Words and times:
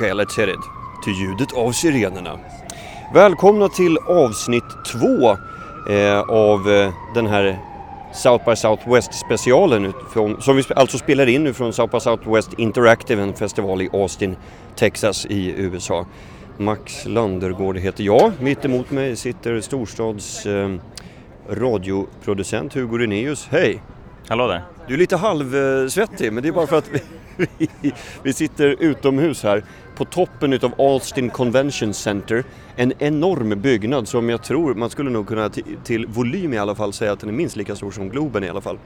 Okej, 0.00 0.14
let's 0.14 0.40
hit 0.40 0.48
it. 0.48 0.60
Till 1.04 1.12
ljudet 1.12 1.52
av 1.52 1.72
sirenerna. 1.72 2.38
Välkomna 3.14 3.68
till 3.68 3.98
avsnitt 3.98 4.64
två 4.86 5.30
eh, 5.92 6.20
av 6.20 6.70
eh, 6.70 6.92
den 7.14 7.26
här 7.26 7.58
South 8.14 8.44
by 8.44 8.56
Southwest 8.56 9.14
specialen 9.14 9.92
som 10.40 10.56
vi 10.56 10.62
alltså 10.76 10.98
spelar 10.98 11.26
in 11.26 11.44
nu 11.44 11.52
från 11.52 11.72
South 11.72 11.92
by 11.92 12.00
Southwest 12.00 12.52
Interactive, 12.58 13.22
en 13.22 13.34
festival 13.34 13.82
i 13.82 13.88
Austin, 13.92 14.36
Texas 14.76 15.26
i 15.26 15.54
USA. 15.56 16.06
Max 16.56 17.06
Landergård 17.06 17.76
heter 17.76 18.04
jag. 18.04 18.32
Mitt 18.40 18.64
emot 18.64 18.90
mig 18.90 19.16
sitter 19.16 19.60
storstads 19.60 20.46
eh, 20.46 20.74
radioproducent 21.50 22.74
Hugo 22.74 22.98
Renéus. 22.98 23.48
Hej! 23.50 23.82
Hallå 24.28 24.46
där! 24.46 24.62
Du 24.88 24.94
är 24.94 24.98
lite 24.98 25.16
halvsvettig 25.16 26.32
men 26.32 26.42
det 26.42 26.48
är 26.48 26.52
bara 26.52 26.66
för 26.66 26.78
att 26.78 26.90
vi, 28.22 28.32
sitter 28.32 28.76
utomhus 28.78 29.42
här 29.42 29.64
på 29.96 30.04
toppen 30.04 30.52
utav 30.52 30.74
Austin 30.78 31.30
Convention 31.30 31.94
Center. 31.94 32.44
En 32.76 32.92
enorm 32.98 33.60
byggnad 33.60 34.08
som 34.08 34.30
jag 34.30 34.42
tror 34.42 34.74
man 34.74 34.90
skulle 34.90 35.10
nog 35.10 35.28
kunna 35.28 35.50
till 35.84 36.06
volym 36.06 36.54
i 36.54 36.58
alla 36.58 36.74
fall 36.74 36.92
säga 36.92 37.12
att 37.12 37.20
den 37.20 37.28
är 37.28 37.34
minst 37.34 37.56
lika 37.56 37.76
stor 37.76 37.90
som 37.90 38.08
Globen 38.08 38.44
i 38.44 38.48
alla 38.48 38.60
fall. 38.60 38.78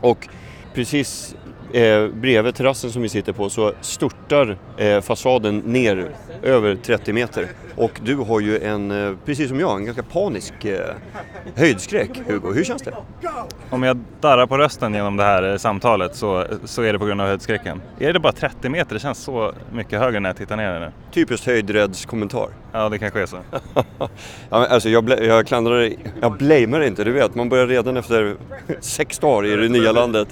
Och 0.00 0.28
precis 0.74 1.36
eh, 1.74 2.08
bredvid 2.08 2.54
terrassen 2.54 2.90
som 2.92 3.02
vi 3.02 3.08
sitter 3.08 3.32
på 3.32 3.50
så 3.50 3.72
störtar 3.80 4.56
eh, 4.76 5.00
fasaden 5.00 5.58
ner 5.58 6.08
över 6.42 6.76
30 6.76 7.12
meter. 7.12 7.48
Och 7.76 8.00
du 8.04 8.16
har 8.16 8.40
ju 8.40 8.58
en, 8.58 8.90
eh, 8.90 9.12
precis 9.24 9.48
som 9.48 9.60
jag, 9.60 9.76
en 9.76 9.84
ganska 9.84 10.02
panisk 10.02 10.64
eh, 10.64 10.94
höjdskräck 11.54 12.10
Hugo. 12.26 12.52
Hur 12.52 12.64
känns 12.64 12.82
det? 12.82 12.94
Om 13.70 13.82
jag 13.82 13.98
darrar 14.20 14.46
på 14.46 14.58
rösten 14.58 14.94
genom 14.94 15.16
det 15.16 15.24
här 15.24 15.52
eh, 15.52 15.56
samtalet 15.56 16.16
så, 16.16 16.44
så 16.64 16.82
är 16.82 16.92
det 16.92 16.98
på 16.98 17.06
grund 17.06 17.20
av 17.20 17.26
höjdskräcken. 17.26 17.82
Är 17.98 18.12
det 18.12 18.20
bara 18.20 18.32
30 18.32 18.68
meter? 18.68 18.94
Det 18.94 19.00
känns 19.00 19.18
så 19.18 19.52
mycket 19.72 20.00
högre 20.00 20.20
när 20.20 20.28
jag 20.28 20.36
tittar 20.36 20.56
ner 20.56 20.80
nu. 20.80 20.90
Typiskt 21.12 21.46
höjdräddskommentar. 21.46 22.48
Ja, 22.72 22.88
det 22.88 22.98
kanske 22.98 23.20
är 23.22 23.26
så. 23.26 23.36
ja, 24.50 24.66
alltså 24.66 24.88
jag, 24.88 25.24
jag 25.24 25.46
klandrar 25.46 25.90
jag 26.20 26.36
blamear 26.36 26.80
inte, 26.80 27.04
du 27.04 27.12
vet. 27.12 27.34
Man 27.34 27.48
börjar 27.48 27.66
redan 27.66 27.96
efter 27.96 28.36
sex 28.80 29.18
dagar 29.18 29.46
i 29.46 29.56
det 29.56 29.68
nya 29.68 29.92
landet 29.92 30.28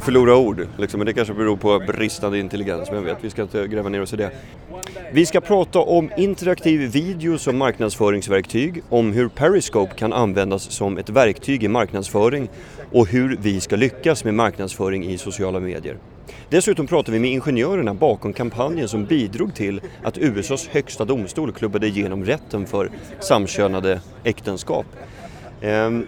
förlora 0.00 0.36
ord. 0.36 0.66
Liksom. 0.78 0.98
Men 0.98 1.06
det 1.06 1.12
kanske 1.12 1.34
beror 1.34 1.56
på 1.56 1.78
bristande 1.78 2.38
intelligens, 2.38 2.90
men 2.90 2.98
jag 2.98 3.04
vet, 3.04 3.24
vi 3.24 3.30
ska 3.30 3.42
inte 3.42 3.68
gräva 3.68 3.88
ner 3.88 4.02
oss 4.02 4.12
i 4.12 4.16
det. 4.16 4.30
Vi 5.12 5.26
ska 5.26 5.40
prata 5.40 5.78
om 5.78 6.10
interaktiv 6.16 6.80
video 6.80 7.38
som 7.38 7.56
marknadsföringsverktyg, 7.56 8.82
om 8.88 9.12
hur 9.12 9.28
Periscope 9.28 9.94
kan 9.94 10.12
användas 10.12 10.62
som 10.62 10.98
ett 10.98 11.08
verktyg 11.08 11.64
i 11.64 11.68
marknadsföring 11.68 12.48
och 12.92 13.06
hur 13.06 13.36
vi 13.40 13.60
ska 13.60 13.76
lyckas 13.76 14.24
med 14.24 14.34
marknadsföring 14.34 15.04
i 15.04 15.18
sociala 15.18 15.60
medier. 15.60 15.96
Dessutom 16.48 16.86
pratar 16.86 17.12
vi 17.12 17.18
med 17.18 17.30
ingenjörerna 17.30 17.94
bakom 17.94 18.32
kampanjen 18.32 18.88
som 18.88 19.04
bidrog 19.04 19.54
till 19.54 19.80
att 20.02 20.18
USAs 20.18 20.68
högsta 20.68 21.04
domstol 21.04 21.52
klubbade 21.52 21.86
igenom 21.86 22.24
rätten 22.24 22.66
för 22.66 22.90
samkönade 23.20 24.00
äktenskap. 24.24 24.86
Ehm, 25.60 26.06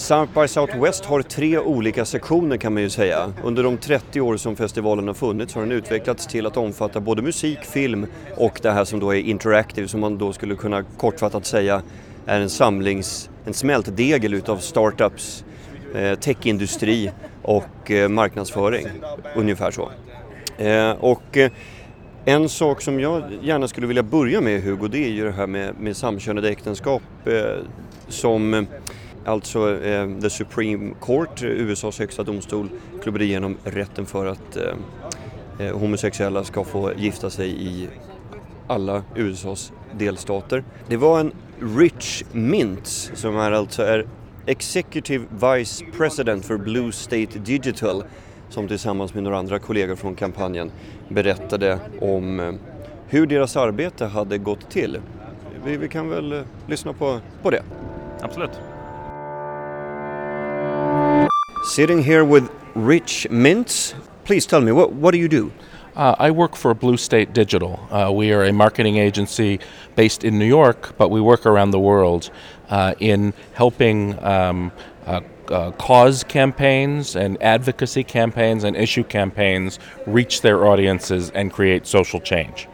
South 0.00 0.40
by 0.40 0.48
Southwest 0.48 1.04
har 1.04 1.22
tre 1.22 1.58
olika 1.58 2.04
sektioner 2.04 2.56
kan 2.56 2.74
man 2.74 2.82
ju 2.82 2.90
säga. 2.90 3.32
Under 3.44 3.62
de 3.62 3.76
30 3.76 4.20
år 4.20 4.36
som 4.36 4.56
festivalen 4.56 5.06
har 5.06 5.14
funnits 5.14 5.54
har 5.54 5.62
den 5.62 5.72
utvecklats 5.72 6.26
till 6.26 6.46
att 6.46 6.56
omfatta 6.56 7.00
både 7.00 7.22
musik, 7.22 7.58
film 7.58 8.06
och 8.36 8.58
det 8.62 8.70
här 8.70 8.84
som 8.84 9.00
då 9.00 9.14
är 9.14 9.18
interactive 9.18 9.88
som 9.88 10.00
man 10.00 10.18
då 10.18 10.32
skulle 10.32 10.54
kunna 10.54 10.82
kortfattat 10.82 11.46
säga 11.46 11.82
är 12.26 12.40
en 12.40 12.50
samlings, 12.50 13.30
en 13.44 13.54
smältdegel 13.54 14.34
utav 14.34 14.56
startups, 14.56 15.44
eh, 15.94 16.18
techindustri 16.18 17.10
och 17.42 17.90
eh, 17.90 18.08
marknadsföring. 18.08 18.86
Ungefär 19.36 19.70
så. 19.70 19.90
Eh, 20.64 20.90
och 20.90 21.38
en 22.24 22.48
sak 22.48 22.82
som 22.82 23.00
jag 23.00 23.22
gärna 23.42 23.68
skulle 23.68 23.86
vilja 23.86 24.02
börja 24.02 24.40
med 24.40 24.62
Hugo, 24.62 24.88
det 24.88 25.04
är 25.04 25.10
ju 25.10 25.24
det 25.24 25.32
här 25.32 25.46
med, 25.46 25.74
med 25.80 25.96
samkönade 25.96 26.48
äktenskap 26.48 27.02
som 28.08 28.66
Alltså 29.24 29.82
eh, 29.82 30.08
The 30.20 30.30
Supreme 30.30 30.94
Court, 31.00 31.42
USAs 31.42 31.98
högsta 31.98 32.22
domstol, 32.22 32.68
klubbade 33.02 33.24
igenom 33.24 33.56
rätten 33.64 34.06
för 34.06 34.26
att 34.26 34.56
eh, 34.56 35.66
eh 35.66 35.78
homosexuella 35.78 36.44
ska 36.44 36.64
få 36.64 36.92
gifta 36.96 37.30
sig 37.30 37.66
i 37.66 37.88
alla 38.66 39.02
USAs 39.16 39.72
delstater. 39.92 40.64
Det 40.88 40.96
var 40.96 41.20
en 41.20 41.32
Rich 41.78 42.24
Mintz 42.32 43.10
som 43.14 43.36
är 43.36 43.52
alltså 43.52 43.82
är 43.82 44.06
Executive 44.46 45.24
Vice 45.30 45.84
President 45.96 46.44
för 46.44 46.56
Blue 46.56 46.92
State 46.92 47.38
Digital 47.38 48.04
som 48.48 48.68
tillsammans 48.68 49.14
med 49.14 49.22
några 49.22 49.38
andra 49.38 49.58
kollegor 49.58 49.96
från 49.96 50.14
kampanjen 50.14 50.70
berättade 51.08 51.78
om 52.00 52.40
eh, 52.40 52.52
hur 53.08 53.26
deras 53.26 53.56
arbete 53.56 54.06
hade 54.06 54.38
gått 54.38 54.70
till. 54.70 54.98
Vi, 55.64 55.76
vi 55.76 55.88
kan 55.88 56.08
väl 56.08 56.32
eh, 56.32 56.42
lyssna 56.66 56.92
på, 56.92 57.20
på 57.42 57.50
det. 57.50 57.62
Absolut. 58.20 58.60
Sitting 61.70 62.02
here 62.02 62.24
with 62.24 62.50
Rich 62.74 63.28
Mintz. 63.30 63.94
Please 64.24 64.44
tell 64.44 64.60
me, 64.60 64.72
what, 64.72 64.92
what 64.92 65.12
do 65.12 65.18
you 65.18 65.28
do? 65.28 65.52
Uh, 65.94 66.16
I 66.18 66.32
work 66.32 66.56
for 66.56 66.74
Blue 66.74 66.96
State 66.96 67.32
Digital. 67.32 67.78
Uh, 67.92 68.10
we 68.10 68.32
are 68.32 68.42
a 68.42 68.52
marketing 68.52 68.96
agency 68.96 69.60
based 69.94 70.24
in 70.24 70.36
New 70.36 70.46
York, 70.46 70.96
but 70.98 71.10
we 71.10 71.20
work 71.20 71.46
around 71.46 71.70
the 71.70 71.78
world 71.78 72.32
uh, 72.70 72.94
in 72.98 73.32
helping 73.54 74.20
um, 74.24 74.72
uh, 75.06 75.20
uh, 75.48 75.70
cause 75.70 76.24
campaigns 76.24 77.14
and 77.14 77.40
advocacy 77.40 78.02
campaigns 78.02 78.64
and 78.64 78.74
issue 78.74 79.04
campaigns 79.04 79.78
reach 80.08 80.40
their 80.40 80.66
audiences 80.66 81.30
and 81.36 81.52
create 81.52 81.86
social 81.86 82.18
change. 82.18 82.66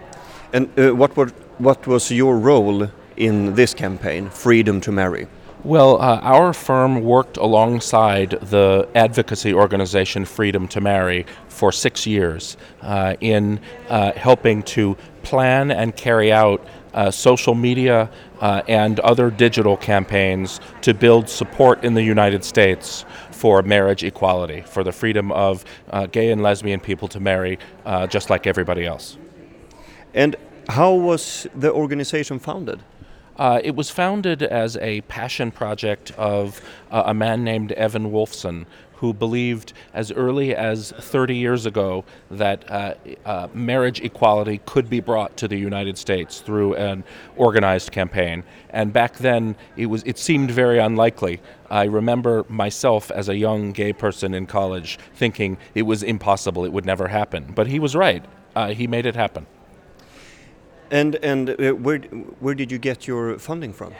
And 0.55 0.71
uh, 0.79 0.95
what, 0.95 1.15
were, 1.19 1.29
what 1.59 1.87
was 1.87 2.11
your 2.11 2.39
role 2.39 2.89
in 3.19 3.57
this 3.57 3.75
campaign, 3.75 4.31
Freedom 4.31 4.81
to 4.81 4.91
Marry? 4.91 5.27
Well, 5.67 6.01
uh, 6.01 6.21
our 6.23 6.53
firm 6.53 7.03
worked 7.03 7.39
alongside 7.39 8.31
the 8.31 8.89
advocacy 8.95 9.53
organization 9.53 10.25
Freedom 10.25 10.69
to 10.69 10.81
Marry 10.81 11.27
for 11.49 11.73
six 11.73 12.07
years 12.07 12.57
uh, 12.83 13.17
in 13.21 13.59
uh, 13.89 14.13
helping 14.13 14.63
to 14.63 14.97
plan 15.25 15.73
and 15.73 15.97
carry 15.97 16.31
out 16.31 16.65
uh, 16.95 17.11
social 17.11 17.57
media 17.57 18.09
uh, 18.41 18.63
and 18.69 19.01
other 19.01 19.29
digital 19.29 19.77
campaigns 19.77 20.61
to 20.83 20.95
build 20.95 21.29
support 21.29 21.83
in 21.83 21.95
the 21.95 22.03
United 22.05 22.45
States 22.45 23.05
for 23.33 23.61
marriage 23.63 24.05
equality, 24.05 24.61
for 24.61 24.85
the 24.85 24.93
freedom 24.93 25.33
of 25.33 25.65
uh, 25.91 26.07
gay 26.07 26.31
and 26.31 26.45
lesbian 26.45 26.79
people 26.79 27.09
to 27.09 27.19
marry 27.19 27.59
just 28.09 28.31
like 28.31 28.47
everybody 28.47 28.87
else. 28.87 29.19
And 30.15 30.37
how 30.69 30.95
was 30.95 31.49
the 31.57 31.73
organization 31.73 32.39
founded? 32.39 32.85
Uh, 33.39 33.61
it 33.63 33.77
was 33.77 33.91
founded 33.91 34.43
as 34.43 34.77
a 34.79 35.03
passion 35.03 35.51
project 35.51 36.11
of 36.13 36.61
uh, 36.91 37.05
a 37.07 37.15
man 37.15 37.45
named 37.45 37.73
Evan 37.73 38.11
Wolfson, 38.11 38.65
who 38.97 39.13
believed 39.13 39.75
as 39.93 40.11
early 40.13 40.55
as 40.55 40.93
30 40.93 41.37
years 41.37 41.67
ago 41.67 42.05
that 42.31 42.71
uh, 42.71 42.95
uh, 43.27 43.49
marriage 43.53 44.01
equality 44.01 44.61
could 44.65 44.89
be 44.89 45.01
brought 45.01 45.37
to 45.37 45.47
the 45.47 45.57
United 45.57 45.99
States 45.99 46.41
through 46.41 46.75
an 46.77 47.05
organized 47.37 47.93
campaign. 47.93 48.43
And 48.71 48.93
back 48.93 49.19
then, 49.19 49.57
it 49.77 49.87
was 49.87 50.03
it 50.05 50.19
seemed 50.19 50.51
very 50.51 50.79
unlikely. 50.79 51.41
I 51.71 51.85
remember 51.85 52.47
myself 52.49 53.11
as 53.11 53.29
a 53.29 53.37
young 53.37 53.73
gay 53.73 53.93
person 53.93 54.33
in 54.33 54.47
college 54.47 54.99
thinking 55.15 55.59
it 55.75 55.83
was 55.83 56.03
impossible; 56.03 56.65
it 56.65 56.73
would 56.73 56.87
never 56.87 57.09
happen. 57.09 57.53
But 57.55 57.67
he 57.67 57.79
was 57.79 57.95
right. 57.95 58.25
Uh, 58.55 58.73
he 58.73 58.87
made 58.87 59.05
it 59.05 59.15
happen. 59.15 59.47
And 60.91 61.17
and 61.17 61.51
uh, 61.51 61.73
where 61.73 61.99
where 62.41 62.55
did 62.55 62.71
you 62.71 62.79
get 62.79 63.07
your 63.07 63.39
funding 63.39 63.73
from? 63.73 63.93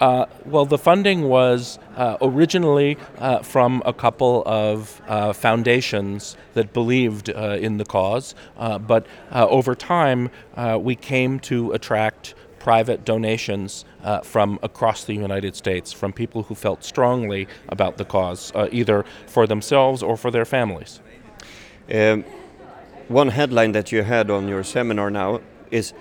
Uh, 0.00 0.26
well, 0.44 0.66
the 0.66 0.76
funding 0.76 1.22
was 1.22 1.78
uh, 1.96 2.18
originally 2.20 2.98
uh, 3.18 3.38
from 3.38 3.82
a 3.86 3.94
couple 3.94 4.42
of 4.44 5.00
uh, 5.08 5.32
foundations 5.32 6.36
that 6.52 6.74
believed 6.74 7.30
uh, 7.30 7.56
in 7.58 7.78
the 7.78 7.84
cause, 7.84 8.34
but 8.58 9.06
over 9.32 9.74
time 9.74 10.30
we 10.78 10.94
came 10.94 11.40
to 11.40 11.72
attract 11.72 12.34
private 12.58 13.06
donations 13.06 13.84
from 14.22 14.58
across 14.62 15.04
the 15.04 15.14
United 15.14 15.56
States 15.56 15.92
from 15.92 16.12
people 16.12 16.42
who 16.42 16.54
felt 16.54 16.84
strongly 16.84 17.48
about 17.70 17.96
the 17.96 18.04
cause, 18.04 18.52
either 18.70 19.04
for 19.26 19.46
themselves 19.46 20.02
or 20.02 20.16
for 20.16 20.30
their 20.30 20.44
families. 20.44 21.00
Um, 21.92 22.24
one 23.08 23.28
headline 23.28 23.72
that 23.72 23.92
you 23.92 24.02
had 24.02 24.30
on 24.30 24.48
your 24.48 24.64
seminar 24.64 25.10
now 25.10 25.40
is 25.70 25.92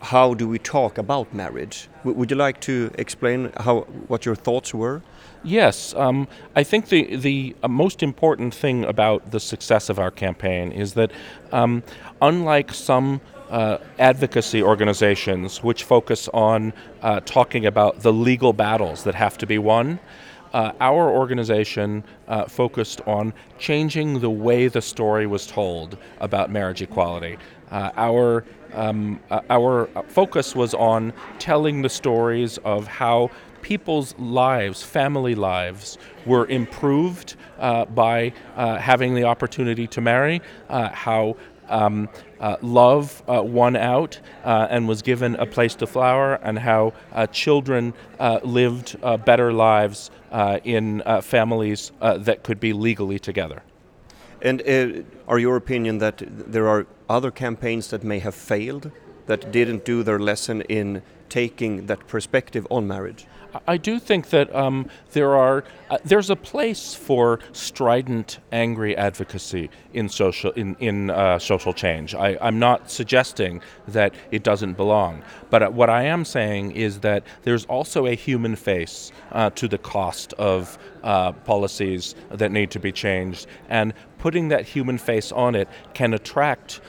how 0.00 0.34
do 0.34 0.46
we 0.46 0.58
talk 0.58 0.98
about 0.98 1.32
marriage? 1.32 1.88
W 2.02 2.16
would 2.18 2.30
you 2.30 2.36
like 2.36 2.60
to 2.60 2.90
explain 2.98 3.50
how 3.56 3.80
what 4.08 4.26
your 4.26 4.36
thoughts 4.36 4.74
were? 4.74 5.02
Yes, 5.42 5.94
um, 5.94 6.28
I 6.54 6.62
think 6.64 6.88
the 6.88 7.16
the 7.16 7.56
uh, 7.62 7.68
most 7.68 8.02
important 8.02 8.54
thing 8.54 8.84
about 8.84 9.30
the 9.30 9.40
success 9.40 9.88
of 9.88 9.98
our 9.98 10.10
campaign 10.10 10.72
is 10.72 10.94
that, 10.94 11.10
um, 11.52 11.82
unlike 12.20 12.72
some 12.74 13.20
uh, 13.50 13.78
advocacy 13.98 14.62
organizations 14.62 15.62
which 15.62 15.84
focus 15.84 16.28
on 16.32 16.72
uh, 17.02 17.20
talking 17.20 17.66
about 17.66 18.00
the 18.00 18.12
legal 18.12 18.52
battles 18.52 19.04
that 19.04 19.14
have 19.14 19.36
to 19.38 19.46
be 19.46 19.58
won, 19.58 19.98
uh, 20.54 20.72
our 20.80 21.10
organization 21.10 22.04
uh, 22.28 22.44
focused 22.46 23.00
on 23.06 23.32
changing 23.58 24.20
the 24.20 24.30
way 24.30 24.68
the 24.68 24.80
story 24.80 25.26
was 25.26 25.46
told 25.46 25.98
about 26.20 26.50
marriage 26.50 26.80
equality. 26.80 27.36
Uh, 27.74 27.90
our 27.96 28.44
um, 28.72 29.18
uh, 29.30 29.40
our 29.50 29.88
focus 30.06 30.54
was 30.54 30.74
on 30.74 31.12
telling 31.40 31.82
the 31.82 31.88
stories 31.88 32.56
of 32.58 32.86
how 32.86 33.30
people's 33.62 34.14
lives, 34.16 34.80
family 34.80 35.34
lives, 35.34 35.98
were 36.24 36.46
improved 36.46 37.34
uh, 37.58 37.84
by 37.86 38.32
uh, 38.56 38.76
having 38.76 39.14
the 39.14 39.24
opportunity 39.24 39.88
to 39.88 40.00
marry, 40.00 40.40
uh, 40.68 40.88
how 40.90 41.36
um, 41.68 42.08
uh, 42.38 42.56
love 42.62 43.22
uh, 43.28 43.42
won 43.42 43.74
out 43.74 44.20
uh, 44.44 44.68
and 44.70 44.86
was 44.86 45.02
given 45.02 45.34
a 45.36 45.46
place 45.46 45.74
to 45.74 45.86
flower, 45.86 46.34
and 46.44 46.60
how 46.60 46.92
uh, 47.12 47.26
children 47.26 47.92
lived 48.44 49.00
better 49.24 49.52
lives 49.52 50.12
in 50.64 51.02
families 51.22 51.90
that 52.00 52.44
could 52.44 52.60
be 52.60 52.72
legally 52.72 53.18
together. 53.18 53.62
And 54.44 54.60
uh, 54.68 55.02
are 55.26 55.38
your 55.38 55.56
opinion 55.56 55.98
that 55.98 56.22
there 56.26 56.68
are 56.68 56.86
other 57.08 57.30
campaigns 57.30 57.88
that 57.88 58.04
may 58.04 58.18
have 58.18 58.34
failed, 58.34 58.92
that 59.26 59.50
didn't 59.50 59.86
do 59.86 60.02
their 60.02 60.18
lesson 60.18 60.60
in 60.62 61.02
taking 61.30 61.86
that 61.86 62.06
perspective 62.06 62.66
on 62.70 62.86
marriage? 62.86 63.26
I 63.66 63.76
do 63.76 63.98
think 63.98 64.30
that 64.30 64.54
um, 64.54 64.88
there 65.12 65.34
are 65.36 65.64
uh, 65.90 65.98
there's 66.04 66.30
a 66.30 66.36
place 66.36 66.94
for 66.94 67.40
strident, 67.52 68.38
angry 68.50 68.96
advocacy 68.96 69.70
in 69.92 70.08
social 70.08 70.50
in 70.52 70.76
in 70.80 71.10
uh, 71.10 71.38
social 71.38 71.72
change. 71.72 72.14
I, 72.14 72.36
I'm 72.40 72.58
not 72.58 72.90
suggesting 72.90 73.62
that 73.88 74.14
it 74.30 74.42
doesn't 74.42 74.74
belong, 74.74 75.22
but 75.50 75.62
uh, 75.62 75.70
what 75.70 75.90
I 75.90 76.04
am 76.04 76.24
saying 76.24 76.72
is 76.72 77.00
that 77.00 77.24
there's 77.42 77.64
also 77.66 78.06
a 78.06 78.14
human 78.14 78.56
face 78.56 79.12
uh, 79.32 79.50
to 79.50 79.68
the 79.68 79.78
cost 79.78 80.32
of 80.34 80.78
uh, 81.02 81.32
policies 81.32 82.14
that 82.30 82.50
need 82.50 82.70
to 82.72 82.80
be 82.80 82.92
changed, 82.92 83.46
and 83.68 83.92
putting 84.18 84.48
that 84.48 84.66
human 84.66 84.98
face 84.98 85.32
on 85.32 85.54
it 85.54 85.68
can 85.92 86.14
attract. 86.14 86.80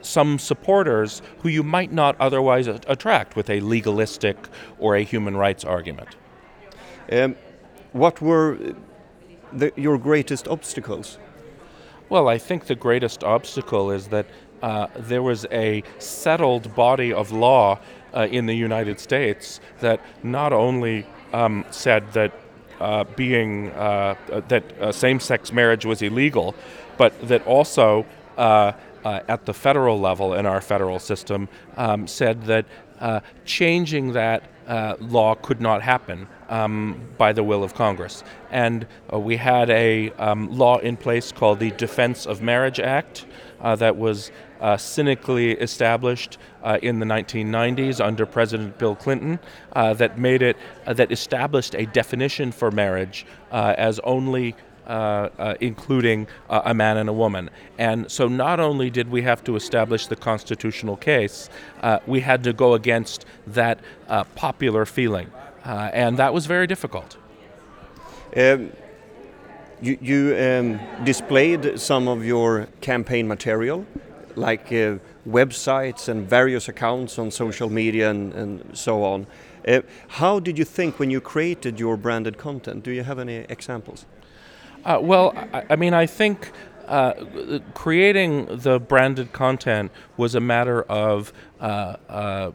Uh, 0.00 0.04
some 0.04 0.38
supporters 0.38 1.22
who 1.42 1.48
you 1.48 1.62
might 1.62 1.92
not 1.92 2.16
otherwise 2.18 2.66
attract 2.66 3.36
with 3.36 3.50
a 3.50 3.60
legalistic 3.60 4.36
or 4.78 4.96
a 4.96 5.02
human 5.02 5.36
rights 5.36 5.64
argument. 5.64 6.16
Um, 7.12 7.36
what 7.92 8.20
were 8.20 8.58
the, 9.52 9.72
your 9.76 9.98
greatest 9.98 10.48
obstacles? 10.48 11.18
Well, 12.08 12.28
I 12.28 12.38
think 12.38 12.66
the 12.66 12.74
greatest 12.74 13.24
obstacle 13.24 13.90
is 13.90 14.08
that 14.08 14.26
uh, 14.62 14.86
there 14.96 15.22
was 15.22 15.46
a 15.50 15.82
settled 15.98 16.74
body 16.74 17.12
of 17.12 17.32
law 17.32 17.78
uh, 18.14 18.26
in 18.30 18.46
the 18.46 18.54
United 18.54 19.00
States 19.00 19.60
that 19.80 20.00
not 20.22 20.52
only 20.52 21.06
um, 21.32 21.64
said 21.70 22.12
that 22.12 22.32
uh, 22.80 23.04
being 23.16 23.70
uh, 23.70 24.14
uh, 24.32 24.40
that 24.48 24.64
uh, 24.80 24.92
same-sex 24.92 25.52
marriage 25.52 25.84
was 25.84 26.02
illegal, 26.02 26.54
but 26.96 27.12
that 27.28 27.46
also 27.46 28.06
uh, 29.04 29.20
at 29.28 29.46
the 29.46 29.54
federal 29.54 29.98
level 29.98 30.34
in 30.34 30.46
our 30.46 30.60
federal 30.60 30.98
system 30.98 31.48
um, 31.76 32.06
said 32.06 32.44
that 32.44 32.66
uh, 33.00 33.20
changing 33.44 34.12
that 34.12 34.44
uh, 34.66 34.94
law 35.00 35.34
could 35.34 35.60
not 35.60 35.82
happen 35.82 36.28
um, 36.48 37.00
by 37.18 37.32
the 37.32 37.42
will 37.42 37.64
of 37.64 37.74
Congress. 37.74 38.22
And 38.50 38.86
uh, 39.12 39.18
we 39.18 39.36
had 39.36 39.70
a 39.70 40.10
um, 40.12 40.56
law 40.56 40.78
in 40.78 40.96
place 40.96 41.32
called 41.32 41.58
the 41.58 41.70
Defense 41.72 42.26
of 42.26 42.42
Marriage 42.42 42.78
Act 42.78 43.26
uh, 43.60 43.74
that 43.76 43.96
was 43.96 44.30
uh, 44.60 44.76
cynically 44.76 45.52
established 45.52 46.36
in 46.82 46.98
the 46.98 47.06
1990s 47.06 48.04
under 48.04 48.26
President 48.26 48.78
Bill 48.78 48.94
Clinton 48.94 49.40
that 49.74 50.18
made 50.18 50.42
it, 50.42 50.58
that 50.86 51.10
established 51.10 51.74
a 51.74 51.86
definition 51.86 52.52
for 52.52 52.70
marriage 52.70 53.24
as 53.50 53.98
only 54.00 54.54
including 55.60 56.26
uh, 56.48 56.62
a 56.64 56.74
man 56.74 56.96
and 56.96 57.08
a 57.08 57.12
woman. 57.12 57.50
And 57.78 58.10
so 58.10 58.28
not 58.28 58.60
only 58.60 58.90
did 58.90 59.10
we 59.10 59.22
have 59.22 59.42
to 59.44 59.56
establish 59.56 60.06
the 60.06 60.16
constitutional 60.16 60.96
case, 60.96 61.48
uh, 61.82 61.98
we 62.06 62.20
had 62.20 62.42
to 62.44 62.52
go 62.52 62.74
against 62.74 63.24
that 63.46 63.78
uh, 64.08 64.24
popular 64.34 64.86
feeling. 64.86 65.30
Uh, 65.64 65.90
and 65.92 66.16
that 66.16 66.32
was 66.32 66.46
very 66.46 66.66
difficult. 66.66 67.16
Um, 68.36 68.72
you 69.82 69.98
you 70.00 70.36
um, 70.36 71.04
displayed 71.04 71.80
some 71.80 72.08
of 72.08 72.24
your 72.24 72.68
campaign 72.80 73.26
material, 73.26 73.86
like 74.36 74.66
uh, 74.72 74.98
websites 75.26 76.08
and 76.08 76.28
various 76.28 76.68
accounts 76.68 77.18
on 77.18 77.30
social 77.30 77.70
media 77.70 78.10
and, 78.10 78.32
and 78.34 78.76
so 78.76 79.02
on. 79.02 79.26
Uh, 79.66 79.80
how 80.08 80.40
did 80.40 80.58
you 80.58 80.64
think 80.64 80.98
when 80.98 81.10
you 81.10 81.20
created 81.20 81.80
your 81.80 81.96
branded 81.96 82.36
content? 82.38 82.82
Do 82.82 82.90
you 82.90 83.02
have 83.04 83.18
any 83.18 83.46
examples? 83.48 84.06
Uh, 84.84 84.98
well, 85.00 85.32
I, 85.52 85.64
I 85.70 85.76
mean, 85.76 85.94
I 85.94 86.06
think 86.06 86.52
uh, 86.88 87.58
creating 87.74 88.46
the 88.46 88.80
branded 88.80 89.32
content 89.32 89.92
was 90.16 90.34
a 90.34 90.40
matter 90.40 90.82
of 90.82 91.32
uh, 91.60 91.96
uh, 92.08 92.52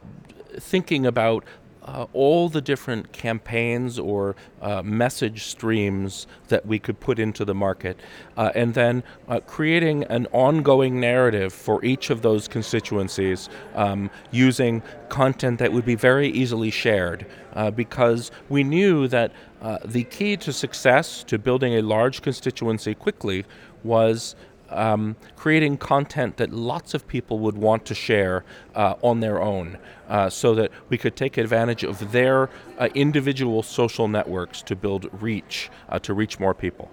thinking 0.58 1.06
about 1.06 1.44
uh, 1.86 2.06
all 2.12 2.48
the 2.48 2.60
different 2.60 3.12
campaigns 3.12 3.98
or 3.98 4.34
uh, 4.60 4.82
message 4.82 5.44
streams 5.44 6.26
that 6.48 6.66
we 6.66 6.80
could 6.80 6.98
put 6.98 7.18
into 7.18 7.44
the 7.44 7.54
market, 7.54 7.98
uh, 8.36 8.50
and 8.56 8.74
then 8.74 9.04
uh, 9.28 9.38
creating 9.46 10.02
an 10.04 10.26
ongoing 10.32 10.98
narrative 10.98 11.52
for 11.52 11.84
each 11.84 12.10
of 12.10 12.22
those 12.22 12.48
constituencies 12.48 13.48
um, 13.76 14.10
using 14.32 14.82
content 15.08 15.60
that 15.60 15.72
would 15.72 15.84
be 15.84 15.94
very 15.94 16.28
easily 16.28 16.70
shared. 16.70 17.24
Uh, 17.54 17.70
because 17.70 18.30
we 18.50 18.62
knew 18.62 19.08
that 19.08 19.32
uh, 19.62 19.78
the 19.84 20.04
key 20.04 20.36
to 20.36 20.52
success, 20.52 21.24
to 21.24 21.38
building 21.38 21.74
a 21.74 21.82
large 21.82 22.22
constituency 22.22 22.94
quickly, 22.94 23.44
was 23.82 24.36
um, 24.70 25.16
creating 25.36 25.78
content 25.78 26.36
that 26.38 26.52
lots 26.52 26.94
of 26.94 27.06
people 27.06 27.38
would 27.38 27.56
want 27.56 27.84
to 27.86 27.94
share 27.94 28.44
uh, 28.74 28.94
on 29.02 29.20
their 29.20 29.40
own 29.40 29.78
uh, 30.08 30.28
so 30.28 30.54
that 30.54 30.70
we 30.88 30.98
could 30.98 31.16
take 31.16 31.36
advantage 31.36 31.84
of 31.84 32.12
their 32.12 32.50
uh, 32.78 32.88
individual 32.94 33.62
social 33.62 34.08
networks 34.08 34.62
to 34.62 34.76
build 34.76 35.08
reach, 35.22 35.70
uh, 35.88 35.98
to 36.00 36.12
reach 36.12 36.38
more 36.40 36.54
people. 36.54 36.90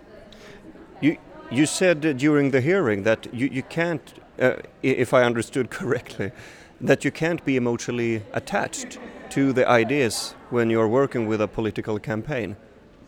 You 1.01 1.17
you 1.51 1.65
said 1.67 2.17
during 2.17 2.51
the 2.51 2.61
hearing 2.61 3.03
that 3.03 3.31
you, 3.33 3.47
you 3.47 3.61
can't, 3.61 4.13
uh, 4.39 4.55
if 4.81 5.13
I 5.13 5.23
understood 5.23 5.69
correctly, 5.79 6.31
that 6.83 7.05
you 7.05 7.11
can't 7.11 7.43
be 7.45 7.55
emotionally 7.55 8.21
attached 8.33 8.99
to 9.29 9.53
the 9.53 9.67
ideas 9.67 10.35
when 10.49 10.69
you're 10.69 10.87
working 10.87 11.27
with 11.27 11.39
a 11.39 11.47
political 11.47 11.97
campaign. 11.97 12.57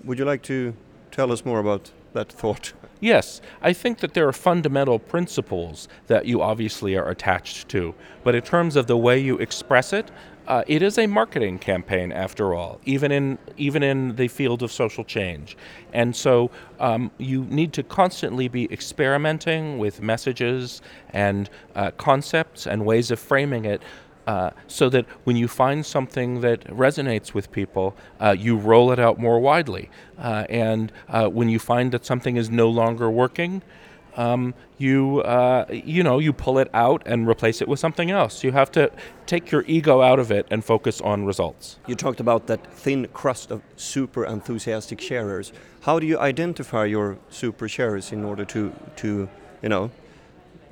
Would 0.05 0.17
you 0.17 0.24
like 0.24 0.41
to 0.44 0.74
tell 1.12 1.29
us 1.29 1.44
more 1.44 1.60
about 1.60 1.91
that 2.13 2.32
thought? 2.32 2.72
Yes, 3.01 3.41
I 3.62 3.74
think 3.74 4.00
that 4.00 4.13
there 4.13 4.27
are 4.29 4.34
fundamental 4.34 4.98
principles 4.98 5.89
that 6.08 6.25
you 6.25 6.41
obviously 6.41 6.96
are 6.96 7.10
attached 7.10 7.67
to, 7.70 7.94
but 8.24 8.34
in 8.34 8.41
terms 8.41 8.77
of 8.77 8.88
the 8.88 8.96
way 8.96 9.20
you 9.20 9.38
express 9.39 9.91
it, 9.91 10.10
uh, 10.47 10.63
it 10.67 10.81
is 10.81 10.97
a 10.97 11.07
marketing 11.07 11.59
campaign 11.59 12.11
after 12.11 12.53
all, 12.53 12.79
even 12.85 13.11
in 13.11 13.37
even 13.57 13.83
in 13.83 14.15
the 14.15 14.27
field 14.27 14.61
of 14.61 14.71
social 14.71 15.03
change, 15.03 15.57
and 15.93 16.15
so 16.15 16.51
um, 16.79 17.11
you 17.17 17.45
need 17.45 17.73
to 17.73 17.83
constantly 17.83 18.47
be 18.47 18.71
experimenting 18.71 19.77
with 19.77 20.01
messages 20.01 20.81
and 21.09 21.49
uh, 21.75 21.91
concepts 21.91 22.67
and 22.67 22.85
ways 22.85 23.11
of 23.11 23.19
framing 23.19 23.65
it. 23.65 23.81
Uh, 24.27 24.49
so 24.65 24.89
that 24.89 25.05
when 25.23 25.35
you 25.35 25.47
find 25.47 25.85
something 25.85 26.41
that 26.41 26.61
resonates 26.65 27.35
with 27.35 27.51
people, 27.51 27.95
uh, 28.19 28.35
you 28.37 28.57
roll 28.57 28.91
it 28.91 28.97
out 28.97 29.19
more 29.19 29.39
widely. 29.39 29.87
Uh, 30.17 30.43
and 30.49 30.91
uh, 31.09 31.29
when 31.29 31.47
you 31.47 31.59
find 31.59 31.91
that 31.91 32.03
something 32.03 32.35
is 32.35 32.49
no 32.49 32.67
longer 32.67 33.07
working, 33.11 33.61
um, 34.15 34.53
you 34.77 35.22
uh, 35.22 35.65
you 35.69 36.03
know 36.03 36.19
you 36.19 36.34
pull 36.34 36.57
it 36.57 36.69
out 36.74 37.03
and 37.05 37.27
replace 37.27 37.62
it 37.62 37.67
with 37.67 37.79
something 37.79 38.12
else. 38.12 38.43
You 38.43 38.51
have 38.51 38.72
to 38.72 38.91
take 39.25 39.51
your 39.51 39.63
ego 39.67 40.01
out 40.01 40.19
of 40.19 40.31
it 40.31 40.48
and 40.50 40.63
focus 40.63 41.01
on 41.01 41.25
results. 41.25 41.77
You 41.88 41.95
talked 41.95 42.19
about 42.19 42.48
that 42.48 42.65
thin 42.74 43.07
crust 43.13 43.51
of 43.51 43.62
super 43.75 44.25
enthusiastic 44.25 45.01
sharers. 45.01 45.51
How 45.81 46.00
do 46.00 46.05
you 46.05 46.19
identify 46.19 46.86
your 46.86 47.17
super 47.29 47.67
sharers 47.67 48.12
in 48.12 48.24
order 48.24 48.45
to, 48.45 48.74
to 48.98 49.29
you 49.62 49.69
know, 49.69 49.91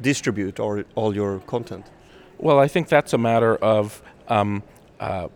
distribute 0.01 0.59
all, 0.59 0.83
all 0.95 1.15
your 1.15 1.39
content? 1.39 1.85
Well, 2.37 2.59
I 2.59 2.67
think 2.67 2.89
that's 2.89 3.13
a 3.13 3.17
matter 3.17 3.55
of 3.55 4.01
um, 4.27 4.63
uh, 4.99 5.27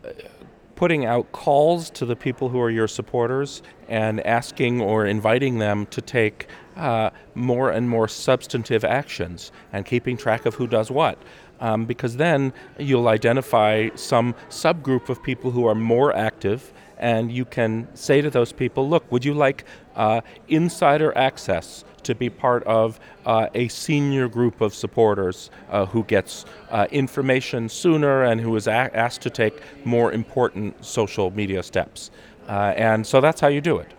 putting 0.75 1.05
out 1.05 1.31
calls 1.31 1.89
to 1.89 2.05
the 2.05 2.15
people 2.15 2.49
who 2.49 2.59
are 2.61 2.69
your 2.69 2.87
supporters 2.87 3.61
and 3.87 4.25
asking 4.25 4.81
or 4.81 5.05
inviting 5.05 5.59
them 5.59 5.85
to 5.87 6.01
take 6.01 6.47
uh, 6.75 7.09
more 7.35 7.71
and 7.71 7.89
more 7.89 8.07
substantive 8.07 8.83
actions 8.83 9.51
and 9.73 9.85
keeping 9.85 10.17
track 10.17 10.45
of 10.45 10.55
who 10.55 10.67
does 10.67 10.91
what. 10.91 11.17
Um, 11.59 11.85
because 11.85 12.17
then 12.17 12.53
you'll 12.77 13.07
identify 13.07 13.89
some 13.95 14.35
subgroup 14.49 15.09
of 15.09 15.23
people 15.23 15.49
who 15.49 15.65
are 15.65 15.73
more 15.73 16.15
active, 16.15 16.71
and 16.99 17.31
you 17.31 17.45
can 17.45 17.87
say 17.95 18.21
to 18.21 18.29
those 18.29 18.51
people, 18.51 18.87
Look, 18.87 19.11
would 19.11 19.25
you 19.25 19.33
like 19.33 19.65
uh, 19.95 20.21
insider 20.47 21.17
access 21.17 21.83
to 22.03 22.15
be 22.15 22.29
part 22.29 22.63
of 22.63 22.99
uh, 23.25 23.47
a 23.53 23.67
senior 23.67 24.27
group 24.29 24.61
of 24.61 24.73
supporters 24.73 25.49
uh, 25.69 25.85
who 25.87 26.03
gets 26.03 26.45
uh, 26.69 26.87
information 26.91 27.67
sooner 27.67 28.23
and 28.23 28.39
who 28.39 28.55
is 28.55 28.67
a- 28.67 28.95
asked 28.95 29.21
to 29.21 29.29
take 29.29 29.61
more 29.83 30.13
important 30.13 30.85
social 30.85 31.31
media 31.31 31.61
steps. 31.61 32.11
Uh, 32.47 32.73
and 32.77 33.05
so 33.05 33.21
that's 33.21 33.41
how 33.41 33.47
you 33.49 33.61
do 33.61 33.77
it. 33.77 33.91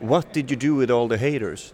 What 0.00 0.32
did 0.32 0.50
you 0.50 0.56
do 0.56 0.74
with 0.74 0.90
all 0.90 1.08
the 1.08 1.18
haters? 1.18 1.72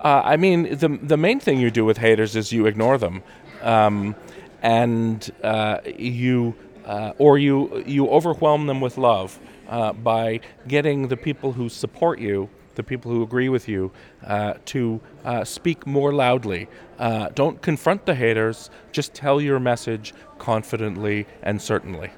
Uh, 0.00 0.22
I 0.24 0.36
mean, 0.36 0.78
the, 0.78 0.88
the 1.02 1.16
main 1.16 1.40
thing 1.40 1.60
you 1.60 1.70
do 1.70 1.84
with 1.84 1.98
haters 1.98 2.36
is 2.36 2.52
you 2.52 2.66
ignore 2.66 2.98
them. 2.98 3.22
um, 3.62 4.14
and 4.62 5.30
uh, 5.42 5.78
you 5.86 6.54
uh, 6.84 7.12
or 7.18 7.38
you 7.38 7.82
you 7.86 8.08
overwhelm 8.08 8.66
them 8.66 8.80
with 8.80 8.98
love 8.98 9.38
uh, 9.68 9.92
by 9.92 10.40
getting 10.66 11.08
the 11.08 11.16
people 11.16 11.52
who 11.52 11.68
support 11.68 12.18
you, 12.18 12.48
the 12.74 12.82
people 12.82 13.10
who 13.10 13.22
agree 13.22 13.48
with 13.48 13.68
you, 13.68 13.90
uh, 14.26 14.54
to 14.66 15.00
uh, 15.24 15.44
speak 15.44 15.86
more 15.86 16.12
loudly. 16.12 16.68
Uh, 16.98 17.28
don't 17.34 17.62
confront 17.62 18.06
the 18.06 18.14
haters. 18.14 18.70
Just 18.92 19.14
tell 19.14 19.40
your 19.40 19.60
message 19.60 20.12
confidently 20.38 21.26
and 21.42 21.60
certainly. 21.60 22.10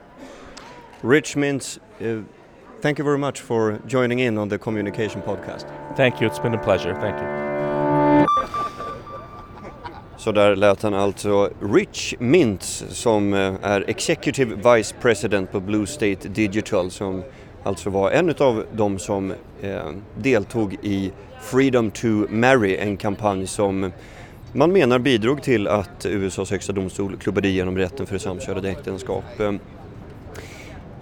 Rich 1.02 1.34
Mintz 1.34 1.78
thank 2.82 2.98
you 2.98 3.04
very 3.04 3.18
much 3.18 3.40
for 3.40 3.78
joining 3.86 4.18
in 4.18 4.38
on 4.38 4.48
the 4.48 4.58
Communication 4.58 5.22
Podcast. 5.22 5.66
Thank 5.96 6.20
you. 6.20 6.26
It's 6.26 6.42
been 6.42 6.54
a 6.54 6.64
pleasure. 6.64 6.94
Thank 6.94 7.16
you. 7.22 7.42
Så 10.18 10.32
där 10.32 10.56
lät 10.56 10.82
han 10.82 10.94
alltså 10.94 11.50
Rich 11.60 12.14
Mintz 12.18 12.84
som 12.88 13.34
eh, 13.34 13.54
är 13.62 13.84
Executive 13.90 14.76
Vice 14.76 14.94
President 15.00 15.52
på 15.52 15.60
Blue 15.60 15.86
State 15.86 16.28
Digital 16.28 16.90
som 16.90 17.22
alltså 17.62 17.90
var 17.90 18.10
en 18.10 18.34
av 18.38 18.64
de 18.72 18.98
som 18.98 19.34
eh, 19.62 19.90
deltog 20.16 20.76
i 20.82 21.12
Freedom 21.40 21.90
to 21.90 22.06
Marry, 22.28 22.76
en 22.76 22.96
kampanj 22.96 23.46
som 23.46 23.92
man 24.52 24.72
menar 24.72 24.98
bidrog 24.98 25.42
till 25.42 25.68
att 25.68 26.06
USAs 26.06 26.50
högsta 26.50 26.72
domstol 26.72 27.16
klubbade 27.16 27.48
igenom 27.48 27.78
rätten 27.78 28.06
för 28.06 28.18
samkönade 28.18 28.70
äktenskap. 28.70 29.24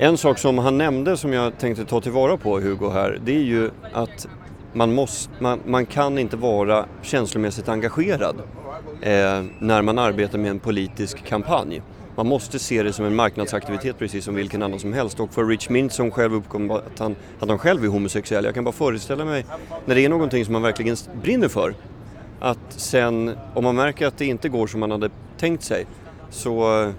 En 0.03 0.17
sak 0.17 0.39
som 0.39 0.59
han 0.59 0.79
nämnde 0.79 1.17
som 1.17 1.33
jag 1.33 1.59
tänkte 1.59 1.85
ta 1.85 2.01
tillvara 2.01 2.37
på 2.37 2.61
Hugo 2.61 2.91
här, 2.91 3.21
det 3.25 3.37
är 3.37 3.43
ju 3.43 3.71
att 3.93 4.29
man, 4.73 4.95
måste, 4.95 5.33
man, 5.39 5.61
man 5.67 5.87
kan 5.87 6.19
inte 6.19 6.37
vara 6.37 6.87
känslomässigt 7.03 7.69
engagerad 7.69 8.37
eh, 9.01 9.43
när 9.59 9.83
man 9.83 9.99
arbetar 9.99 10.39
med 10.39 10.51
en 10.51 10.59
politisk 10.59 11.25
kampanj. 11.25 11.83
Man 12.17 12.27
måste 12.27 12.59
se 12.59 12.83
det 12.83 12.93
som 12.93 13.05
en 13.05 13.15
marknadsaktivitet 13.15 13.99
precis 13.99 14.25
som 14.25 14.35
vilken 14.35 14.63
annan 14.63 14.79
som 14.79 14.93
helst 14.93 15.21
och 15.21 15.33
för 15.33 15.45
Rich 15.45 15.69
Mint 15.69 15.93
som 15.93 16.11
själv 16.11 16.35
uppkom 16.35 16.71
att 16.71 16.99
han, 16.99 17.17
att 17.41 17.49
han 17.49 17.59
själv 17.59 17.85
är 17.85 17.89
homosexuell, 17.89 18.45
jag 18.45 18.55
kan 18.55 18.65
bara 18.65 18.73
föreställa 18.73 19.25
mig 19.25 19.45
när 19.87 19.95
det 19.95 20.05
är 20.05 20.09
någonting 20.09 20.45
som 20.45 20.53
man 20.53 20.63
verkligen 20.63 20.97
brinner 21.23 21.49
för 21.49 21.75
att 22.41 22.59
sen 22.69 23.37
om 23.55 23.65
man 23.65 23.77
märker 23.77 24.07
att 24.07 24.19
det 24.19 24.27
inte 24.27 24.49
går 24.49 24.67
som 24.67 24.81
man 24.81 24.91
hade 24.91 25.11
tänkt 25.39 25.63
sig 25.63 25.87
så 26.31 26.93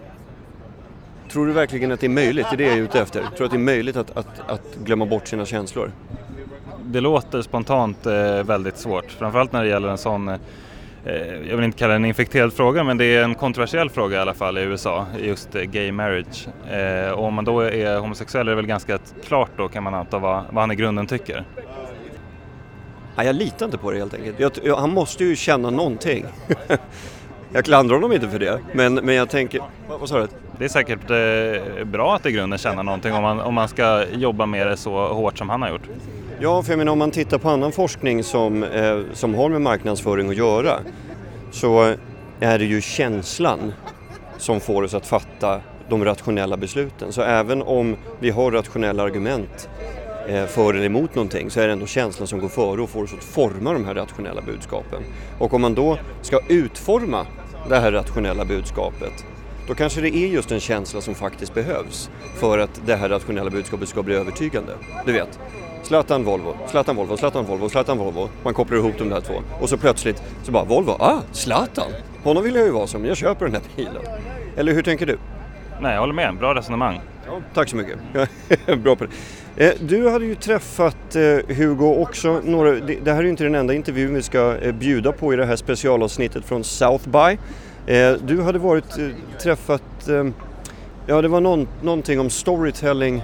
tror 1.32 1.48
du 1.48 1.54
verkligen 1.54 1.92
att 1.92 2.00
det 2.00 2.08
är 2.08 2.10
möjligt, 2.10 2.46
det 2.50 2.56
är 2.56 2.58
det 2.58 2.64
jag 2.64 2.74
är 2.74 2.82
ute 2.82 3.02
efter, 3.02 3.20
tror 3.22 3.38
du 3.38 3.46
att 3.46 3.52
det 3.52 3.58
är 3.58 3.60
möjligt 3.60 3.96
att, 3.96 4.18
att, 4.18 4.42
att 4.48 4.76
glömma 4.84 5.06
bort 5.06 5.28
sina 5.28 5.46
känslor? 5.46 5.92
Det 6.86 7.02
låter 7.02 7.42
spontant 7.42 8.06
eh, 8.06 8.44
väldigt 8.44 8.78
svårt, 8.78 9.12
framförallt 9.12 9.52
när 9.52 9.64
det 9.64 9.70
gäller 9.70 9.90
en 9.90 9.98
sån 9.98 10.28
eh, 10.28 10.38
jag 11.50 11.56
vill 11.56 11.66
inte 11.66 11.78
kalla 11.78 11.90
det 11.90 11.96
en 11.96 12.06
infekterad 12.06 12.54
fråga, 12.54 12.84
men 12.84 12.98
det 12.98 13.06
är 13.06 13.24
en 13.24 13.36
kontroversiell 13.36 13.90
fråga 13.90 14.18
i 14.18 14.20
alla 14.20 14.34
fall 14.34 14.58
i 14.58 14.62
USA, 14.62 15.06
just 15.20 15.56
eh, 15.56 15.62
gay 15.62 15.92
marriage. 15.92 16.48
Eh, 16.72 17.12
och 17.12 17.26
om 17.26 17.34
man 17.34 17.46
då 17.46 17.60
är 17.60 18.00
homosexuell 18.00 18.48
är 18.48 18.52
det 18.52 18.56
väl 18.56 18.66
ganska 18.66 19.00
klart 19.24 19.52
då 19.58 19.68
kan 19.68 19.84
man 19.84 19.94
anta 19.94 20.20
vad, 20.20 20.44
vad 20.52 20.64
han 20.64 20.72
i 20.72 20.76
grunden 20.76 21.08
tycker. 21.08 21.46
Nej, 23.16 23.26
jag 23.26 23.36
litar 23.36 23.66
inte 23.66 23.78
på 23.78 23.92
det 23.92 23.98
helt 23.98 24.14
enkelt. 24.14 24.40
Jag, 24.40 24.52
jag, 24.64 24.76
han 24.76 24.94
måste 24.94 25.24
ju 25.24 25.36
känna 25.36 25.70
någonting. 25.70 26.26
jag 27.54 27.66
klandrar 27.66 27.96
honom 27.96 28.12
inte 28.12 28.30
för 28.30 28.40
det, 28.40 28.60
men, 28.74 28.94
men 28.94 29.16
jag 29.16 29.30
tänker... 29.30 29.62
Vad, 29.90 30.00
vad 30.00 30.10
sa 30.10 30.20
du? 30.20 30.28
Det 30.60 30.66
är 30.66 30.70
säkert 30.70 31.10
eh, 31.10 31.86
bra 31.86 32.16
att 32.16 32.26
i 32.26 32.32
grunden 32.32 32.60
känna 32.60 32.82
någonting 32.82 33.14
om 33.14 33.22
man, 33.22 33.40
om 33.40 33.54
man 33.54 33.68
ska 33.68 34.06
jobba 34.14 34.46
med 34.46 34.68
det 34.68 34.78
så 34.78 35.14
hårt 35.14 35.38
som 35.38 35.50
han 35.50 35.62
har 35.62 35.70
gjort. 35.70 35.90
Ja, 36.40 36.64
för 36.64 36.72
jag 36.72 36.78
menar 36.78 36.92
om 36.92 37.00
man 37.00 37.12
tittar 37.12 37.38
på 37.38 37.50
annan 37.50 37.72
forskning 37.72 38.24
som, 38.24 38.64
eh, 38.64 39.00
som 39.14 39.36
har 39.36 39.50
med 39.50 39.62
marknadsföring 39.62 40.30
att 40.30 40.36
göra 40.36 40.80
så 41.52 41.94
är 42.40 42.60
det 42.60 42.66
ju 42.66 42.82
känslan 42.82 43.74
som 44.38 44.60
får 44.60 44.84
oss 44.84 44.94
att 44.94 45.08
fatta 45.08 45.62
de 45.90 46.06
rationella 46.06 46.58
besluten. 46.58 47.12
Så 47.12 47.22
även 47.22 47.62
om 47.62 47.96
vi 48.20 48.30
har 48.30 48.52
rationella 48.52 49.04
argument 49.04 49.70
eh, 50.28 50.46
för 50.46 50.74
eller 50.74 50.86
emot 50.86 51.16
någonting 51.16 51.50
så 51.50 51.60
är 51.60 51.68
det 51.68 51.74
ändå 51.74 51.86
känslan 51.86 52.28
som 52.28 52.40
går 52.40 52.50
före 52.50 52.82
och 52.82 52.90
får 52.90 53.04
oss 53.04 53.14
att 53.14 53.24
forma 53.24 53.74
de 53.74 53.86
här 53.86 53.96
rationella 53.96 54.42
budskapen. 54.42 55.04
Och 55.40 55.54
om 55.54 55.62
man 55.62 55.76
då 55.76 55.98
ska 56.22 56.40
utforma 56.48 57.26
det 57.70 57.80
här 57.80 57.92
rationella 57.92 58.46
budskapet 58.46 59.26
då 59.68 59.76
kanske 59.76 60.02
det 60.02 60.16
är 60.16 60.28
just 60.28 60.52
en 60.52 60.60
känsla 60.60 61.02
som 61.02 61.16
faktiskt 61.16 61.54
behövs 61.54 62.10
för 62.36 62.60
att 62.60 62.82
det 62.86 62.96
här 62.96 63.10
rationella 63.10 63.50
budskapet 63.50 63.90
ska 63.90 64.04
bli 64.04 64.16
övertygande. 64.16 64.74
Du 65.06 65.12
vet, 65.12 65.40
Zlatan 65.84 66.24
Volvo, 66.24 66.58
Zlatan 66.68 66.96
Volvo, 66.96 67.18
Zlatan 67.18 67.46
Volvo, 67.46 67.70
Zlatan 67.70 67.98
Volvo. 67.98 68.30
Man 68.44 68.54
kopplar 68.54 68.78
ihop 68.78 68.94
de 68.98 69.10
där 69.10 69.22
två 69.22 69.34
och 69.62 69.70
så 69.70 69.78
plötsligt 69.78 70.24
så 70.44 70.52
bara 70.52 70.64
Volvo, 70.64 70.92
ah, 70.92 71.20
Zlatan! 71.32 71.92
Honom 72.24 72.44
vill 72.44 72.56
jag 72.56 72.66
ju 72.66 72.72
vara 72.72 72.88
som, 72.88 73.06
jag 73.06 73.18
köper 73.18 73.46
den 73.46 73.54
här 73.54 73.64
bilen. 73.76 74.04
Eller 74.58 74.74
hur 74.74 74.82
tänker 74.82 75.06
du? 75.06 75.18
Nej, 75.82 75.94
jag 75.94 76.00
håller 76.00 76.14
med, 76.14 76.38
bra 76.38 76.56
resonemang. 76.56 77.02
Ja, 77.26 77.42
tack 77.54 77.70
så 77.70 77.76
mycket. 77.76 78.00
Bra 78.84 78.96
på 78.96 79.04
det. 79.04 79.12
Eh, 79.58 79.72
du 79.80 80.10
hade 80.10 80.26
ju 80.26 80.36
träffat 80.36 81.16
eh, 81.16 81.56
Hugo 81.56 82.02
också. 82.02 82.42
Några, 82.44 82.72
det 82.72 83.12
här 83.12 83.20
är 83.20 83.24
ju 83.24 83.30
inte 83.30 83.44
den 83.44 83.56
enda 83.56 83.74
intervjun 83.74 84.14
vi 84.14 84.22
ska 84.22 84.58
eh, 84.58 84.72
bjuda 84.72 85.12
på 85.12 85.34
i 85.34 85.36
det 85.36 85.46
här 85.46 85.56
specialavsnittet 85.56 86.46
från 86.46 86.64
South 86.64 87.10
by. 87.10 87.38
Du 88.22 88.42
hade 88.42 88.60
varit, 88.60 88.98
träffat, 89.42 90.10
ja 91.08 91.22
det 91.22 91.28
var 91.28 91.42
någon, 91.42 91.68
någonting 91.82 92.20
om 92.20 92.30
storytelling 92.30 93.24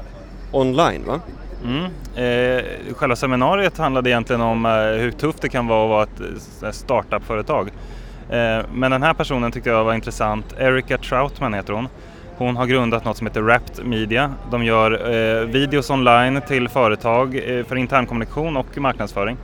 online 0.51 1.03
va? 1.07 1.21
Mm. 1.63 1.83
Eh, 2.15 2.63
själva 2.93 3.15
seminariet 3.15 3.77
handlade 3.77 4.09
egentligen 4.09 4.41
om 4.41 4.65
eh, 4.65 4.71
hur 4.71 5.11
tufft 5.11 5.41
det 5.41 5.49
kan 5.49 5.67
vara 5.67 5.83
att 5.83 5.89
vara 5.89 6.03
ett 6.03 6.63
eh, 6.63 6.71
startup-företag. 6.71 7.69
Men 8.73 8.91
den 8.91 9.03
här 9.03 9.13
personen 9.13 9.51
tyckte 9.51 9.69
jag 9.69 9.83
var 9.83 9.93
intressant. 9.93 10.55
Erika 10.57 10.97
Troutman 10.97 11.53
heter 11.53 11.73
hon. 11.73 11.87
Hon 12.37 12.57
har 12.57 12.65
grundat 12.65 13.05
något 13.05 13.17
som 13.17 13.27
heter 13.27 13.41
Wrapped 13.41 13.85
Media. 13.85 14.33
De 14.51 14.63
gör 14.63 14.91
eh, 14.91 15.45
videos 15.45 15.89
online 15.89 16.41
till 16.47 16.69
företag 16.69 17.35
eh, 17.35 17.65
för 17.65 17.75
internkommunikation 17.75 18.57
och 18.57 18.77
marknadsföring. 18.77 19.37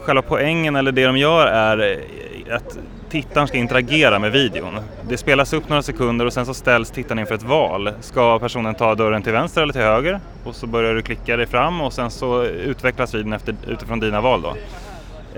Själva 0.00 0.22
poängen, 0.22 0.76
eller 0.76 0.92
det 0.92 1.06
de 1.06 1.16
gör, 1.16 1.46
är 1.46 1.92
eh, 1.92 2.56
att 2.56 2.78
tittaren 3.08 3.48
ska 3.48 3.58
interagera 3.58 4.18
med 4.18 4.32
videon. 4.32 4.74
Det 5.08 5.16
spelas 5.16 5.52
upp 5.52 5.68
några 5.68 5.82
sekunder 5.82 6.26
och 6.26 6.32
sen 6.32 6.46
så 6.46 6.54
ställs 6.54 6.90
tittaren 6.90 7.18
inför 7.18 7.34
ett 7.34 7.42
val. 7.42 7.90
Ska 8.00 8.38
personen 8.38 8.74
ta 8.74 8.94
dörren 8.94 9.22
till 9.22 9.32
vänster 9.32 9.62
eller 9.62 9.72
till 9.72 9.82
höger? 9.82 10.20
Och 10.44 10.54
så 10.54 10.66
börjar 10.66 10.94
du 10.94 11.02
klicka 11.02 11.36
dig 11.36 11.46
fram 11.46 11.80
och 11.80 11.92
sen 11.92 12.10
så 12.10 12.44
utvecklas 12.44 13.14
videon 13.14 13.32
efter, 13.32 13.54
utifrån 13.66 14.00
dina 14.00 14.20
val 14.20 14.42
då. 14.42 14.54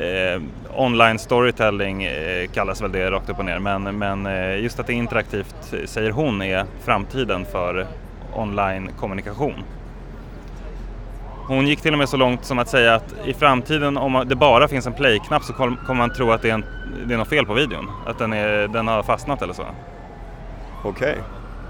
Eh, 0.00 0.42
online 0.76 1.18
storytelling 1.18 2.04
eh, 2.04 2.48
kallas 2.48 2.82
väl 2.82 2.92
det 2.92 3.10
rakt 3.10 3.30
upp 3.30 3.38
och 3.38 3.44
ner 3.44 3.58
men, 3.58 3.98
men 3.98 4.26
eh, 4.26 4.62
just 4.62 4.80
att 4.80 4.86
det 4.86 4.92
är 4.92 4.94
interaktivt 4.94 5.74
säger 5.84 6.10
hon 6.10 6.42
är 6.42 6.64
framtiden 6.84 7.44
för 7.44 7.86
online 8.34 8.90
kommunikation. 8.98 9.64
Hon 11.46 11.66
gick 11.66 11.80
till 11.80 11.92
och 11.92 11.98
med 11.98 12.08
så 12.08 12.16
långt 12.16 12.44
som 12.44 12.58
att 12.58 12.68
säga 12.68 12.94
att 12.94 13.14
i 13.24 13.34
framtiden 13.34 13.96
om 13.96 14.24
det 14.26 14.36
bara 14.36 14.68
finns 14.68 14.86
en 14.86 14.92
play-knapp 14.92 15.44
så 15.44 15.52
kommer 15.52 15.94
man 15.94 16.12
tro 16.12 16.30
att 16.30 16.42
det 16.42 16.50
är, 16.50 16.54
en, 16.54 16.64
det 17.06 17.14
är 17.14 17.18
något 17.18 17.28
fel 17.28 17.46
på 17.46 17.54
videon. 17.54 17.90
Att 18.06 18.18
den, 18.18 18.32
är, 18.32 18.68
den 18.68 18.88
har 18.88 19.02
fastnat 19.02 19.42
eller 19.42 19.54
så. 19.54 19.66
Okej. 20.82 21.10
Okay. 21.10 21.22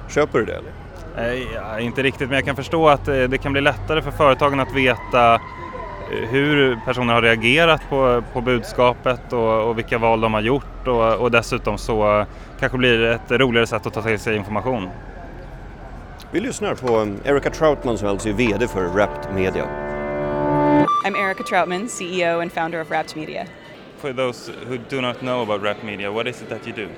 Köper 0.08 0.38
du 0.38 0.44
det 0.44 0.52
eller? 0.52 0.73
Nej, 1.16 1.85
inte 1.85 2.02
riktigt 2.02 2.28
men 2.28 2.37
jag 2.37 2.44
kan 2.44 2.56
förstå 2.56 2.88
att 2.88 3.08
eh, 3.08 3.14
det 3.14 3.38
kan 3.38 3.52
bli 3.52 3.61
lättare 3.61 4.02
för 4.02 4.11
företagen 4.11 4.61
att 4.61 4.75
veta 4.75 5.35
eh, 5.35 5.40
hur 6.11 6.77
personer 6.85 7.15
har 7.15 7.23
reagerat 7.23 7.88
på, 7.88 8.23
på 8.33 8.41
budskapet 8.41 9.33
och, 9.33 9.69
och 9.69 9.79
vilka 9.79 9.99
val 9.99 10.21
de 10.21 10.35
har 10.35 10.41
gjort 10.41 10.88
och, 10.88 11.15
och 11.15 11.31
dessutom 11.31 11.79
så 11.79 12.27
kanske 12.61 12.79
blir 12.79 12.99
det 12.99 13.15
ett 13.15 13.31
roligare 13.31 13.67
sätt 13.67 13.87
att 13.87 13.95
ta 13.95 14.03
till 14.03 14.19
sig 14.19 14.37
information. 14.37 14.88
Vi 16.31 16.41
lyssnar 16.41 16.75
på 16.75 16.99
um, 16.99 17.21
Erica 17.25 17.50
Troutman 17.50 17.99
som 17.99 18.09
alltså 18.09 18.29
är 18.29 18.33
VD 18.33 18.69
för 18.69 18.85
Wrapped 18.85 19.35
Media. 19.35 19.65
I'm 21.05 21.17
Erica 21.17 21.43
Troutman, 21.43 21.88
CEO 21.88 22.41
and 22.41 22.53
founder 22.53 22.81
of 22.81 22.91
Wrapped 22.91 23.17
Media. 23.17 23.47
For 23.99 24.12
those 24.12 24.53
who 24.69 24.79
do 24.91 25.00
not 25.00 25.21
know 25.21 25.43
about 25.43 25.62
Wrapped 25.62 25.85
Media, 25.85 26.12
what 26.12 26.27
is 26.27 26.43
it 26.43 26.49
that 26.49 26.67
you 26.67 26.73
do? 26.77 26.88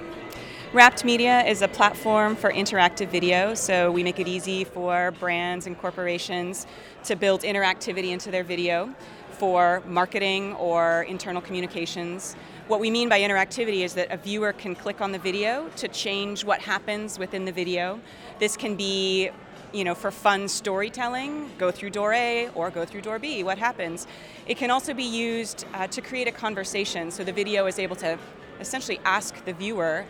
Rapt 0.72 1.04
Media 1.04 1.44
is 1.46 1.62
a 1.62 1.68
platform 1.68 2.36
for 2.36 2.52
interactive 2.52 3.08
video, 3.08 3.54
so 3.54 3.90
we 3.90 4.04
make 4.04 4.20
it 4.20 4.28
easy 4.28 4.62
for 4.62 5.10
brands 5.18 5.66
and 5.66 5.76
corporations 5.76 6.64
to 7.02 7.16
build 7.16 7.42
interactivity 7.42 8.10
into 8.12 8.30
their 8.30 8.44
video 8.44 8.94
for 9.30 9.82
marketing 9.84 10.54
or 10.54 11.02
internal 11.08 11.42
communications. 11.42 12.36
What 12.68 12.78
we 12.78 12.88
mean 12.88 13.08
by 13.08 13.18
interactivity 13.18 13.80
is 13.80 13.94
that 13.94 14.12
a 14.12 14.16
viewer 14.16 14.52
can 14.52 14.76
click 14.76 15.00
on 15.00 15.10
the 15.10 15.18
video 15.18 15.68
to 15.74 15.88
change 15.88 16.44
what 16.44 16.60
happens 16.60 17.18
within 17.18 17.46
the 17.46 17.52
video. 17.52 18.00
This 18.38 18.56
can 18.56 18.76
be 18.76 19.30
you 19.72 19.82
know, 19.82 19.96
for 19.96 20.12
fun 20.12 20.46
storytelling, 20.46 21.50
go 21.58 21.72
through 21.72 21.90
door 21.90 22.12
A 22.12 22.48
or 22.54 22.70
go 22.70 22.84
through 22.84 23.00
door 23.00 23.18
B, 23.18 23.42
what 23.42 23.58
happens? 23.58 24.06
It 24.46 24.56
can 24.56 24.70
also 24.70 24.94
be 24.94 25.02
used 25.02 25.64
uh, 25.74 25.88
to 25.88 26.00
create 26.00 26.28
a 26.28 26.32
conversation, 26.32 27.10
so 27.10 27.24
the 27.24 27.32
video 27.32 27.66
is 27.66 27.80
able 27.80 27.96
to 27.96 28.16
essentially 28.60 29.00
ask 29.04 29.44
the 29.44 29.52
viewer 29.52 30.04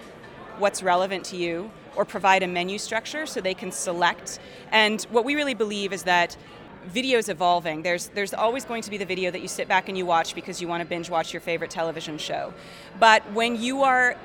what's 0.60 0.82
relevant 0.82 1.24
to 1.26 1.36
you 1.36 1.70
or 1.96 2.04
provide 2.04 2.42
a 2.42 2.46
menu 2.46 2.78
structure 2.78 3.26
so 3.26 3.40
they 3.40 3.54
can 3.54 3.72
select. 3.72 4.38
And 4.70 5.02
what 5.10 5.24
we 5.24 5.34
really 5.34 5.54
believe 5.54 5.92
is 5.92 6.04
that 6.04 6.36
video 6.86 7.18
is 7.18 7.28
evolving. 7.28 7.82
There's 7.82 8.08
there's 8.08 8.32
always 8.32 8.64
going 8.64 8.82
to 8.82 8.90
be 8.90 8.96
the 8.96 9.04
video 9.04 9.30
that 9.30 9.40
you 9.40 9.48
sit 9.48 9.68
back 9.68 9.88
and 9.88 9.98
you 9.98 10.06
watch 10.06 10.34
because 10.34 10.60
you 10.60 10.68
want 10.68 10.82
to 10.82 10.88
binge 10.88 11.10
watch 11.10 11.32
your 11.32 11.40
favorite 11.40 11.70
television 11.70 12.18
show. 12.18 12.54
But 12.98 13.30
when 13.32 13.60
you 13.60 13.82
are 13.82 14.16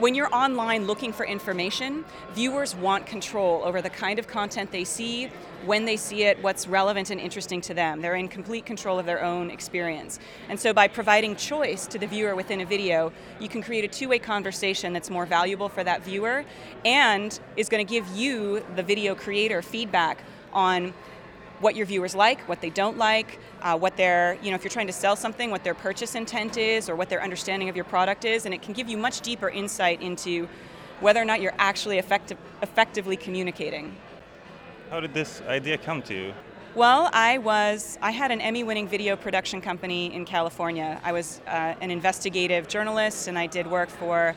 when 0.00 0.14
you're 0.14 0.34
online 0.34 0.86
looking 0.86 1.12
for 1.12 1.26
information, 1.26 2.06
viewers 2.32 2.74
want 2.74 3.04
control 3.04 3.62
over 3.64 3.82
the 3.82 3.90
kind 3.90 4.18
of 4.18 4.26
content 4.26 4.72
they 4.72 4.82
see, 4.82 5.26
when 5.66 5.84
they 5.84 5.98
see 5.98 6.22
it, 6.22 6.42
what's 6.42 6.66
relevant 6.66 7.10
and 7.10 7.20
interesting 7.20 7.60
to 7.60 7.74
them. 7.74 8.00
They're 8.00 8.14
in 8.14 8.28
complete 8.28 8.64
control 8.64 8.98
of 8.98 9.04
their 9.04 9.22
own 9.22 9.50
experience. 9.50 10.18
And 10.48 10.58
so 10.58 10.72
by 10.72 10.88
providing 10.88 11.36
choice 11.36 11.86
to 11.88 11.98
the 11.98 12.06
viewer 12.06 12.34
within 12.34 12.62
a 12.62 12.64
video, 12.64 13.12
you 13.38 13.48
can 13.50 13.62
create 13.62 13.84
a 13.84 13.88
two-way 13.88 14.18
conversation 14.18 14.94
that's 14.94 15.10
more 15.10 15.26
valuable 15.26 15.68
for 15.68 15.84
that 15.84 16.02
viewer 16.02 16.46
and 16.86 17.38
is 17.58 17.68
going 17.68 17.86
to 17.86 17.90
give 17.90 18.08
you, 18.16 18.64
the 18.76 18.82
video 18.82 19.14
creator, 19.14 19.60
feedback 19.60 20.24
on 20.54 20.94
what 21.60 21.76
your 21.76 21.86
viewers 21.86 22.14
like, 22.14 22.40
what 22.48 22.60
they 22.60 22.70
don't 22.70 22.98
like, 22.98 23.38
uh, 23.62 23.78
what 23.78 23.96
their, 23.96 24.38
you 24.42 24.50
know, 24.50 24.56
if 24.56 24.64
you're 24.64 24.70
trying 24.70 24.86
to 24.86 24.92
sell 24.92 25.14
something, 25.14 25.50
what 25.50 25.62
their 25.62 25.74
purchase 25.74 26.14
intent 26.14 26.56
is, 26.56 26.88
or 26.88 26.96
what 26.96 27.08
their 27.08 27.22
understanding 27.22 27.68
of 27.68 27.76
your 27.76 27.84
product 27.84 28.24
is, 28.24 28.46
and 28.46 28.54
it 28.54 28.62
can 28.62 28.72
give 28.72 28.88
you 28.88 28.96
much 28.96 29.20
deeper 29.20 29.48
insight 29.48 30.00
into 30.00 30.48
whether 31.00 31.20
or 31.20 31.24
not 31.24 31.40
you're 31.40 31.54
actually 31.58 31.98
effective, 31.98 32.38
effectively 32.62 33.16
communicating. 33.16 33.94
How 34.90 35.00
did 35.00 35.14
this 35.14 35.42
idea 35.42 35.78
come 35.78 36.02
to 36.02 36.14
you? 36.14 36.34
Well, 36.74 37.10
I 37.12 37.38
was, 37.38 37.98
I 38.00 38.12
had 38.12 38.30
an 38.30 38.40
Emmy 38.40 38.62
winning 38.64 38.86
video 38.86 39.16
production 39.16 39.60
company 39.60 40.14
in 40.14 40.24
California. 40.24 41.00
I 41.02 41.12
was 41.12 41.40
uh, 41.46 41.74
an 41.80 41.90
investigative 41.90 42.68
journalist 42.68 43.26
and 43.26 43.38
I 43.38 43.46
did 43.46 43.66
work 43.66 43.88
for 43.88 44.36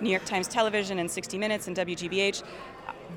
New 0.00 0.10
York 0.10 0.24
Times 0.24 0.48
Television 0.48 0.98
and 0.98 1.10
60 1.10 1.38
Minutes 1.38 1.68
and 1.68 1.76
WGBH. 1.76 2.42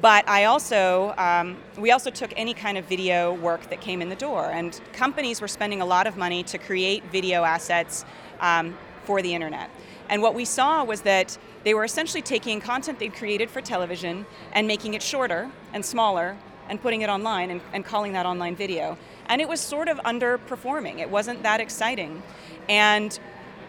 But 0.01 0.27
I 0.29 0.45
also, 0.45 1.13
um, 1.17 1.57
we 1.77 1.91
also 1.91 2.09
took 2.09 2.31
any 2.37 2.53
kind 2.53 2.77
of 2.77 2.85
video 2.85 3.33
work 3.33 3.69
that 3.69 3.81
came 3.81 4.01
in 4.01 4.09
the 4.09 4.15
door, 4.15 4.45
and 4.45 4.79
companies 4.93 5.41
were 5.41 5.47
spending 5.47 5.81
a 5.81 5.85
lot 5.85 6.07
of 6.07 6.15
money 6.15 6.43
to 6.43 6.57
create 6.57 7.03
video 7.11 7.43
assets 7.43 8.05
um, 8.39 8.77
for 9.03 9.21
the 9.21 9.33
internet. 9.33 9.69
And 10.09 10.21
what 10.21 10.33
we 10.33 10.45
saw 10.45 10.83
was 10.83 11.01
that 11.01 11.37
they 11.63 11.73
were 11.73 11.83
essentially 11.83 12.21
taking 12.21 12.61
content 12.61 12.99
they'd 12.99 13.13
created 13.13 13.49
for 13.49 13.61
television 13.61 14.25
and 14.53 14.67
making 14.67 14.93
it 14.93 15.03
shorter 15.03 15.51
and 15.73 15.85
smaller 15.85 16.37
and 16.69 16.81
putting 16.81 17.01
it 17.01 17.09
online 17.09 17.49
and, 17.49 17.61
and 17.73 17.83
calling 17.83 18.13
that 18.13 18.25
online 18.25 18.55
video. 18.55 18.97
And 19.27 19.41
it 19.41 19.49
was 19.49 19.59
sort 19.59 19.87
of 19.87 19.97
underperforming. 19.99 20.99
It 20.99 21.09
wasn't 21.09 21.43
that 21.43 21.59
exciting. 21.59 22.23
And 22.69 23.19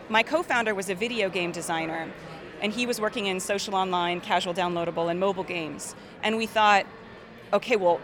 my 0.09 0.23
co 0.23 0.43
founder 0.43 0.75
was 0.75 0.89
a 0.91 0.95
video 0.95 1.29
game 1.29 1.53
designer 1.53 2.11
and 2.61 2.73
he 2.73 2.87
was 2.87 3.01
working 3.01 3.27
in 3.27 3.41
social 3.41 3.75
online, 3.75 4.21
casual 4.21 4.55
downloadable, 4.55 5.11
and 5.11 5.19
mobile 5.19 5.45
games. 5.45 5.95
And 6.23 6.37
we 6.37 6.47
thought, 6.47 6.87
okay, 7.53 7.77
well, 7.77 8.01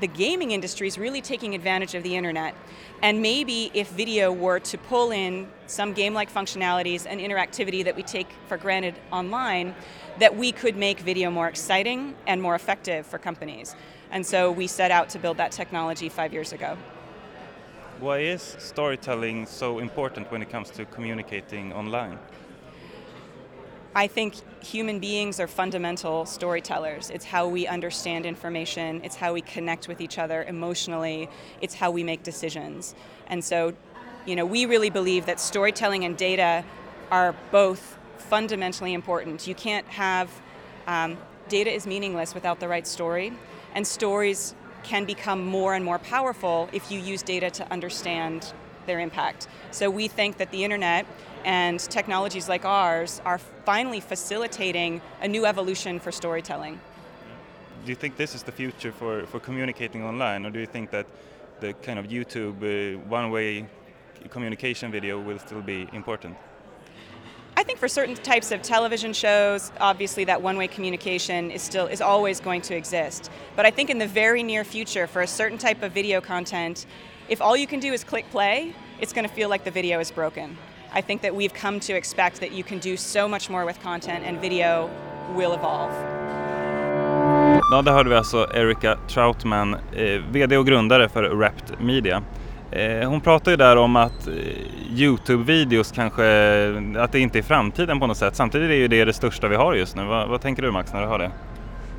the 0.00 0.06
gaming 0.06 0.50
industry 0.50 0.86
is 0.86 0.98
really 0.98 1.22
taking 1.22 1.54
advantage 1.54 1.94
of 1.94 2.02
the 2.02 2.16
internet. 2.16 2.54
And 3.02 3.22
maybe 3.22 3.70
if 3.72 3.88
video 3.90 4.30
were 4.32 4.60
to 4.60 4.78
pull 4.78 5.10
in 5.10 5.48
some 5.66 5.92
game 5.92 6.12
like 6.12 6.32
functionalities 6.32 7.06
and 7.08 7.20
interactivity 7.20 7.84
that 7.84 7.96
we 7.96 8.02
take 8.02 8.28
for 8.46 8.56
granted 8.58 8.94
online, 9.10 9.74
that 10.18 10.36
we 10.36 10.52
could 10.52 10.76
make 10.76 11.00
video 11.00 11.30
more 11.30 11.48
exciting 11.48 12.14
and 12.26 12.42
more 12.42 12.54
effective 12.54 13.06
for 13.06 13.18
companies. 13.18 13.74
And 14.10 14.24
so 14.24 14.50
we 14.50 14.66
set 14.66 14.90
out 14.90 15.08
to 15.10 15.18
build 15.18 15.38
that 15.38 15.52
technology 15.52 16.08
five 16.08 16.32
years 16.32 16.52
ago. 16.52 16.76
Why 17.98 18.18
is 18.18 18.56
storytelling 18.58 19.46
so 19.46 19.78
important 19.78 20.30
when 20.30 20.42
it 20.42 20.50
comes 20.50 20.70
to 20.70 20.84
communicating 20.84 21.72
online? 21.72 22.18
I 23.96 24.08
think 24.08 24.34
human 24.62 24.98
beings 24.98 25.40
are 25.40 25.46
fundamental 25.46 26.26
storytellers. 26.26 27.08
It's 27.08 27.24
how 27.24 27.48
we 27.48 27.66
understand 27.66 28.26
information, 28.26 29.00
it's 29.02 29.16
how 29.16 29.32
we 29.32 29.40
connect 29.40 29.88
with 29.88 30.02
each 30.02 30.18
other 30.18 30.44
emotionally, 30.44 31.30
it's 31.62 31.74
how 31.74 31.90
we 31.90 32.04
make 32.04 32.22
decisions. 32.22 32.94
And 33.26 33.42
so, 33.42 33.72
you 34.26 34.36
know, 34.36 34.44
we 34.44 34.66
really 34.66 34.90
believe 34.90 35.24
that 35.24 35.40
storytelling 35.40 36.04
and 36.04 36.14
data 36.14 36.62
are 37.10 37.34
both 37.50 37.96
fundamentally 38.18 38.92
important. 38.92 39.46
You 39.46 39.54
can't 39.54 39.86
have 39.86 40.30
um, 40.86 41.16
data 41.48 41.72
is 41.72 41.86
meaningless 41.86 42.34
without 42.34 42.60
the 42.60 42.68
right 42.68 42.86
story, 42.86 43.32
and 43.74 43.86
stories 43.86 44.54
can 44.82 45.06
become 45.06 45.42
more 45.42 45.72
and 45.72 45.82
more 45.82 45.98
powerful 45.98 46.68
if 46.70 46.92
you 46.92 47.00
use 47.00 47.22
data 47.22 47.48
to 47.48 47.72
understand 47.72 48.52
their 48.84 49.00
impact. 49.00 49.48
So 49.70 49.88
we 49.88 50.06
think 50.06 50.36
that 50.36 50.50
the 50.50 50.64
internet 50.64 51.06
and 51.46 51.78
technologies 51.78 52.48
like 52.48 52.64
ours 52.64 53.22
are 53.24 53.38
finally 53.64 54.00
facilitating 54.00 55.00
a 55.22 55.28
new 55.28 55.46
evolution 55.46 56.00
for 56.00 56.12
storytelling. 56.12 56.78
Do 57.84 57.92
you 57.92 57.94
think 57.94 58.16
this 58.16 58.34
is 58.34 58.42
the 58.42 58.50
future 58.50 58.90
for, 58.90 59.24
for 59.26 59.38
communicating 59.38 60.02
online, 60.02 60.44
or 60.44 60.50
do 60.50 60.58
you 60.58 60.66
think 60.66 60.90
that 60.90 61.06
the 61.60 61.72
kind 61.74 62.00
of 62.00 62.06
YouTube 62.06 62.56
uh, 62.62 62.98
one-way 63.08 63.66
communication 64.28 64.90
video 64.90 65.20
will 65.20 65.38
still 65.38 65.62
be 65.62 65.88
important? 65.92 66.36
I 67.56 67.62
think 67.62 67.78
for 67.78 67.88
certain 67.88 68.16
types 68.16 68.50
of 68.50 68.60
television 68.60 69.12
shows, 69.12 69.70
obviously 69.78 70.24
that 70.24 70.42
one-way 70.42 70.66
communication 70.66 71.52
is 71.52 71.62
still 71.62 71.86
is 71.86 72.00
always 72.00 72.40
going 72.40 72.60
to 72.62 72.74
exist. 72.74 73.30
But 73.54 73.64
I 73.64 73.70
think 73.70 73.88
in 73.88 73.98
the 73.98 74.08
very 74.08 74.42
near 74.42 74.64
future, 74.64 75.06
for 75.06 75.22
a 75.22 75.26
certain 75.26 75.58
type 75.58 75.82
of 75.82 75.92
video 75.92 76.20
content, 76.20 76.86
if 77.28 77.40
all 77.40 77.56
you 77.56 77.68
can 77.68 77.80
do 77.80 77.92
is 77.92 78.02
click 78.04 78.28
play, 78.30 78.74
it's 79.00 79.12
going 79.12 79.26
to 79.28 79.32
feel 79.32 79.48
like 79.48 79.64
the 79.64 79.70
video 79.70 80.00
is 80.00 80.10
broken. 80.10 80.58
I 80.98 81.02
think 81.02 81.22
that 81.22 81.34
we've 81.34 81.60
come 81.60 81.80
to 81.80 81.92
expect 81.92 82.40
that 82.40 82.52
you 82.52 82.62
can 82.62 82.78
do 82.78 82.96
so 82.96 83.28
much 83.28 83.50
more 83.50 83.66
with 83.66 83.82
content 83.82 84.24
and 84.28 84.40
video 84.40 84.90
will 85.36 85.52
evolve. 85.52 85.92
Ja, 87.70 87.82
där 87.82 87.92
hörde 87.92 88.10
vi 88.10 88.16
alltså 88.16 88.46
Erica 88.54 88.98
Troutman, 89.08 89.74
eh, 89.74 90.22
VD 90.32 90.56
och 90.56 90.66
grundare 90.66 91.08
för 91.08 91.28
Wrapped 91.28 91.80
Media. 91.80 92.22
Eh, 92.70 93.08
hon 93.08 93.20
pratar 93.20 93.50
ju 93.50 93.56
där 93.56 93.76
om 93.76 93.96
att 93.96 94.26
eh, 94.26 94.32
Youtube-videos 94.90 95.94
kanske, 95.94 96.24
att 96.98 97.12
det 97.12 97.20
inte 97.20 97.38
är 97.38 97.42
framtiden 97.42 98.00
på 98.00 98.06
något 98.06 98.16
sätt. 98.16 98.36
Samtidigt 98.36 98.70
är 98.70 98.74
ju 98.74 98.88
det 98.88 99.04
det 99.04 99.12
största 99.12 99.48
vi 99.48 99.56
har 99.56 99.74
just 99.74 99.96
nu. 99.96 100.04
Va, 100.04 100.26
vad 100.26 100.40
tänker 100.40 100.62
du 100.62 100.70
Max 100.70 100.92
när 100.92 101.00
du 101.00 101.06
hör 101.06 101.18
det? 101.18 101.30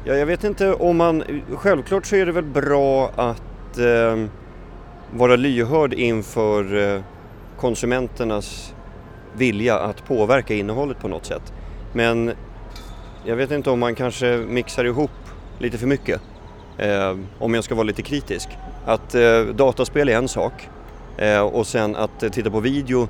Ja, 0.06 0.14
jag 0.14 0.26
vet 0.26 0.44
inte 0.44 0.74
om 0.74 0.98
man, 0.98 1.24
självklart 1.56 2.06
så 2.06 2.16
är 2.16 2.26
det 2.26 2.32
väl 2.32 2.44
bra 2.44 3.12
att 3.16 3.78
eh, 3.78 4.26
vara 5.12 5.36
lyhörd 5.36 5.94
inför 5.94 6.96
eh, 6.96 7.02
konsumenternas 7.58 8.74
vilja 9.38 9.80
att 9.80 10.06
påverka 10.06 10.54
innehållet 10.54 11.00
på 11.00 11.08
något 11.08 11.26
sätt. 11.26 11.54
Men 11.94 12.32
jag 13.26 13.36
vet 13.36 13.52
inte 13.52 13.70
om 13.70 13.80
man 13.80 13.96
kanske 13.96 14.38
mixar 14.38 14.86
ihop 14.86 15.12
lite 15.60 15.78
för 15.78 15.88
mycket. 15.88 16.22
Eh, 16.78 17.18
om 17.40 17.54
jag 17.54 17.64
ska 17.64 17.76
vara 17.76 17.84
lite 17.84 18.02
kritisk. 18.02 18.50
Att 18.86 19.16
eh, 19.16 19.42
dataspel 19.42 20.10
är 20.10 20.18
en 20.18 20.28
sak 20.28 20.70
eh, 21.18 21.42
och 21.42 21.68
sen 21.68 21.96
att 21.96 22.24
eh, 22.24 22.30
titta 22.30 22.52
på 22.52 22.60
video 22.60 23.08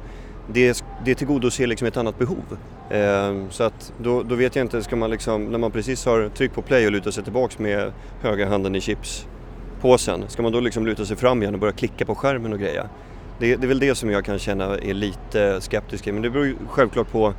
det, 0.53 0.83
det 1.05 1.15
tillgodoser 1.15 1.67
liksom 1.67 1.87
ett 1.87 1.97
annat 1.97 2.19
behov. 2.19 2.57
Eh, 2.89 3.49
så 3.49 3.63
att 3.63 3.93
då, 3.97 4.23
då, 4.23 4.35
vet 4.35 4.55
jag 4.55 4.65
inte, 4.65 4.83
ska 4.83 4.95
man 4.95 5.09
liksom, 5.09 5.45
när 5.45 5.57
man 5.57 5.71
precis 5.71 6.05
har 6.05 6.29
tryckt 6.29 6.55
på 6.55 6.61
play 6.61 6.85
och 6.85 6.91
lutat 6.91 7.13
sig 7.13 7.23
tillbaks 7.23 7.59
med 7.59 7.91
höga 8.21 8.49
handen 8.49 8.75
i 8.75 8.81
chipspåsen, 8.81 10.23
ska 10.27 10.41
man 10.41 10.51
då 10.51 10.59
liksom 10.59 10.85
luta 10.85 11.05
sig 11.05 11.17
fram 11.17 11.41
igen 11.41 11.53
och 11.53 11.59
börja 11.59 11.73
klicka 11.73 12.05
på 12.05 12.15
skärmen 12.15 12.53
och 12.53 12.59
greja? 12.59 12.89
Det, 13.39 13.55
det 13.55 13.65
är 13.65 13.67
väl 13.67 13.79
det 13.79 13.95
som 13.95 14.09
jag 14.09 14.25
kan 14.25 14.39
känna 14.39 14.65
är 14.65 14.93
lite 14.93 15.61
skeptisk 15.61 16.05
men 16.05 16.21
det 16.21 16.29
beror 16.29 16.45
ju 16.45 16.55
självklart 16.69 17.11
på 17.11 17.33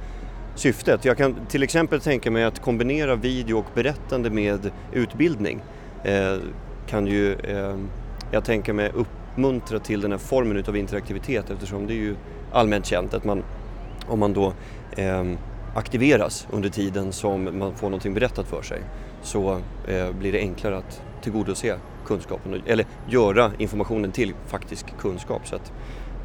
syftet. 0.54 1.04
Jag 1.04 1.16
kan 1.16 1.36
till 1.48 1.62
exempel 1.62 2.00
tänka 2.00 2.30
mig 2.30 2.44
att 2.44 2.62
kombinera 2.62 3.16
video 3.16 3.58
och 3.58 3.66
berättande 3.74 4.30
med 4.30 4.70
utbildning 4.92 5.60
eh, 6.04 6.36
kan 6.86 7.06
ju, 7.06 7.32
eh, 7.32 7.76
jag 8.30 8.44
tänker 8.44 8.72
mig, 8.72 8.92
uppmuntra 8.94 9.78
till 9.78 10.00
den 10.00 10.10
här 10.10 10.18
formen 10.18 10.56
utav 10.56 10.76
interaktivitet 10.76 11.50
eftersom 11.50 11.86
det 11.86 11.92
är 11.92 11.96
ju 11.96 12.16
allmänt 12.52 12.86
känt 12.86 13.14
att 13.14 13.24
man, 13.24 13.44
om 14.06 14.18
man 14.18 14.32
då 14.32 14.52
eh, 14.96 15.24
aktiveras 15.74 16.46
under 16.50 16.68
tiden 16.68 17.12
som 17.12 17.58
man 17.58 17.74
får 17.74 17.86
någonting 17.86 18.14
berättat 18.14 18.46
för 18.46 18.62
sig 18.62 18.80
så 19.22 19.60
eh, 19.88 20.12
blir 20.12 20.32
det 20.32 20.38
enklare 20.38 20.76
att 20.76 21.02
tillgodose 21.22 21.78
kunskapen, 22.06 22.62
eller 22.66 22.86
göra 23.08 23.50
informationen 23.58 24.12
till 24.12 24.32
faktisk 24.46 24.86
kunskap. 24.98 25.48
Så 25.48 25.56
att, 25.56 25.72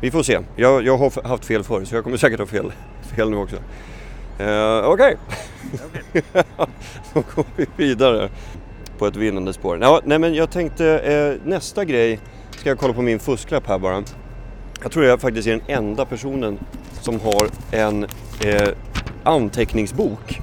vi 0.01 0.11
får 0.11 0.23
se. 0.23 0.39
Jag, 0.55 0.85
jag 0.85 0.97
har 0.97 1.27
haft 1.27 1.45
fel 1.45 1.63
förr 1.63 1.85
så 1.85 1.95
jag 1.95 2.03
kommer 2.03 2.17
säkert 2.17 2.39
ha 2.39 2.45
fel, 2.45 2.71
fel 3.15 3.29
nu 3.29 3.37
också. 3.37 3.55
Uh, 3.55 4.85
Okej, 4.85 5.17
okay. 6.13 6.21
då 7.13 7.23
går 7.35 7.45
vi 7.55 7.65
vidare 7.75 8.29
på 8.97 9.07
ett 9.07 9.15
vinnande 9.15 9.53
spår. 9.53 9.79
Ja, 9.81 10.01
nej 10.05 10.19
men 10.19 10.33
jag 10.33 10.51
tänkte 10.51 10.99
eh, 10.99 11.49
nästa 11.49 11.85
grej, 11.85 12.19
ska 12.51 12.69
jag 12.69 12.79
kolla 12.79 12.93
på 12.93 13.01
min 13.01 13.19
fusklapp 13.19 13.67
här 13.67 13.79
bara. 13.79 14.03
Jag 14.81 14.91
tror 14.91 15.05
jag 15.05 15.21
faktiskt 15.21 15.47
är 15.47 15.51
den 15.51 15.61
enda 15.67 16.05
personen 16.05 16.59
som 17.01 17.19
har 17.19 17.49
en 17.71 18.03
eh, 18.45 18.69
anteckningsbok. 19.23 20.39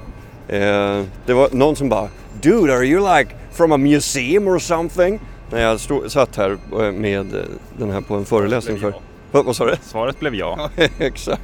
Eh, 0.48 1.02
det 1.26 1.32
var 1.34 1.48
någon 1.52 1.76
som 1.76 1.88
bara 1.88 2.08
Dude, 2.40 2.74
are 2.74 2.84
you 2.84 3.18
like 3.18 3.34
from 3.52 3.72
a 3.72 3.76
museum 3.76 4.48
or 4.48 4.58
something? 4.58 5.20
När 5.50 5.60
jag 5.60 5.80
stod, 5.80 6.12
satt 6.12 6.36
här 6.36 6.50
eh, 6.72 6.92
med 6.92 7.34
eh, 7.34 7.42
den 7.78 7.90
här 7.90 8.00
på 8.00 8.14
en 8.14 8.24
föreläsning 8.24 8.78
för... 8.78 8.94
Vad, 9.32 9.44
vad 9.44 9.56
sa 9.56 9.66
du? 9.66 9.76
Svaret 9.82 10.20
blev 10.20 10.34
ja. 10.34 10.70
exakt, 10.98 11.42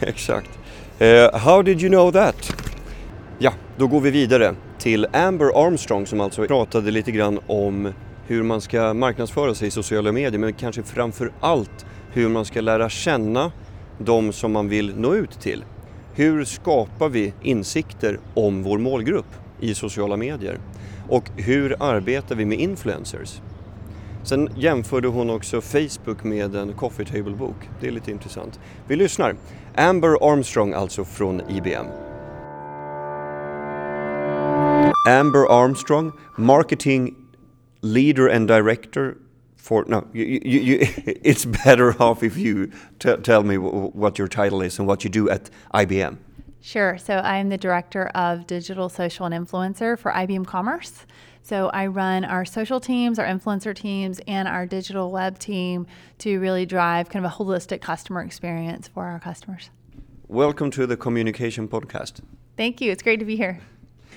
exakt. 0.00 0.50
Uh, 1.00 1.38
how 1.38 1.62
did 1.62 1.82
you 1.82 1.90
know 1.90 2.12
that? 2.12 2.52
Ja, 3.38 3.52
då 3.76 3.86
går 3.86 4.00
vi 4.00 4.10
vidare 4.10 4.54
till 4.78 5.06
Amber 5.12 5.66
Armstrong 5.66 6.06
som 6.06 6.20
alltså 6.20 6.46
pratade 6.46 6.90
lite 6.90 7.12
grann 7.12 7.40
om 7.46 7.92
hur 8.26 8.42
man 8.42 8.60
ska 8.60 8.94
marknadsföra 8.94 9.54
sig 9.54 9.68
i 9.68 9.70
sociala 9.70 10.12
medier 10.12 10.38
men 10.38 10.52
kanske 10.52 10.82
framför 10.82 11.32
allt 11.40 11.86
hur 12.12 12.28
man 12.28 12.44
ska 12.44 12.60
lära 12.60 12.88
känna 12.88 13.52
de 13.98 14.32
som 14.32 14.52
man 14.52 14.68
vill 14.68 14.96
nå 14.96 15.14
ut 15.14 15.40
till. 15.40 15.64
Hur 16.14 16.44
skapar 16.44 17.08
vi 17.08 17.32
insikter 17.42 18.18
om 18.34 18.62
vår 18.62 18.78
målgrupp 18.78 19.26
i 19.60 19.74
sociala 19.74 20.16
medier? 20.16 20.58
Och 21.08 21.30
hur 21.36 21.76
arbetar 21.80 22.34
vi 22.34 22.44
med 22.44 22.60
influencers? 22.60 23.40
Sen 24.24 24.48
jämförde 24.56 25.08
hon 25.08 25.30
också 25.30 25.60
Facebook 25.60 26.24
med 26.24 26.54
en 26.54 26.72
coffee 26.72 27.04
table-bok. 27.04 27.56
Det 27.80 27.86
är 27.86 27.90
lite 27.90 28.10
intressant. 28.10 28.60
Vi 28.88 28.96
lyssnar. 28.96 29.36
Amber 29.74 30.32
Armstrong 30.32 30.72
alltså 30.72 31.04
från 31.04 31.50
IBM. 31.50 31.86
Amber 35.08 35.64
Armstrong, 35.64 36.12
marketing 36.36 37.14
leader 37.80 38.28
and 38.28 38.48
director 38.48 39.14
for 39.56 39.84
no 39.88 40.06
you, 40.12 40.40
you, 40.44 40.60
you, 40.60 40.78
it's 41.24 41.44
better 41.44 42.02
off 42.02 42.22
if 42.22 42.36
you 42.36 42.70
tell 42.98 43.42
me 43.42 43.56
what 43.56 44.18
your 44.18 44.28
title 44.28 44.62
is 44.62 44.78
and 44.78 44.88
what 44.88 45.04
you 45.04 45.10
do 45.10 45.28
at 45.30 45.50
IBM. 45.74 46.18
Sure. 46.64 46.96
So 46.96 47.16
I'm 47.18 47.48
the 47.48 47.58
director 47.58 48.06
of 48.14 48.46
digital 48.46 48.88
social 48.88 49.26
and 49.26 49.34
influencer 49.34 49.98
for 49.98 50.12
IBM 50.12 50.46
Commerce. 50.46 51.06
So 51.42 51.70
I 51.70 51.88
run 51.88 52.24
our 52.24 52.44
social 52.44 52.78
teams, 52.78 53.18
our 53.18 53.26
influencer 53.26 53.74
teams, 53.74 54.20
and 54.28 54.46
our 54.46 54.64
digital 54.64 55.10
web 55.10 55.40
team 55.40 55.88
to 56.18 56.38
really 56.38 56.64
drive 56.64 57.08
kind 57.08 57.26
of 57.26 57.32
a 57.32 57.34
holistic 57.34 57.80
customer 57.80 58.22
experience 58.22 58.86
for 58.86 59.06
our 59.06 59.18
customers. 59.18 59.70
Welcome 60.28 60.70
to 60.70 60.86
the 60.86 60.96
Communication 60.96 61.66
Podcast. 61.66 62.20
Thank 62.56 62.80
you. 62.80 62.92
It's 62.92 63.02
great 63.02 63.18
to 63.18 63.26
be 63.26 63.34
here. 63.34 63.58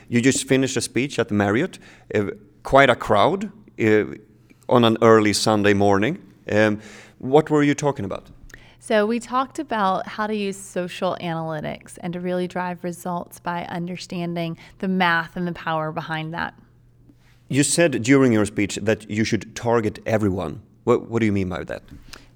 You 0.07 0.21
just 0.21 0.47
finished 0.47 0.77
a 0.77 0.81
speech 0.81 1.17
at 1.17 1.29
the 1.29 1.33
Marriott. 1.33 1.79
Uh, 2.13 2.25
quite 2.61 2.91
a 2.91 2.95
crowd 2.95 3.51
uh, 3.79 4.03
on 4.69 4.85
an 4.85 4.99
early 5.01 5.33
Sunday 5.33 5.73
morning. 5.73 6.21
Um, 6.51 6.79
what 7.17 7.49
were 7.49 7.63
you 7.63 7.73
talking 7.73 8.05
about? 8.05 8.29
So, 8.87 9.07
we 9.07 9.19
talked 9.19 9.57
about 9.57 10.05
how 10.05 10.27
to 10.27 10.35
use 10.35 10.55
social 10.55 11.17
analytics 11.19 11.97
and 12.01 12.13
to 12.13 12.19
really 12.19 12.47
drive 12.47 12.83
results 12.83 13.39
by 13.39 13.63
understanding 13.63 14.59
the 14.77 14.87
math 14.87 15.35
and 15.35 15.47
the 15.47 15.53
power 15.53 15.91
behind 15.91 16.35
that. 16.35 16.53
You 17.47 17.63
said 17.63 18.03
during 18.03 18.31
your 18.31 18.45
speech 18.45 18.75
that 18.75 19.09
you 19.09 19.23
should 19.23 19.55
target 19.55 19.97
everyone. 20.05 20.61
What, 20.83 21.09
what 21.09 21.21
do 21.21 21.25
you 21.25 21.31
mean 21.31 21.49
by 21.49 21.63
that? 21.63 21.81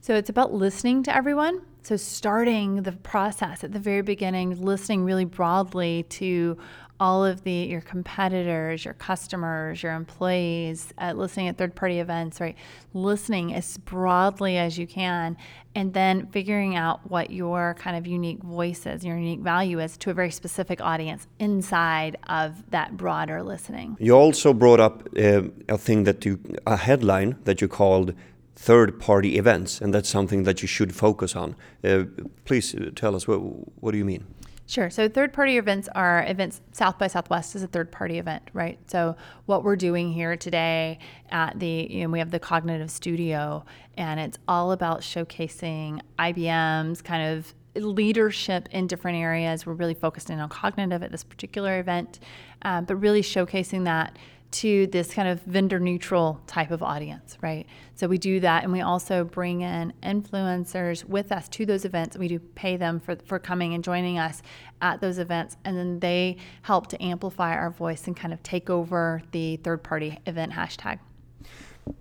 So, 0.01 0.15
it's 0.15 0.31
about 0.31 0.51
listening 0.51 1.03
to 1.03 1.15
everyone. 1.15 1.62
So, 1.83 1.97
starting 1.97 2.81
the 2.81 2.93
process 2.93 3.63
at 3.63 3.71
the 3.71 3.79
very 3.79 4.01
beginning, 4.01 4.59
listening 4.59 5.03
really 5.03 5.25
broadly 5.25 6.07
to 6.09 6.57
all 6.99 7.23
of 7.25 7.43
the 7.43 7.51
your 7.51 7.81
competitors, 7.81 8.83
your 8.83 8.93
customers, 8.95 9.81
your 9.81 9.93
employees, 9.93 10.93
uh, 10.97 11.13
listening 11.15 11.47
at 11.47 11.57
third 11.57 11.75
party 11.75 11.99
events, 11.99 12.41
right? 12.41 12.55
Listening 12.93 13.53
as 13.53 13.77
broadly 13.77 14.57
as 14.57 14.77
you 14.77 14.85
can, 14.85 15.38
and 15.75 15.93
then 15.93 16.27
figuring 16.27 16.75
out 16.75 17.09
what 17.09 17.29
your 17.29 17.75
kind 17.79 17.95
of 17.95 18.05
unique 18.05 18.43
voice 18.43 18.85
is, 18.85 19.05
your 19.05 19.17
unique 19.17 19.39
value 19.39 19.79
is 19.79 19.97
to 19.97 20.09
a 20.09 20.13
very 20.13 20.31
specific 20.31 20.81
audience 20.81 21.27
inside 21.39 22.17
of 22.27 22.69
that 22.71 22.97
broader 22.97 23.41
listening. 23.43 23.95
You 23.99 24.13
also 24.13 24.53
brought 24.53 24.79
up 24.79 25.07
uh, 25.17 25.43
a 25.67 25.77
thing 25.77 26.03
that 26.03 26.25
you 26.25 26.39
a 26.65 26.77
headline 26.77 27.38
that 27.45 27.62
you 27.62 27.67
called 27.67 28.13
third 28.55 28.99
party 28.99 29.38
events, 29.38 29.79
and 29.79 29.93
that's 29.93 30.09
something 30.09 30.43
that 30.43 30.62
you 30.62 30.67
should 30.67 30.93
focus 30.93 31.33
on. 31.35 31.55
Uh, 31.83 32.03
please 32.43 32.75
uh, 32.75 32.89
tell 32.93 33.15
us 33.15 33.27
what 33.27 33.38
what 33.81 33.91
do 33.91 33.97
you 33.97 34.05
mean? 34.05 34.25
Sure. 34.69 34.91
So 34.91 35.10
third 35.10 35.34
party 35.34 35.58
events 35.58 35.89
are 35.95 36.23
events, 36.27 36.62
South 36.73 36.99
by 36.99 37.08
Southwest 37.08 37.55
is 37.55 37.63
a 37.63 37.67
third 37.67 37.91
party 37.91 38.19
event, 38.19 38.43
right? 38.53 38.77
So 38.86 39.15
what 39.47 39.63
we're 39.63 39.75
doing 39.75 40.13
here 40.13 40.38
today 40.38 40.99
at 41.32 41.60
the, 41.60 41.88
you 41.89 42.03
know, 42.03 42.10
we 42.10 42.19
have 42.19 42.29
the 42.29 42.39
Cognitive 42.39 42.91
Studio, 42.91 43.65
and 43.97 44.19
it's 44.19 44.38
all 44.47 44.71
about 44.71 45.01
showcasing 45.01 46.01
IBM's 46.19 47.01
kind 47.01 47.36
of 47.36 47.51
leadership 47.73 48.69
in 48.69 48.86
different 48.86 49.17
areas. 49.17 49.65
We're 49.65 49.73
really 49.73 49.95
focused 49.95 50.29
in 50.29 50.39
on 50.39 50.49
cognitive 50.49 51.01
at 51.01 51.10
this 51.10 51.23
particular 51.23 51.79
event, 51.79 52.19
um, 52.62 52.86
but 52.86 52.97
really 52.97 53.23
showcasing 53.23 53.86
that 53.86 54.17
to 54.51 54.88
this 54.88 55.13
kind 55.13 55.27
of 55.27 55.41
vendor 55.43 55.79
neutral 55.79 56.41
type 56.47 56.71
of 56.71 56.81
audience, 56.81 57.38
right? 57.41 57.67
So 57.95 58.07
we 58.07 58.17
do 58.17 58.39
that 58.39 58.63
and 58.63 58.73
we 58.73 58.81
also 58.81 59.23
bring 59.23 59.62
in 59.62 59.93
influencers 60.01 61.03
with 61.03 61.31
us 61.31 61.47
to 61.49 61.65
those 61.65 61.85
events. 61.85 62.17
We 62.17 62.27
do 62.27 62.39
pay 62.39 62.75
them 62.77 62.99
for, 62.99 63.15
for 63.25 63.38
coming 63.38 63.73
and 63.73 63.83
joining 63.83 64.17
us 64.17 64.41
at 64.81 65.01
those 65.01 65.19
events 65.19 65.57
and 65.65 65.77
then 65.77 65.99
they 65.99 66.38
help 66.63 66.88
to 66.88 67.03
amplify 67.03 67.53
our 67.53 67.69
voice 67.69 68.07
and 68.07 68.15
kind 68.15 68.33
of 68.33 68.41
take 68.41 68.69
over 68.69 69.21
the 69.31 69.57
third 69.57 69.83
party 69.83 70.17
event 70.25 70.53
hashtag. 70.53 70.99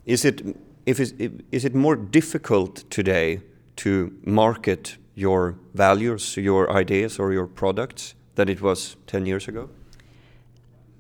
Is 0.07 0.25
it 0.25 0.57
if 0.87 1.01
is, 1.01 1.13
is 1.53 1.67
it 1.67 1.75
more 1.75 1.97
difficult 1.97 2.89
today 2.89 3.43
to 3.77 4.11
market 4.25 4.97
your 5.15 5.57
values, 5.75 6.37
your 6.37 6.71
ideas 6.71 7.19
or 7.19 7.33
your 7.33 7.47
products 7.47 8.15
than 8.37 8.49
it 8.49 8.63
was 8.63 8.97
10 9.07 9.27
years 9.27 9.49
ago? 9.49 9.69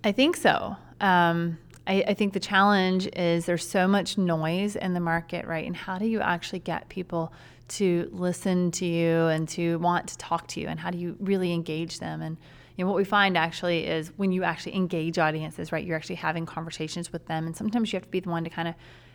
I 0.05 0.13
think 0.13 0.37
so. 0.37 0.77
Um, 1.01 1.59
I, 1.87 2.05
I, 2.09 2.15
think 2.15 2.35
the 2.35 2.41
challenge 2.41 3.09
is 3.15 3.47
there's 3.47 3.67
so 3.67 3.89
much 3.89 4.19
noise 4.19 4.77
in 4.77 4.93
the 4.95 5.01
market, 5.01 5.47
right? 5.47 5.67
And 5.67 5.75
how 5.75 5.99
do 5.99 6.07
you 6.07 6.21
actually 6.21 6.59
get 6.59 6.89
people 6.89 7.33
to 7.69 8.09
listen 8.13 8.71
to 8.73 8.85
you 8.85 9.27
and 9.27 9.49
to 9.51 9.79
want 9.79 10.09
to 10.09 10.19
talk 10.19 10.47
to 10.49 10.61
you? 10.61 10.69
And 10.69 10.79
how 10.79 10.91
do 10.91 10.99
you 10.99 11.17
really 11.19 11.53
engage 11.53 11.99
them? 11.99 12.21
And 12.21 12.37
you 12.77 12.85
know, 12.85 12.91
what 12.91 12.97
we 12.97 13.05
find 13.05 13.37
actually 13.37 13.87
is 13.87 14.13
when 14.17 14.33
you 14.33 14.45
actually 14.45 14.77
engage 14.77 15.19
audiences, 15.19 15.73
right? 15.73 15.85
You're 15.85 15.97
actually 15.97 16.17
having 16.17 16.47
conversations 16.47 17.13
with 17.13 17.27
them, 17.27 17.47
and 17.47 17.57
sometimes 17.57 17.93
you 17.93 17.97
have 17.97 18.05
to 18.05 18.11
be 18.11 18.21
the 18.21 18.31
one 18.31 18.45
to 18.45 18.51
kind 18.51 18.69
of 18.69 18.75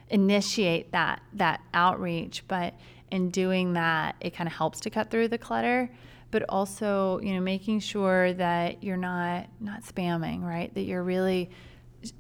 initiate 0.10 0.92
that 0.92 1.22
that 1.34 1.62
outreach. 1.74 2.44
But 2.48 2.74
in 3.12 3.30
doing 3.30 3.74
that, 3.74 4.16
it 4.20 4.34
kind 4.34 4.48
of 4.48 4.54
helps 4.54 4.80
to 4.82 4.90
cut 4.90 5.12
through 5.12 5.30
the 5.30 5.38
clutter 5.38 5.90
but 6.32 6.44
also 6.50 7.20
you 7.20 7.32
know 7.36 7.40
making 7.40 7.80
sure 7.80 8.34
that 8.34 8.84
you're 8.84 8.98
not 8.98 9.46
not 9.60 9.84
spamming 9.84 10.42
right 10.42 10.74
that 10.74 10.82
you're 10.82 11.04
really 11.04 11.48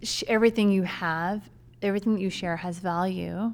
sh- 0.02 0.24
everything 0.28 0.72
you 0.72 0.84
have, 0.84 1.50
everything 1.82 2.14
that 2.14 2.22
you 2.22 2.30
share 2.30 2.58
has 2.58 2.80
value. 2.80 3.54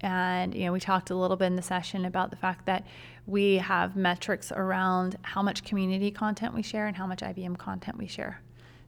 And 0.00 0.54
you 0.54 0.66
know, 0.66 0.72
we 0.72 0.80
talked 0.80 1.10
a 1.10 1.14
little 1.14 1.36
bit 1.36 1.46
in 1.46 1.56
the 1.56 1.62
session 1.62 2.04
about 2.04 2.30
the 2.30 2.36
fact 2.36 2.66
that 2.66 2.86
we 3.26 3.56
have 3.56 3.96
metrics 3.96 4.52
around 4.52 5.16
how 5.22 5.42
much 5.42 5.64
community 5.64 6.10
content 6.10 6.54
we 6.54 6.62
share 6.62 6.86
and 6.86 6.96
how 6.96 7.06
much 7.06 7.20
IBM 7.20 7.56
content 7.56 7.96
we 7.96 8.06
share. 8.06 8.42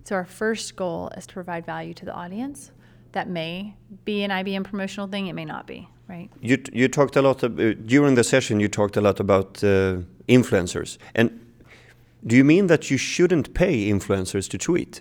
So 0.05 0.15
our 0.15 0.25
first 0.25 0.77
goal 0.77 1.11
is 1.17 1.27
to 1.27 1.35
provide 1.35 1.65
value 1.67 1.95
to 1.95 2.05
the 2.05 2.13
audience. 2.13 2.71
That 3.13 3.29
may 3.29 3.75
be 4.05 4.23
an 4.25 4.31
IBM 4.31 4.65
promotional 4.65 5.09
thing, 5.09 5.27
it 5.27 5.33
may 5.33 5.45
not 5.45 5.67
be, 5.67 5.89
right? 6.07 6.29
You 6.41 6.63
you 6.73 6.89
talked 6.89 7.17
a 7.17 7.23
lot 7.23 7.43
uh, 7.43 7.49
during 7.49 8.15
the 8.15 8.25
session. 8.25 8.61
You 8.61 8.69
talked 8.69 8.97
a 8.97 9.01
lot 9.01 9.21
about 9.21 9.65
uh, 9.65 10.03
influencers, 10.29 10.99
and 11.15 11.31
do 12.27 12.37
you 12.37 12.45
mean 12.45 12.67
that 12.67 12.91
you 12.91 12.99
shouldn't 12.99 13.55
pay 13.55 13.91
influencers 13.91 14.49
to 14.51 14.59
tweet? 14.59 15.01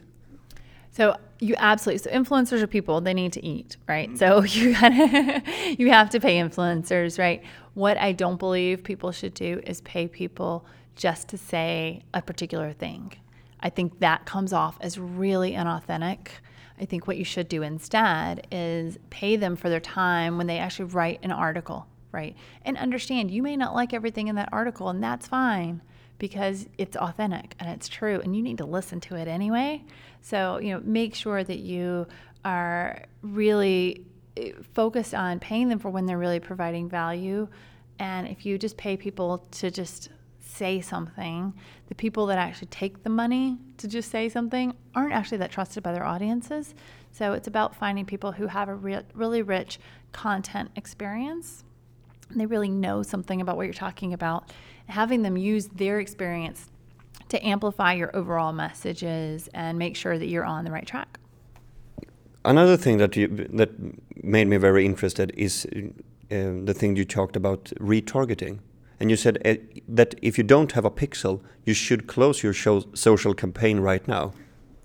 So 0.96 1.18
you 1.40 1.56
absolutely 1.58 1.98
so 1.98 2.10
influencers 2.10 2.62
are 2.62 2.68
people 2.68 3.02
they 3.02 3.14
need 3.14 3.34
to 3.34 3.46
eat 3.46 3.76
right? 3.88 4.10
Mm-hmm. 4.10 4.18
so 4.18 4.44
you 4.60 4.74
gotta 4.74 5.44
you 5.78 5.92
have 5.92 6.10
to 6.12 6.20
pay 6.22 6.38
influencers 6.38 7.20
right? 7.20 7.44
What 7.74 7.98
i 7.98 8.14
don't 8.14 8.40
believe 8.40 8.84
people 8.84 9.12
should 9.12 9.34
do 9.34 9.62
is 9.66 9.82
pay 9.82 10.08
people 10.08 10.66
just 10.96 11.28
to 11.30 11.38
say 11.38 12.02
a 12.14 12.22
particular 12.22 12.72
thing. 12.72 13.14
I 13.60 13.70
think 13.70 14.00
that 14.00 14.26
comes 14.26 14.54
off 14.54 14.78
as 14.80 14.98
really 14.98 15.52
inauthentic. 15.52 16.28
I 16.80 16.86
think 16.86 17.08
what 17.08 17.18
you 17.18 17.26
should 17.26 17.50
do 17.50 17.64
instead 17.64 18.48
is 18.50 18.98
pay 19.10 19.36
them 19.36 19.58
for 19.58 19.70
their 19.70 19.82
time 19.82 20.38
when 20.38 20.48
they 20.48 20.60
actually 20.60 20.86
write 20.86 21.20
an 21.24 21.32
article 21.32 21.88
right? 22.14 22.38
And 22.64 22.78
understand 22.78 23.30
you 23.30 23.44
may 23.44 23.58
not 23.58 23.76
like 23.76 23.94
everything 23.94 24.30
in 24.30 24.36
that 24.36 24.48
article 24.54 24.88
and 24.88 25.04
that's 25.04 25.28
fine 25.28 25.82
because 26.18 26.68
it's 26.78 26.96
authentic 26.96 27.56
and 27.60 27.70
it's 27.70 27.88
true 27.88 28.22
and 28.22 28.36
you 28.36 28.42
need 28.42 28.58
to 28.58 28.66
listen 28.66 29.00
to 29.02 29.16
it 29.16 29.28
anyway. 29.28 29.84
So, 30.22 30.58
you 30.60 30.74
know, 30.74 30.82
make 30.84 31.14
sure 31.14 31.44
that 31.44 31.60
you 31.60 32.08
are 32.44 33.04
really 33.22 34.06
eh, 34.38 34.52
focused 34.74 35.14
on 35.14 35.40
paying 35.40 35.70
them 35.70 35.80
for 35.80 35.90
when 35.90 36.06
they're 36.06 36.18
really 36.18 36.40
providing 36.40 36.88
value. 36.88 37.48
And 38.00 38.28
if 38.28 38.46
you 38.46 38.58
just 38.58 38.78
pay 38.78 38.98
people 38.98 39.40
to 39.52 39.72
just 39.72 40.10
say 40.40 40.80
something, 40.80 41.54
the 41.88 41.96
people 41.96 42.26
that 42.28 42.38
actually 42.38 42.68
take 42.68 43.04
the 43.04 43.10
money 43.10 43.58
to 43.78 43.88
just 43.88 44.10
say 44.10 44.30
something 44.30 44.74
aren't 44.94 45.14
actually 45.14 45.40
that 45.40 45.52
trusted 45.52 45.84
by 45.84 45.92
their 45.92 46.06
audiences. 46.06 46.74
So 47.12 47.34
it's 47.34 47.48
about 47.48 47.76
finding 47.76 48.06
people 48.06 48.32
who 48.32 48.48
have 48.48 48.70
a 48.70 48.76
re- 48.76 49.04
really 49.14 49.42
rich 49.42 49.80
content 50.12 50.72
experience. 50.76 51.64
They 52.30 52.46
really 52.46 52.70
know 52.70 53.04
something 53.04 53.42
about 53.42 53.58
what 53.58 53.64
you're 53.64 53.74
talking 53.74 54.14
about 54.14 54.52
having 54.88 55.22
them 55.24 55.38
use 55.38 55.68
their 55.68 56.00
experience 56.00 56.70
to 57.30 57.46
amplify 57.46 57.94
your 57.94 58.16
overall 58.16 58.54
messages 58.54 59.50
and 59.54 59.78
make 59.78 59.96
sure 59.96 60.18
that 60.18 60.28
you're 60.28 60.46
on 60.46 60.64
the 60.64 60.72
right 60.72 60.86
track. 60.86 61.20
Another 62.44 62.78
thing 62.78 62.98
that 62.98 63.16
you, 63.16 63.28
that 63.54 63.72
made 64.24 64.48
me 64.48 64.58
very 64.58 64.86
interested 64.86 65.34
is 65.36 65.66
uh, 65.66 65.82
the 66.30 66.74
thing 66.74 66.96
you 66.96 67.06
talked 67.06 67.36
about 67.36 67.66
retargeting. 67.80 68.60
And 69.00 69.10
you 69.10 69.18
said 69.18 69.40
uh, 69.46 69.56
that 69.88 70.16
if 70.22 70.38
you 70.38 70.44
don't 70.44 70.72
have 70.74 70.86
a 70.86 70.92
pixel, 70.92 71.42
you 71.66 71.74
should 71.74 72.08
close 72.08 72.44
your 72.44 72.54
show, 72.54 72.84
social 72.94 73.34
campaign 73.34 73.80
right 73.80 74.08
now. 74.08 74.34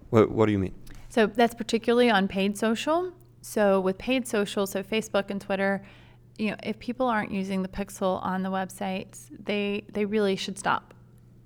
What, 0.08 0.30
what 0.30 0.46
do 0.46 0.52
you 0.52 0.58
mean? 0.58 0.74
So 1.08 1.26
that's 1.26 1.54
particularly 1.54 2.10
on 2.10 2.28
paid 2.28 2.56
social. 2.56 3.12
So 3.42 3.80
with 3.80 3.98
paid 3.98 4.26
social, 4.26 4.66
so 4.66 4.82
Facebook 4.82 5.30
and 5.30 5.40
Twitter, 5.40 5.82
you 6.40 6.50
know, 6.50 6.56
if 6.62 6.78
people 6.78 7.06
aren't 7.06 7.30
using 7.30 7.62
the 7.62 7.68
pixel 7.68 8.24
on 8.24 8.42
the 8.42 8.50
websites, 8.50 9.26
they 9.44 9.84
they 9.92 10.06
really 10.06 10.36
should 10.36 10.58
stop 10.58 10.94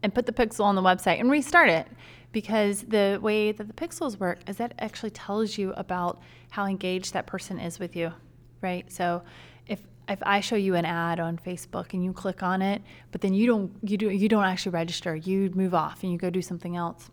and 0.03 0.15
put 0.15 0.27
the 0.27 0.33
pixel 0.33 0.65
on 0.65 0.77
the 0.77 0.83
website 0.83 1.19
and 1.19 1.31
restart 1.31 1.69
it 1.69 1.89
because 2.31 2.83
the 2.83 3.19
way 3.21 3.51
that 3.51 3.67
the 3.67 3.73
pixels 3.73 4.21
work 4.21 4.39
is 4.49 4.57
that 4.59 4.73
actually 4.79 5.11
tells 5.11 5.59
you 5.59 5.73
about 5.73 6.21
how 6.51 6.67
engaged 6.67 7.13
that 7.13 7.27
person 7.27 7.59
is 7.59 7.81
with 7.81 7.97
you, 7.97 8.13
right? 8.61 8.91
So 8.93 9.23
if 9.67 9.81
if 10.09 10.21
I 10.23 10.39
show 10.39 10.57
you 10.57 10.77
an 10.77 10.85
ad 10.85 11.19
on 11.19 11.39
Facebook 11.39 11.93
and 11.93 12.05
you 12.05 12.13
click 12.13 12.45
on 12.45 12.63
it, 12.63 12.81
but 13.11 13.21
then 13.21 13.35
you 13.35 13.49
don't 13.49 13.73
you 13.83 13.97
do 13.97 14.11
you 14.11 14.29
don't 14.29 14.45
actually 14.45 14.73
register, 14.73 15.17
you 15.17 15.51
move 15.55 15.75
off 15.75 16.05
and 16.05 16.13
you 16.13 16.19
go 16.19 16.31
do 16.31 16.43
something 16.43 16.77
else. 16.77 17.11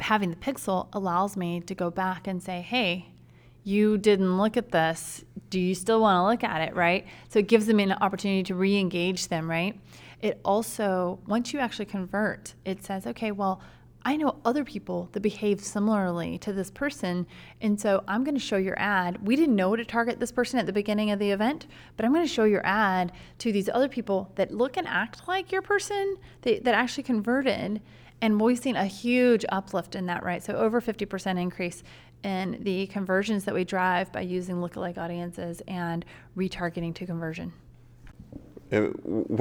Having 0.00 0.30
the 0.30 0.36
pixel 0.36 0.88
allows 0.94 1.36
me 1.36 1.60
to 1.60 1.74
go 1.74 1.90
back 1.90 2.26
and 2.26 2.42
say, 2.42 2.62
"Hey, 2.62 3.14
you 3.64 3.96
didn't 3.96 4.36
look 4.36 4.56
at 4.56 4.70
this. 4.70 5.24
Do 5.54 5.60
you 5.60 5.74
still 5.74 6.00
want 6.00 6.16
to 6.16 6.24
look 6.30 6.42
at 6.52 6.68
it, 6.68 6.74
right?" 6.74 7.06
So 7.28 7.38
it 7.38 7.48
gives 7.48 7.66
them 7.66 7.78
an 7.78 7.92
opportunity 7.92 8.42
to 8.44 8.54
re-engage 8.54 9.28
them, 9.28 9.48
right? 9.48 9.78
It 10.20 10.40
also 10.44 11.20
once 11.26 11.52
you 11.52 11.60
actually 11.60 11.86
convert, 11.86 12.54
it 12.64 12.82
says, 12.82 13.06
"Okay, 13.06 13.30
well, 13.30 13.60
I 14.06 14.16
know 14.16 14.36
other 14.44 14.64
people 14.64 15.08
that 15.12 15.20
behave 15.20 15.60
similarly 15.60 16.36
to 16.38 16.52
this 16.52 16.70
person. 16.70 17.26
And 17.62 17.80
so 17.80 18.04
I'm 18.06 18.22
going 18.22 18.34
to 18.34 18.40
show 18.40 18.58
your 18.58 18.78
ad. 18.78 19.26
We 19.26 19.34
didn't 19.34 19.56
know 19.56 19.74
to 19.76 19.84
target 19.84 20.20
this 20.20 20.32
person 20.32 20.58
at 20.58 20.66
the 20.66 20.74
beginning 20.74 21.10
of 21.10 21.18
the 21.18 21.30
event, 21.30 21.66
but 21.96 22.04
I'm 22.04 22.12
going 22.12 22.26
to 22.26 22.32
show 22.32 22.44
your 22.44 22.64
ad 22.66 23.12
to 23.38 23.50
these 23.50 23.70
other 23.70 23.88
people 23.88 24.30
that 24.34 24.52
look 24.52 24.76
and 24.76 24.86
act 24.86 25.26
like 25.26 25.50
your 25.50 25.62
person 25.62 26.16
that, 26.42 26.64
that 26.64 26.74
actually 26.74 27.04
converted. 27.04 27.80
And 28.20 28.38
we've 28.38 28.58
seen 28.58 28.76
a 28.76 28.86
huge 28.86 29.46
uplift 29.48 29.94
in 29.94 30.04
that, 30.06 30.22
right? 30.22 30.42
So 30.42 30.54
over 30.54 30.82
50% 30.82 31.40
increase 31.40 31.82
in 32.24 32.58
the 32.62 32.86
conversions 32.88 33.44
that 33.44 33.54
we 33.54 33.64
drive 33.64 34.10
by 34.10 34.22
using 34.22 34.56
lookalike 34.56 34.98
audiences 34.98 35.62
and 35.68 36.04
retargeting 36.36 36.94
to 36.94 37.06
conversion. 37.06 37.52
Uh, 38.72 38.86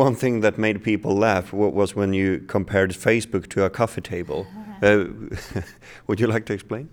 one 0.04 0.16
thing 0.16 0.42
that 0.42 0.58
made 0.58 0.84
people 0.84 1.16
laugh 1.16 1.54
was 1.54 1.96
when 1.96 2.14
you 2.14 2.40
compared 2.40 2.92
Facebook 2.92 3.48
to 3.48 3.64
a 3.64 3.70
coffee 3.70 4.02
table. 4.02 4.46
Uh, 4.82 5.06
would 6.08 6.20
you 6.20 6.28
like 6.28 6.46
to 6.46 6.52
explain? 6.52 6.90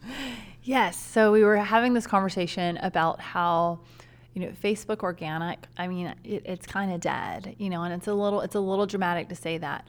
Yes. 0.62 0.96
So 0.96 1.32
we 1.32 1.42
were 1.42 1.56
having 1.56 1.92
this 1.92 2.06
conversation 2.06 2.76
about 2.76 3.20
how, 3.20 3.80
you 4.32 4.42
know, 4.42 4.52
Facebook 4.62 5.00
organic. 5.00 5.66
I 5.76 5.88
mean, 5.88 6.14
it, 6.22 6.42
it's 6.44 6.66
kind 6.66 6.92
of 6.92 7.00
dead, 7.00 7.56
you 7.58 7.68
know, 7.68 7.82
and 7.82 7.92
it's 7.92 8.06
a 8.06 8.14
little 8.14 8.42
it's 8.42 8.54
a 8.54 8.60
little 8.60 8.86
dramatic 8.86 9.28
to 9.30 9.34
say 9.34 9.58
that, 9.58 9.88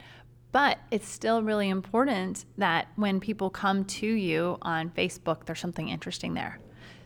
but 0.52 0.78
it's 0.90 1.08
still 1.08 1.42
really 1.42 1.68
important 1.68 2.44
that 2.58 2.88
when 2.96 3.20
people 3.20 3.50
come 3.50 3.84
to 3.86 4.06
you 4.06 4.58
on 4.62 4.90
Facebook, 4.90 5.46
there's 5.46 5.60
something 5.60 5.88
interesting 5.88 6.34
there. 6.34 6.60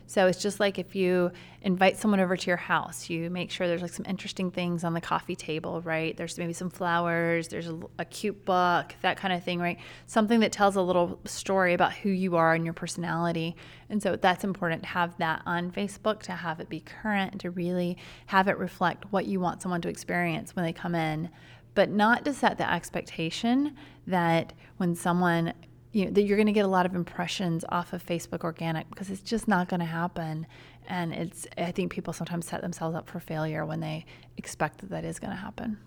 So 0.09 0.25
it's 0.27 0.41
just 0.41 0.61
like 0.61 0.79
if 0.79 0.95
you 0.95 1.31
invite 1.61 1.97
someone 1.97 2.21
over 2.21 2.37
to 2.37 2.47
your 2.47 2.55
house, 2.55 3.09
you 3.09 3.29
make 3.29 3.51
sure 3.51 3.67
there's 3.67 3.81
like 3.81 3.91
some 3.91 4.05
interesting 4.07 4.51
things 4.51 4.85
on 4.85 4.93
the 4.93 5.01
coffee 5.01 5.35
table, 5.35 5.81
right? 5.81 6.15
There's 6.15 6.37
maybe 6.37 6.53
some 6.53 6.69
flowers, 6.69 7.49
there's 7.49 7.67
a, 7.67 7.77
a, 7.99 8.05
cute 8.05 8.45
book, 8.45 8.95
that 9.01 9.17
kind 9.17 9.33
of 9.33 9.43
thing, 9.43 9.59
right? 9.59 9.77
Something 10.05 10.39
that 10.39 10.53
tells 10.53 10.77
a 10.77 10.81
little 10.81 11.19
story 11.25 11.73
about 11.73 11.91
who 11.91 12.09
you 12.09 12.37
are 12.37 12.53
and 12.53 12.63
your 12.63 12.73
personality. 12.73 13.57
And 13.89 14.01
so 14.01 14.15
that's 14.15 14.45
important 14.45 14.83
to 14.83 14.89
have 14.89 15.17
that 15.17 15.41
on 15.45 15.71
Facebook, 15.71 16.21
to 16.23 16.31
have 16.31 16.61
it 16.61 16.69
be 16.69 16.79
current, 16.79 17.41
to 17.41 17.51
really 17.51 17.97
have 18.27 18.47
it 18.47 18.57
reflect 18.57 19.11
what 19.11 19.25
you 19.25 19.41
want 19.41 19.61
someone 19.61 19.81
to 19.81 19.89
experience 19.89 20.55
when 20.55 20.63
they 20.63 20.73
come 20.73 20.95
in 20.95 21.29
but 21.77 21.91
not 21.91 22.25
to 22.25 22.33
set 22.33 22.57
the 22.57 22.67
expectation 22.67 23.75
that 24.07 24.51
when 24.77 24.95
someone 24.95 25.53
you 25.91 26.05
know, 26.05 26.11
that 26.11 26.23
you're 26.23 26.35
going 26.35 26.47
to 26.47 26.51
get 26.51 26.65
a 26.65 26.67
lot 26.67 26.87
of 26.87 26.95
impressions 26.95 27.63
off 27.69 27.93
of 27.93 28.03
Facebook 28.03 28.43
organic 28.43 28.89
because 28.89 29.11
it's 29.11 29.21
just 29.21 29.47
not 29.47 29.69
going 29.69 29.79
to 29.81 29.85
happen. 29.85 30.47
And 30.87 31.13
it's, 31.13 31.45
I 31.55 31.71
think 31.71 31.91
people 31.91 32.13
sometimes 32.13 32.47
set 32.47 32.61
themselves 32.61 32.95
up 32.95 33.07
for 33.07 33.19
failure 33.19 33.63
when 33.63 33.79
they 33.79 34.07
expect 34.37 34.79
that 34.79 34.89
that 34.89 35.05
is 35.05 35.19
going 35.19 35.29
to 35.29 35.37
happen. 35.37 35.77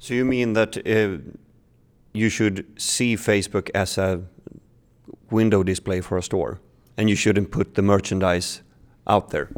So 0.00 0.12
you 0.12 0.24
mean 0.24 0.54
that 0.54 0.76
uh, 0.76 1.22
you 2.12 2.28
should 2.30 2.66
see 2.76 3.14
Facebook 3.14 3.70
as 3.76 3.96
a 3.96 4.24
window 5.30 5.62
display 5.62 6.00
for 6.00 6.18
a 6.18 6.22
store, 6.22 6.58
and 6.96 7.08
you 7.08 7.14
shouldn't 7.14 7.52
put 7.52 7.76
the 7.76 7.82
merchandise 7.82 8.62
out 9.06 9.30
there? 9.30 9.48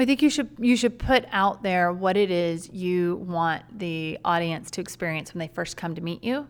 I 0.00 0.06
think 0.06 0.22
you 0.22 0.30
should 0.30 0.50
you 0.58 0.76
should 0.76 0.98
put 0.98 1.26
out 1.30 1.62
there 1.62 1.92
what 1.92 2.16
it 2.16 2.30
is 2.30 2.70
you 2.70 3.16
want 3.16 3.78
the 3.78 4.18
audience 4.24 4.70
to 4.72 4.80
experience 4.80 5.34
when 5.34 5.40
they 5.40 5.48
first 5.48 5.76
come 5.76 5.94
to 5.94 6.00
meet 6.00 6.24
you, 6.24 6.46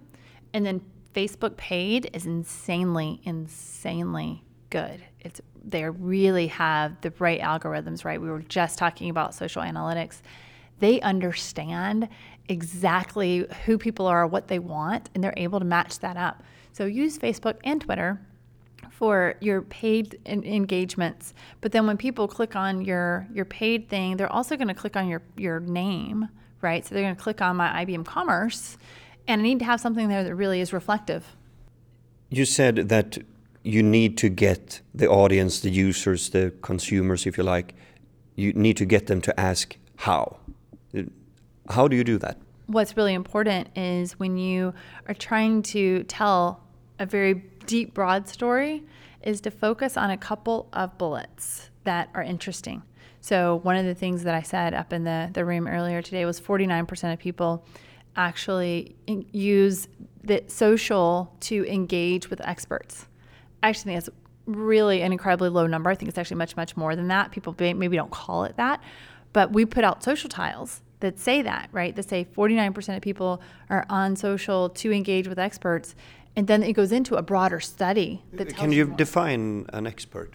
and 0.54 0.64
then 0.64 0.80
Facebook 1.14 1.56
paid 1.56 2.10
is 2.12 2.26
insanely, 2.26 3.20
insanely 3.24 4.44
good. 4.70 5.02
It's 5.20 5.40
they 5.64 5.84
really 5.84 6.46
have 6.46 7.00
the 7.00 7.12
right 7.18 7.40
algorithms, 7.40 8.04
right? 8.04 8.20
We 8.20 8.30
were 8.30 8.42
just 8.42 8.78
talking 8.78 9.10
about 9.10 9.34
social 9.34 9.62
analytics. 9.62 10.20
They 10.78 11.00
understand 11.00 12.08
exactly 12.48 13.46
who 13.66 13.78
people 13.78 14.06
are, 14.06 14.26
what 14.26 14.48
they 14.48 14.58
want, 14.58 15.10
and 15.14 15.22
they're 15.22 15.34
able 15.36 15.58
to 15.58 15.64
match 15.64 15.98
that 15.98 16.16
up. 16.16 16.42
So 16.72 16.86
use 16.86 17.18
Facebook 17.18 17.56
and 17.64 17.80
Twitter 17.80 18.20
for 19.00 19.34
your 19.40 19.62
paid 19.62 20.20
engagements. 20.26 21.32
But 21.62 21.72
then 21.72 21.86
when 21.86 21.96
people 21.96 22.28
click 22.28 22.54
on 22.54 22.84
your 22.84 23.26
your 23.32 23.46
paid 23.46 23.88
thing, 23.88 24.18
they're 24.18 24.30
also 24.30 24.56
going 24.56 24.68
to 24.68 24.74
click 24.74 24.94
on 24.94 25.08
your 25.08 25.22
your 25.38 25.58
name, 25.58 26.28
right? 26.60 26.84
So 26.84 26.94
they're 26.94 27.02
going 27.02 27.16
to 27.16 27.22
click 27.22 27.40
on 27.40 27.56
my 27.56 27.82
IBM 27.82 28.04
Commerce 28.04 28.76
and 29.26 29.40
I 29.40 29.42
need 29.42 29.58
to 29.60 29.64
have 29.64 29.80
something 29.80 30.08
there 30.08 30.22
that 30.22 30.34
really 30.34 30.60
is 30.60 30.74
reflective. 30.74 31.24
You 32.28 32.44
said 32.44 32.90
that 32.90 33.16
you 33.62 33.82
need 33.82 34.18
to 34.18 34.28
get 34.28 34.82
the 34.94 35.08
audience, 35.08 35.60
the 35.60 35.70
users, 35.70 36.28
the 36.28 36.52
consumers, 36.60 37.26
if 37.26 37.38
you 37.38 37.44
like, 37.44 37.74
you 38.36 38.52
need 38.52 38.76
to 38.76 38.84
get 38.84 39.06
them 39.06 39.22
to 39.22 39.40
ask 39.40 39.76
how. 39.96 40.36
How 41.70 41.88
do 41.88 41.96
you 41.96 42.04
do 42.04 42.18
that? 42.18 42.36
What's 42.66 42.96
really 42.98 43.14
important 43.14 43.68
is 43.76 44.18
when 44.18 44.36
you 44.36 44.74
are 45.08 45.14
trying 45.14 45.62
to 45.74 46.04
tell 46.04 46.62
a 46.98 47.06
very 47.06 47.49
deep, 47.70 47.94
broad 47.94 48.26
story, 48.26 48.82
is 49.22 49.40
to 49.42 49.50
focus 49.50 49.96
on 49.96 50.10
a 50.10 50.16
couple 50.16 50.68
of 50.72 50.98
bullets 50.98 51.70
that 51.84 52.08
are 52.14 52.22
interesting. 52.22 52.82
So, 53.20 53.60
one 53.62 53.76
of 53.76 53.84
the 53.84 53.94
things 53.94 54.24
that 54.24 54.34
I 54.34 54.42
said 54.42 54.74
up 54.74 54.92
in 54.92 55.04
the, 55.04 55.30
the 55.32 55.44
room 55.44 55.68
earlier 55.68 56.02
today 56.02 56.24
was 56.24 56.40
49% 56.40 57.12
of 57.12 57.18
people 57.20 57.64
actually 58.16 58.96
use 59.06 59.86
the 60.24 60.42
social 60.48 61.32
to 61.40 61.64
engage 61.66 62.28
with 62.28 62.40
experts. 62.40 63.06
I 63.62 63.68
actually 63.68 63.92
think 63.92 64.04
that's 64.04 64.16
really 64.46 65.02
an 65.02 65.12
incredibly 65.12 65.48
low 65.48 65.68
number. 65.68 65.90
I 65.90 65.94
think 65.94 66.08
it's 66.08 66.18
actually 66.18 66.38
much, 66.38 66.56
much 66.56 66.76
more 66.76 66.96
than 66.96 67.06
that. 67.08 67.30
People 67.30 67.54
maybe 67.56 67.96
don't 67.96 68.10
call 68.10 68.42
it 68.44 68.56
that, 68.56 68.82
but 69.32 69.52
we 69.52 69.64
put 69.64 69.84
out 69.84 70.02
social 70.02 70.28
tiles 70.28 70.82
that 71.00 71.18
say 71.18 71.42
that, 71.42 71.68
right? 71.72 71.94
That 71.96 72.08
say 72.08 72.24
49% 72.24 72.96
of 72.96 73.02
people 73.02 73.40
are 73.68 73.86
on 73.88 74.16
social 74.16 74.68
to 74.70 74.92
engage 74.92 75.28
with 75.28 75.38
experts. 75.38 75.94
And 76.36 76.46
then 76.46 76.62
it 76.62 76.72
goes 76.72 76.92
into 76.92 77.16
a 77.16 77.22
broader 77.22 77.60
study. 77.60 78.22
That 78.32 78.56
Can 78.56 78.72
you 78.72 78.86
define 78.86 79.66
an 79.72 79.86
expert? 79.86 80.34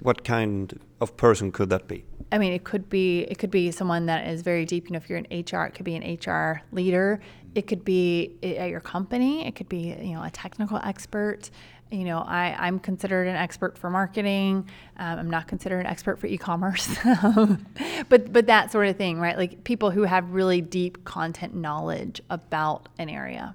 What 0.00 0.24
kind 0.24 0.78
of 1.00 1.16
person 1.16 1.50
could 1.50 1.70
that 1.70 1.88
be? 1.88 2.04
I 2.30 2.38
mean, 2.38 2.52
it 2.52 2.64
could 2.64 2.90
be 2.90 3.20
it 3.20 3.38
could 3.38 3.50
be 3.50 3.70
someone 3.70 4.06
that 4.06 4.26
is 4.28 4.42
very 4.42 4.64
deep. 4.64 4.86
You 4.86 4.92
know, 4.92 4.96
if 4.98 5.08
you're 5.08 5.18
an 5.18 5.26
HR, 5.30 5.64
it 5.64 5.74
could 5.74 5.84
be 5.84 5.94
an 5.94 6.18
HR 6.18 6.62
leader. 6.72 7.20
It 7.54 7.66
could 7.66 7.84
be 7.84 8.34
at 8.42 8.68
your 8.68 8.80
company. 8.80 9.46
It 9.46 9.54
could 9.54 9.68
be 9.68 9.96
you 10.00 10.14
know 10.14 10.22
a 10.22 10.30
technical 10.30 10.78
expert. 10.78 11.50
You 11.90 12.04
know, 12.04 12.18
I, 12.18 12.56
I'm 12.58 12.80
considered 12.80 13.28
an 13.28 13.36
expert 13.36 13.78
for 13.78 13.88
marketing. 13.88 14.68
Um, 14.96 15.18
I'm 15.20 15.30
not 15.30 15.46
considered 15.46 15.80
an 15.80 15.86
expert 15.86 16.18
for 16.18 16.26
e-commerce, 16.26 16.98
but 18.08 18.32
but 18.32 18.46
that 18.46 18.72
sort 18.72 18.88
of 18.88 18.96
thing, 18.96 19.20
right? 19.20 19.36
Like 19.36 19.62
people 19.64 19.90
who 19.90 20.02
have 20.02 20.28
really 20.32 20.60
deep 20.60 21.04
content 21.04 21.54
knowledge 21.54 22.20
about 22.30 22.88
an 22.98 23.08
area. 23.08 23.54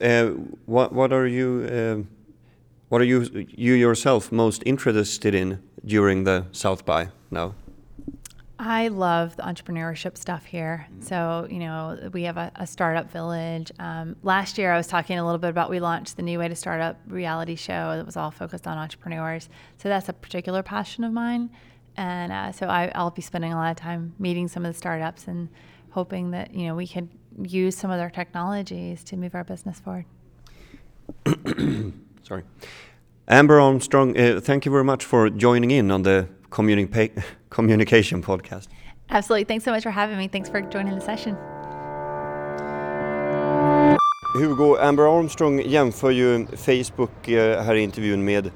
Uh, 0.00 0.26
what 0.66 0.92
what 0.92 1.12
are 1.12 1.26
you? 1.26 1.68
Uh 1.70 2.14
what 2.88 3.00
are 3.00 3.04
you 3.04 3.46
you 3.48 3.74
yourself 3.74 4.30
most 4.30 4.62
interested 4.64 5.34
in 5.34 5.60
during 5.84 6.24
the 6.24 6.46
South 6.52 6.84
by 6.84 7.08
now? 7.30 7.54
I 8.58 8.88
love 8.88 9.36
the 9.36 9.42
entrepreneurship 9.42 10.16
stuff 10.16 10.44
here. 10.44 10.86
Mm-hmm. 10.88 11.02
So, 11.02 11.46
you 11.50 11.58
know, 11.58 12.10
we 12.12 12.22
have 12.22 12.36
a, 12.36 12.52
a 12.54 12.66
startup 12.66 13.10
village. 13.10 13.72
Um, 13.78 14.16
last 14.22 14.58
year, 14.58 14.72
I 14.72 14.76
was 14.76 14.86
talking 14.86 15.18
a 15.18 15.24
little 15.24 15.38
bit 15.38 15.50
about 15.50 15.70
we 15.70 15.80
launched 15.80 16.16
the 16.16 16.22
New 16.22 16.38
Way 16.38 16.48
to 16.48 16.54
Startup 16.54 16.96
reality 17.08 17.56
show 17.56 17.96
that 17.96 18.06
was 18.06 18.16
all 18.16 18.30
focused 18.30 18.66
on 18.66 18.78
entrepreneurs. 18.78 19.48
So, 19.78 19.88
that's 19.88 20.08
a 20.08 20.12
particular 20.12 20.62
passion 20.62 21.04
of 21.04 21.12
mine. 21.12 21.50
And 21.96 22.32
uh, 22.32 22.52
so, 22.52 22.68
I, 22.68 22.92
I'll 22.94 23.10
be 23.10 23.22
spending 23.22 23.52
a 23.52 23.56
lot 23.56 23.70
of 23.70 23.76
time 23.76 24.14
meeting 24.18 24.46
some 24.46 24.64
of 24.64 24.72
the 24.72 24.78
startups 24.78 25.26
and 25.26 25.48
hoping 25.90 26.30
that, 26.30 26.54
you 26.54 26.66
know, 26.66 26.74
we 26.74 26.86
can 26.86 27.10
use 27.42 27.76
some 27.76 27.90
of 27.90 27.98
their 27.98 28.10
technologies 28.10 29.04
to 29.04 29.16
move 29.16 29.34
our 29.34 29.44
business 29.44 29.80
forward. 29.80 30.04
Sorry. 32.22 32.42
Amber 33.28 33.60
Armstrong, 33.60 34.18
uh, 34.18 34.40
thank 34.40 34.66
you 34.66 34.72
very 34.72 34.84
much 34.84 35.04
for 35.04 35.30
joining 35.30 35.70
in 35.70 35.90
on 35.90 36.02
the 36.02 36.28
communi 36.50 37.22
communication 37.50 38.22
podcast. 38.22 38.68
Absolutely. 39.10 39.44
Thanks 39.44 39.64
so 39.64 39.70
much 39.70 39.82
for 39.82 39.90
having 39.90 40.18
me. 40.18 40.28
Thanks 40.28 40.48
for 40.48 40.60
joining 40.60 40.94
the 40.94 41.00
session. 41.00 41.36
Hugo, 44.34 44.76
Amber 44.76 45.04
Armstrong 45.18 45.60
jämför 45.60 46.10
ju 46.10 46.46
Facebook 46.56 47.28
eh, 47.28 47.62
här 47.62 47.74
i 47.74 47.80
intervjun 47.80 48.24
med 48.24 48.50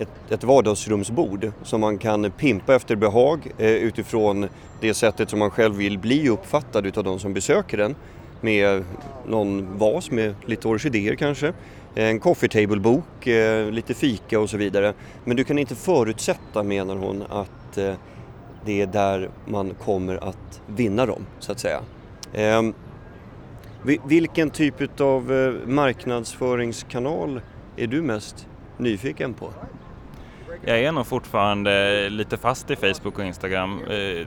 ett, 0.00 0.32
ett 0.32 0.44
vardagsrumsbord 0.44 1.52
som 1.62 1.80
man 1.80 1.98
kan 1.98 2.30
pimpa 2.30 2.74
efter 2.74 2.96
behag 2.96 3.52
eh, 3.58 3.70
utifrån 3.70 4.48
det 4.80 4.94
sättet 4.94 5.30
som 5.30 5.38
man 5.38 5.50
själv 5.50 5.74
vill 5.74 5.98
bli 5.98 6.28
uppfattad 6.28 6.86
utav 6.86 7.04
de 7.04 7.18
som 7.18 7.34
besöker 7.34 7.76
den. 7.76 7.94
med 8.40 8.84
någon 9.26 9.78
vas 9.78 10.10
med 10.10 10.34
lite 10.46 10.68
orkidéer 10.68 11.14
kanske. 11.14 11.46
Eh, 11.94 12.04
en 12.04 12.20
coffee 12.20 12.48
table-bok, 12.48 13.26
eh, 13.26 13.70
lite 13.70 13.94
fika 13.94 14.40
och 14.40 14.50
så 14.50 14.56
vidare. 14.56 14.94
Men 15.24 15.36
du 15.36 15.44
kan 15.44 15.58
inte 15.58 15.74
förutsätta, 15.74 16.62
menar 16.62 16.96
hon, 16.96 17.22
att 17.28 17.78
eh, 17.78 17.94
det 18.64 18.80
är 18.80 18.86
där 18.86 19.30
man 19.46 19.74
kommer 19.84 20.28
att 20.28 20.60
vinna 20.66 21.06
dem, 21.06 21.26
så 21.38 21.52
att 21.52 21.60
säga. 21.60 21.80
Ehm, 22.34 22.74
vilken 24.04 24.50
typ 24.50 25.00
av 25.00 25.32
eh, 25.32 25.68
marknadsföringskanal 25.68 27.40
är 27.76 27.86
du 27.86 28.02
mest 28.02 28.46
nyfiken 28.78 29.34
på? 29.34 29.50
Jag 30.64 30.80
är 30.80 30.92
nog 30.92 31.06
fortfarande 31.06 32.08
lite 32.10 32.36
fast 32.36 32.70
i 32.70 32.76
Facebook 32.76 33.18
och 33.18 33.24
Instagram. 33.24 33.80
Eh, 33.90 34.26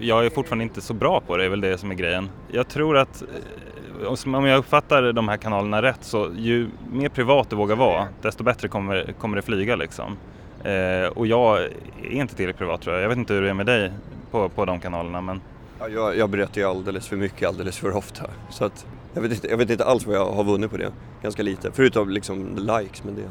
jag 0.00 0.26
är 0.26 0.30
fortfarande 0.30 0.64
inte 0.64 0.80
så 0.80 0.94
bra 0.94 1.20
på 1.20 1.36
det, 1.36 1.42
det 1.42 1.46
är 1.46 1.50
väl 1.50 1.60
det 1.60 1.78
som 1.78 1.90
är 1.90 1.94
grejen. 1.94 2.28
Jag 2.52 2.68
tror 2.68 2.96
att 2.96 3.22
eh, 4.02 4.34
om 4.34 4.46
jag 4.46 4.58
uppfattar 4.58 5.12
de 5.12 5.28
här 5.28 5.36
kanalerna 5.36 5.82
rätt 5.82 6.04
så 6.04 6.30
ju 6.36 6.68
mer 6.92 7.08
privat 7.08 7.50
du 7.50 7.56
vågar 7.56 7.76
vara 7.76 8.08
desto 8.22 8.44
bättre 8.44 8.68
kommer, 8.68 9.14
kommer 9.18 9.36
det 9.36 9.42
flyga 9.42 9.76
liksom. 9.76 10.16
och 11.14 11.26
jag 11.26 11.62
är 11.62 11.70
inte 12.10 12.34
tillräckligt 12.34 12.58
privat 12.58 12.82
tror 12.82 12.94
jag. 12.94 13.04
Jag 13.04 13.08
vet 13.08 13.18
inte 13.18 13.34
hur 13.34 13.42
det 13.42 13.50
är 13.50 13.54
med 13.54 13.66
dig 13.66 13.92
på, 14.30 14.48
på 14.48 14.64
de 14.64 14.80
kanalerna 14.80 15.20
men 15.20 15.40
Ja, 15.80 15.88
jag, 15.88 16.16
jag 16.16 16.30
berättar 16.30 16.60
ju 16.60 16.66
alldeles 16.66 17.08
för 17.08 17.16
mycket 17.16 17.48
alldeles 17.48 17.78
för 17.78 17.96
ofta. 17.96 18.30
Så 18.50 18.64
att 18.64 18.86
jag, 19.14 19.22
vet 19.22 19.32
inte, 19.32 19.48
jag 19.48 19.56
vet 19.56 19.70
inte 19.70 19.84
alls 19.84 20.06
vad 20.06 20.16
jag 20.16 20.32
har 20.32 20.44
vunnit 20.44 20.70
på 20.70 20.76
det. 20.76 20.92
Ganska 21.22 21.42
lite. 21.42 21.72
Förutom 21.72 22.10
liksom 22.10 22.56
likes. 22.56 23.04
Men 23.04 23.14
det, 23.14 23.22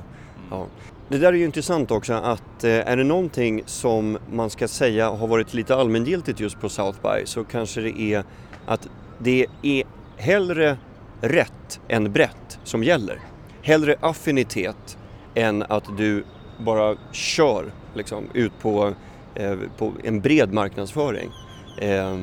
ja 0.50 0.68
det 1.10 1.18
där 1.18 1.28
är 1.28 1.34
ju 1.34 1.46
intressant 1.46 1.92
också 1.92 2.14
att 2.14 2.64
eh, 2.64 2.72
är 2.72 2.98
det 2.98 3.04
någonting 3.04 3.64
som 3.66 4.18
man 4.32 4.50
ska 4.50 4.68
säga 4.68 5.10
har 5.10 5.28
varit 5.28 5.54
lite 5.54 5.76
allmängiltigt 5.76 6.40
just 6.40 6.60
på 6.62 6.70
South 6.70 7.00
by 7.02 7.26
så 7.26 7.44
kanske 7.44 7.82
det 7.82 8.02
är 8.02 8.24
att 8.66 8.90
det 9.20 9.46
är 9.62 9.84
hellre 10.18 10.78
rätt 11.22 11.80
än 11.88 12.12
brett 12.12 12.60
som 12.64 12.84
gäller. 12.84 13.20
Hellre 13.62 13.96
affinitet 14.02 14.98
än 15.36 15.64
att 15.64 15.98
du 15.98 16.24
bara 16.60 16.98
kör 17.12 17.72
liksom, 17.94 18.30
ut 18.34 18.52
på, 18.62 18.94
eh, 19.36 19.58
på 19.78 19.94
en 20.04 20.22
bred 20.22 20.54
marknadsföring. 20.54 21.30
Eh, 21.78 22.18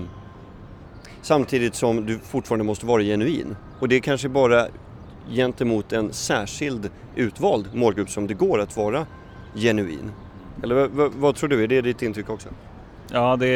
samtidigt 1.22 1.74
som 1.74 2.06
du 2.06 2.18
fortfarande 2.18 2.64
måste 2.64 2.86
vara 2.86 3.02
genuin. 3.02 3.56
Och 3.80 3.88
det 3.88 3.96
är 3.96 4.00
kanske 4.00 4.28
bara 4.28 4.66
gentemot 5.28 5.92
en 5.92 6.12
särskild 6.12 6.90
utvald 7.16 7.74
målgrupp 7.74 8.10
som 8.10 8.26
det 8.26 8.34
går 8.34 8.60
att 8.60 8.76
vara 8.76 9.06
genuin. 9.54 10.12
Eller 10.62 10.88
vad, 10.88 11.12
vad 11.12 11.36
tror 11.36 11.48
du, 11.48 11.62
är 11.62 11.68
det 11.68 11.80
ditt 11.80 12.02
intryck 12.02 12.30
också? 12.30 12.48
Ja, 13.12 13.36
det 13.36 13.48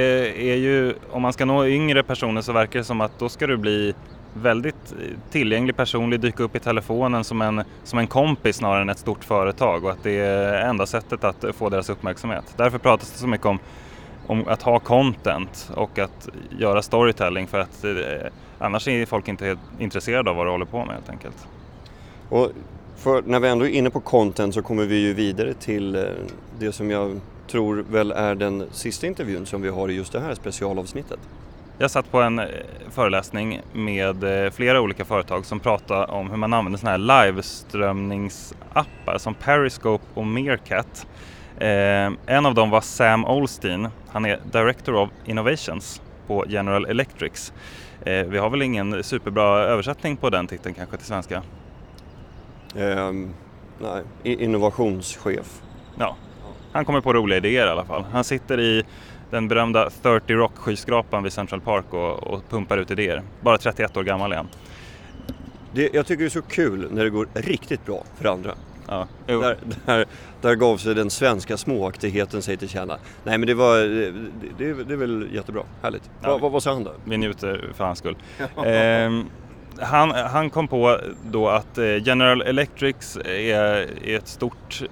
är 0.52 0.56
ju, 0.56 0.94
om 1.10 1.22
man 1.22 1.32
ska 1.32 1.44
nå 1.44 1.66
yngre 1.66 2.02
personer 2.02 2.40
så 2.40 2.52
verkar 2.52 2.78
det 2.78 2.84
som 2.84 3.00
att 3.00 3.18
då 3.18 3.28
ska 3.28 3.46
du 3.46 3.56
bli 3.56 3.94
väldigt 4.34 4.94
tillgänglig, 5.30 5.76
personlig, 5.76 6.20
dyka 6.20 6.42
upp 6.42 6.56
i 6.56 6.58
telefonen 6.58 7.24
som 7.24 7.42
en, 7.42 7.62
som 7.84 7.98
en 7.98 8.06
kompis 8.06 8.56
snarare 8.56 8.82
än 8.82 8.88
ett 8.88 8.98
stort 8.98 9.24
företag 9.24 9.84
och 9.84 9.90
att 9.90 10.02
det 10.02 10.18
är 10.18 10.68
enda 10.68 10.86
sättet 10.86 11.24
att 11.24 11.44
få 11.56 11.68
deras 11.68 11.90
uppmärksamhet. 11.90 12.54
Därför 12.56 12.78
pratas 12.78 13.12
det 13.12 13.18
så 13.18 13.26
mycket 13.26 13.46
om 13.46 13.58
om 14.26 14.48
att 14.48 14.62
ha 14.62 14.78
content 14.78 15.70
och 15.76 15.98
att 15.98 16.28
göra 16.58 16.82
storytelling 16.82 17.46
för 17.46 17.58
att 17.58 17.84
eh, 17.84 17.92
annars 18.58 18.88
är 18.88 19.06
folk 19.06 19.28
inte 19.28 19.56
intresserade 19.78 20.30
av 20.30 20.36
vad 20.36 20.46
du 20.46 20.50
håller 20.50 20.64
på 20.64 20.84
med 20.84 20.94
helt 20.94 21.10
enkelt. 21.10 21.48
Och 22.28 22.52
när 23.24 23.40
vi 23.40 23.48
ändå 23.48 23.66
är 23.66 23.70
inne 23.70 23.90
på 23.90 24.00
content 24.00 24.54
så 24.54 24.62
kommer 24.62 24.84
vi 24.84 24.96
ju 24.96 25.14
vidare 25.14 25.54
till 25.54 25.96
eh, 25.96 26.02
det 26.58 26.72
som 26.72 26.90
jag 26.90 27.20
tror 27.50 27.84
väl 27.90 28.10
är 28.10 28.34
den 28.34 28.66
sista 28.72 29.06
intervjun 29.06 29.46
som 29.46 29.62
vi 29.62 29.68
har 29.68 29.88
i 29.88 29.92
just 29.92 30.12
det 30.12 30.20
här 30.20 30.34
specialavsnittet. 30.34 31.18
Jag 31.78 31.90
satt 31.90 32.10
på 32.10 32.20
en 32.20 32.38
eh, 32.38 32.46
föreläsning 32.90 33.60
med 33.72 34.44
eh, 34.44 34.50
flera 34.50 34.80
olika 34.80 35.04
företag 35.04 35.46
som 35.46 35.60
pratade 35.60 36.06
om 36.06 36.30
hur 36.30 36.36
man 36.36 36.52
använder 36.52 36.78
sådana 36.78 37.14
här 37.14 37.26
liveströmningsappar 37.26 39.18
som 39.18 39.34
Periscope 39.34 40.04
och 40.14 40.26
Meerkat 40.26 41.06
en 42.26 42.46
av 42.46 42.54
dem 42.54 42.70
var 42.70 42.80
Sam 42.80 43.24
Olstein. 43.24 43.88
Han 44.08 44.24
är 44.24 44.40
Director 44.52 44.94
of 44.94 45.10
Innovations 45.24 46.02
på 46.26 46.44
General 46.48 46.86
Electrics. 46.86 47.52
Eh, 48.04 48.26
vi 48.26 48.38
har 48.38 48.50
väl 48.50 48.62
ingen 48.62 49.04
superbra 49.04 49.58
översättning 49.58 50.16
på 50.16 50.30
den 50.30 50.46
titeln 50.46 50.74
kanske 50.74 50.96
till 50.96 51.06
svenska? 51.06 51.42
Um, 52.76 53.34
nej, 53.78 54.02
innovationschef. 54.22 55.62
Ja, 55.98 56.16
han 56.72 56.84
kommer 56.84 57.00
på 57.00 57.12
roliga 57.12 57.36
idéer 57.36 57.66
i 57.66 57.70
alla 57.70 57.84
fall. 57.84 58.04
Han 58.12 58.24
sitter 58.24 58.60
i 58.60 58.82
den 59.30 59.48
berömda 59.48 59.90
30 60.02 60.34
Rock 60.34 60.56
skyskrapan 60.56 61.22
vid 61.22 61.32
Central 61.32 61.60
Park 61.60 61.84
och, 61.94 62.22
och 62.22 62.48
pumpar 62.50 62.78
ut 62.78 62.90
idéer. 62.90 63.22
Bara 63.40 63.58
31 63.58 63.96
år 63.96 64.02
gammal 64.02 64.32
är 64.32 64.36
han. 64.36 64.48
Det, 65.72 65.94
jag 65.94 66.06
tycker 66.06 66.22
det 66.22 66.28
är 66.28 66.30
så 66.30 66.42
kul 66.42 66.88
när 66.92 67.04
det 67.04 67.10
går 67.10 67.28
riktigt 67.34 67.86
bra 67.86 68.04
för 68.18 68.28
andra. 68.28 68.54
Ja, 68.94 69.06
där, 69.26 69.56
där, 69.86 70.06
där 70.40 70.54
gav 70.54 70.76
sig 70.76 70.94
den 70.94 71.10
svenska 71.10 71.56
småaktigheten 71.56 72.42
sig 72.42 72.56
till 72.56 72.68
känna. 72.68 72.98
Nej 73.24 73.38
men 73.38 73.46
det 73.46 73.54
var, 73.54 73.76
det, 73.78 74.10
det, 74.58 74.84
det 74.84 74.94
är 74.94 74.96
väl 74.96 75.28
jättebra, 75.32 75.62
härligt. 75.82 76.10
Ja, 76.22 76.28
Va, 76.28 76.38
vad, 76.38 76.52
vad 76.52 76.62
sa 76.62 76.72
han 76.72 76.84
då? 76.84 76.92
Vi 77.04 77.16
njuter 77.16 77.70
för 77.74 77.84
hans 77.84 77.98
skull. 77.98 78.16
eh, 78.38 79.10
han, 79.84 80.10
han 80.10 80.50
kom 80.50 80.68
på 80.68 81.00
då 81.24 81.48
att 81.48 81.78
eh, 81.78 82.06
General 82.06 82.42
Electric 82.42 83.16
är, 83.24 84.06
är 84.08 84.16
ett 84.16 84.28
stort, 84.28 84.82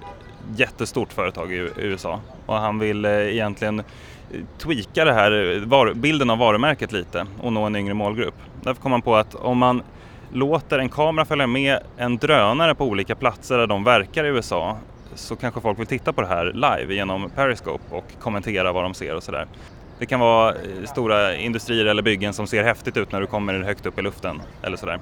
jättestort 0.57 1.13
företag 1.13 1.53
i 1.53 1.71
USA 1.77 2.21
och 2.47 2.55
han 2.55 2.79
vill 2.79 3.05
eh, 3.05 3.11
egentligen 3.13 3.83
tweaka 4.59 5.05
det 5.05 5.13
här, 5.13 5.95
bilden 5.95 6.31
av 6.31 6.39
varumärket 6.39 6.93
lite 6.93 7.27
och 7.41 7.53
nå 7.53 7.63
en 7.65 7.77
yngre 7.77 7.95
målgrupp. 7.95 8.35
Därför 8.63 8.83
kom 8.83 8.93
han 8.93 9.03
på 9.03 9.17
att 9.17 9.35
om 9.35 9.59
man 9.59 9.83
låter 10.33 10.79
en 10.79 10.89
kamera 10.89 11.25
följa 11.25 11.47
med 11.47 11.79
en 11.97 12.17
drönare 12.17 12.75
på 12.75 12.85
olika 12.85 13.15
platser 13.15 13.59
där 13.59 13.67
de 13.67 13.85
verkar 13.85 14.25
i 14.25 14.29
USA 14.29 14.77
så 15.15 15.37
kanske 15.37 15.61
folk 15.61 15.79
vill 15.79 15.87
titta 15.87 16.13
på 16.13 16.21
det 16.21 16.27
här 16.27 16.45
live 16.53 16.95
genom 16.95 17.31
Periscope 17.31 17.85
och 17.91 18.05
kommentera 18.21 18.73
vad 18.73 18.85
de 18.85 18.95
ser 18.95 19.15
och 19.17 19.23
sådär. 19.23 19.47
Det 19.99 20.07
kan 20.07 20.21
vara 20.21 20.51
eh, 20.51 20.85
stora 20.85 21.37
industrier 21.37 21.87
eller 21.87 22.03
byggen 22.03 22.33
som 22.33 22.47
ser 22.47 22.65
häftigt 22.65 22.97
ut 22.97 23.13
när 23.13 23.21
du 23.21 23.27
kommer 23.27 23.61
högt 23.63 23.87
upp 23.87 23.99
i 23.99 24.03
luften 24.03 24.43
eller 24.63 24.77
sådär. 24.77 24.99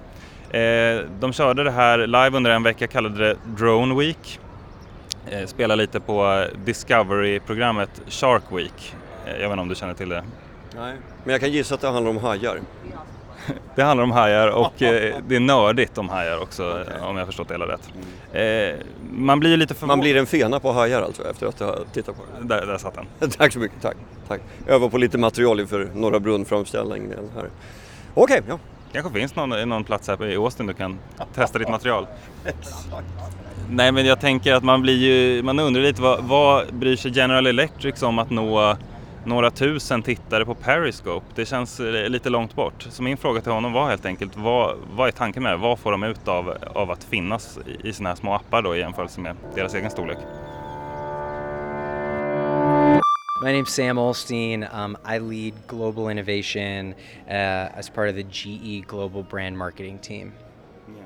Eh, 0.50 1.04
de 1.20 1.32
körde 1.32 1.64
det 1.64 1.70
här 1.70 1.98
live 1.98 2.36
under 2.36 2.50
en 2.50 2.62
vecka, 2.62 2.86
kallade 2.86 3.18
det 3.28 3.36
Drone 3.44 3.94
Week. 3.94 4.40
Eh, 5.30 5.46
Spelade 5.46 5.82
lite 5.82 6.00
på 6.00 6.46
Discovery-programmet 6.64 8.02
Shark 8.08 8.42
Week. 8.52 8.94
Eh, 9.26 9.32
jag 9.32 9.38
vet 9.38 9.50
inte 9.50 9.60
om 9.60 9.68
du 9.68 9.74
känner 9.74 9.94
till 9.94 10.08
det? 10.08 10.24
Nej, 10.76 10.96
men 11.24 11.32
jag 11.32 11.40
kan 11.40 11.50
gissa 11.52 11.74
att 11.74 11.80
det 11.80 11.88
handlar 11.88 12.10
om 12.10 12.18
hajar. 12.18 12.58
det 13.74 13.82
handlar 13.82 14.04
om 14.04 14.10
hajar 14.10 14.48
och 14.48 14.82
eh, 14.82 15.16
det 15.28 15.36
är 15.36 15.40
nördigt 15.40 15.98
om 15.98 16.08
hajar 16.08 16.42
också 16.42 16.80
okay. 16.82 17.00
om 17.00 17.16
jag 17.16 17.26
förstått 17.26 17.48
det 17.48 17.54
hela 17.54 17.66
rätt. 17.66 17.88
Eh, 18.32 18.86
man 19.12 19.40
blir 19.40 19.56
lite 19.56 19.74
förvånad. 19.74 19.98
Man 19.98 20.02
blir 20.02 20.16
en 20.16 20.26
fena 20.26 20.60
på 20.60 20.72
hajar 20.72 21.02
alltså 21.02 21.30
efter 21.30 21.46
att 21.46 21.60
ha 21.60 21.76
tittat 21.92 22.16
på 22.16 22.22
det? 22.40 22.48
Där, 22.48 22.66
där 22.66 22.78
satt 22.78 22.94
den. 22.94 23.30
tack 23.30 23.52
så 23.52 23.58
mycket, 23.58 23.82
tack. 23.82 23.96
tack. 24.28 24.40
Öva 24.66 24.88
på 24.88 24.98
lite 24.98 25.18
material 25.18 25.60
inför 25.60 25.90
Norra 25.94 26.20
Brunn-framställningen 26.20 27.30
här. 27.34 27.50
Okej, 28.14 28.40
okay, 28.40 28.42
ja. 28.48 28.58
kanske 28.92 29.12
finns 29.12 29.36
någon, 29.36 29.68
någon 29.68 29.84
plats 29.84 30.08
här 30.08 30.26
i 30.26 30.36
Austin 30.36 30.66
du 30.66 30.74
kan 30.74 30.98
testa 31.34 31.58
ditt 31.58 31.68
material. 31.68 32.06
Nej 33.72 33.92
men 33.92 34.06
jag 34.06 34.20
tänker 34.20 34.54
att 34.54 34.64
man 34.64 34.82
blir 34.82 34.96
ju, 34.96 35.42
man 35.42 35.58
undrar 35.58 35.82
lite 35.82 36.02
vad, 36.02 36.24
vad 36.24 36.74
bryr 36.74 36.96
sig 36.96 37.10
General 37.14 37.46
Electric 37.46 38.02
om 38.02 38.18
att 38.18 38.30
nå 38.30 38.76
några 39.24 39.50
tusen 39.50 40.02
tittare 40.02 40.44
på 40.44 40.54
Periscope. 40.54 41.26
Det 41.34 41.46
känns 41.46 41.80
eh, 41.80 42.08
lite 42.08 42.30
långt 42.30 42.54
bort. 42.54 42.86
Så 42.90 43.02
min 43.02 43.16
fråga 43.16 43.40
till 43.40 43.52
honom 43.52 43.72
var 43.72 43.88
helt 43.88 44.06
enkelt, 44.06 44.36
vad, 44.36 44.76
vad 44.92 45.08
är 45.08 45.12
tanken 45.12 45.42
med 45.42 45.52
det? 45.52 45.56
Vad 45.56 45.78
får 45.78 45.92
de 45.92 46.02
ut 46.02 46.28
av, 46.28 46.56
av 46.74 46.90
att 46.90 47.04
finnas 47.04 47.58
i 47.84 47.92
sådana 47.92 48.08
här 48.08 48.16
små 48.16 48.34
appar 48.34 48.62
då 48.62 48.76
i 48.76 48.78
jämförelse 48.78 49.20
med 49.20 49.36
deras 49.54 49.74
egen 49.74 49.90
storlek? 49.90 50.18
My 53.42 53.52
name's 53.52 53.70
Sam 53.70 53.98
Olstein. 53.98 54.64
Um, 54.64 54.96
I 55.06 55.18
lead 55.18 55.54
global 55.66 56.10
innovation 56.10 56.94
uh, 57.26 57.78
as 57.78 57.88
part 57.88 58.10
of 58.10 58.14
the 58.14 58.22
GE 58.22 58.84
Global 58.86 59.22
Brand 59.22 59.56
Marketing 59.56 59.98
team. 59.98 60.32
Yeah. 60.88 61.04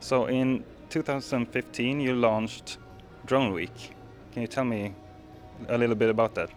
So 0.00 0.26
in 0.26 0.64
2015 0.88 2.00
you 2.00 2.14
launched 2.14 2.78
Drone 3.26 3.52
Week. 3.52 3.94
Can 4.32 4.42
you 4.42 4.48
tell 4.48 4.64
me 4.64 4.94
a 5.68 5.78
little 5.78 5.94
bit 5.94 6.10
about 6.10 6.34
that? 6.34 6.50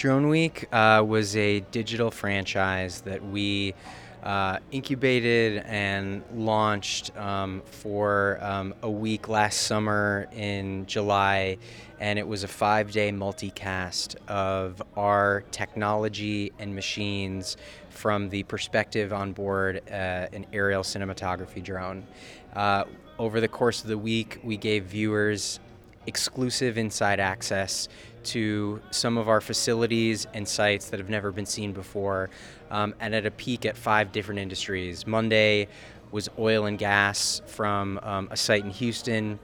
Drone 0.00 0.30
Week 0.30 0.66
uh, 0.72 1.04
was 1.06 1.36
a 1.36 1.60
digital 1.60 2.10
franchise 2.10 3.02
that 3.02 3.22
we 3.22 3.74
uh, 4.22 4.56
incubated 4.72 5.62
and 5.66 6.22
launched 6.32 7.14
um, 7.18 7.60
for 7.66 8.38
um, 8.40 8.74
a 8.82 8.90
week 8.90 9.28
last 9.28 9.64
summer 9.64 10.26
in 10.32 10.86
July, 10.86 11.58
and 11.98 12.18
it 12.18 12.26
was 12.26 12.44
a 12.44 12.48
five 12.48 12.90
day 12.92 13.12
multicast 13.12 14.16
of 14.26 14.82
our 14.96 15.44
technology 15.50 16.50
and 16.58 16.74
machines 16.74 17.58
from 17.90 18.30
the 18.30 18.42
perspective 18.44 19.12
on 19.12 19.32
board 19.32 19.82
uh, 19.90 20.28
an 20.32 20.46
aerial 20.54 20.82
cinematography 20.82 21.62
drone. 21.62 22.06
Uh, 22.54 22.84
over 23.18 23.38
the 23.38 23.48
course 23.48 23.82
of 23.82 23.88
the 23.88 23.98
week, 23.98 24.40
we 24.42 24.56
gave 24.56 24.84
viewers 24.84 25.60
exclusive 26.06 26.78
inside 26.78 27.20
access 27.20 27.88
to 28.22 28.80
some 28.90 29.16
of 29.16 29.28
our 29.28 29.40
facilities 29.40 30.26
and 30.34 30.46
sites 30.46 30.90
that 30.90 31.00
have 31.00 31.08
never 31.08 31.32
been 31.32 31.46
seen 31.46 31.72
before, 31.72 32.30
um, 32.70 32.94
and 33.00 33.14
at 33.14 33.26
a 33.26 33.30
peak 33.30 33.64
at 33.64 33.76
five 33.76 34.12
different 34.12 34.40
industries. 34.40 35.06
Monday 35.06 35.68
was 36.10 36.28
oil 36.38 36.66
and 36.66 36.78
gas 36.78 37.40
from 37.46 37.98
um, 38.02 38.28
a 38.30 38.36
site 38.36 38.64
in 38.64 38.70
Houston. 38.70 39.38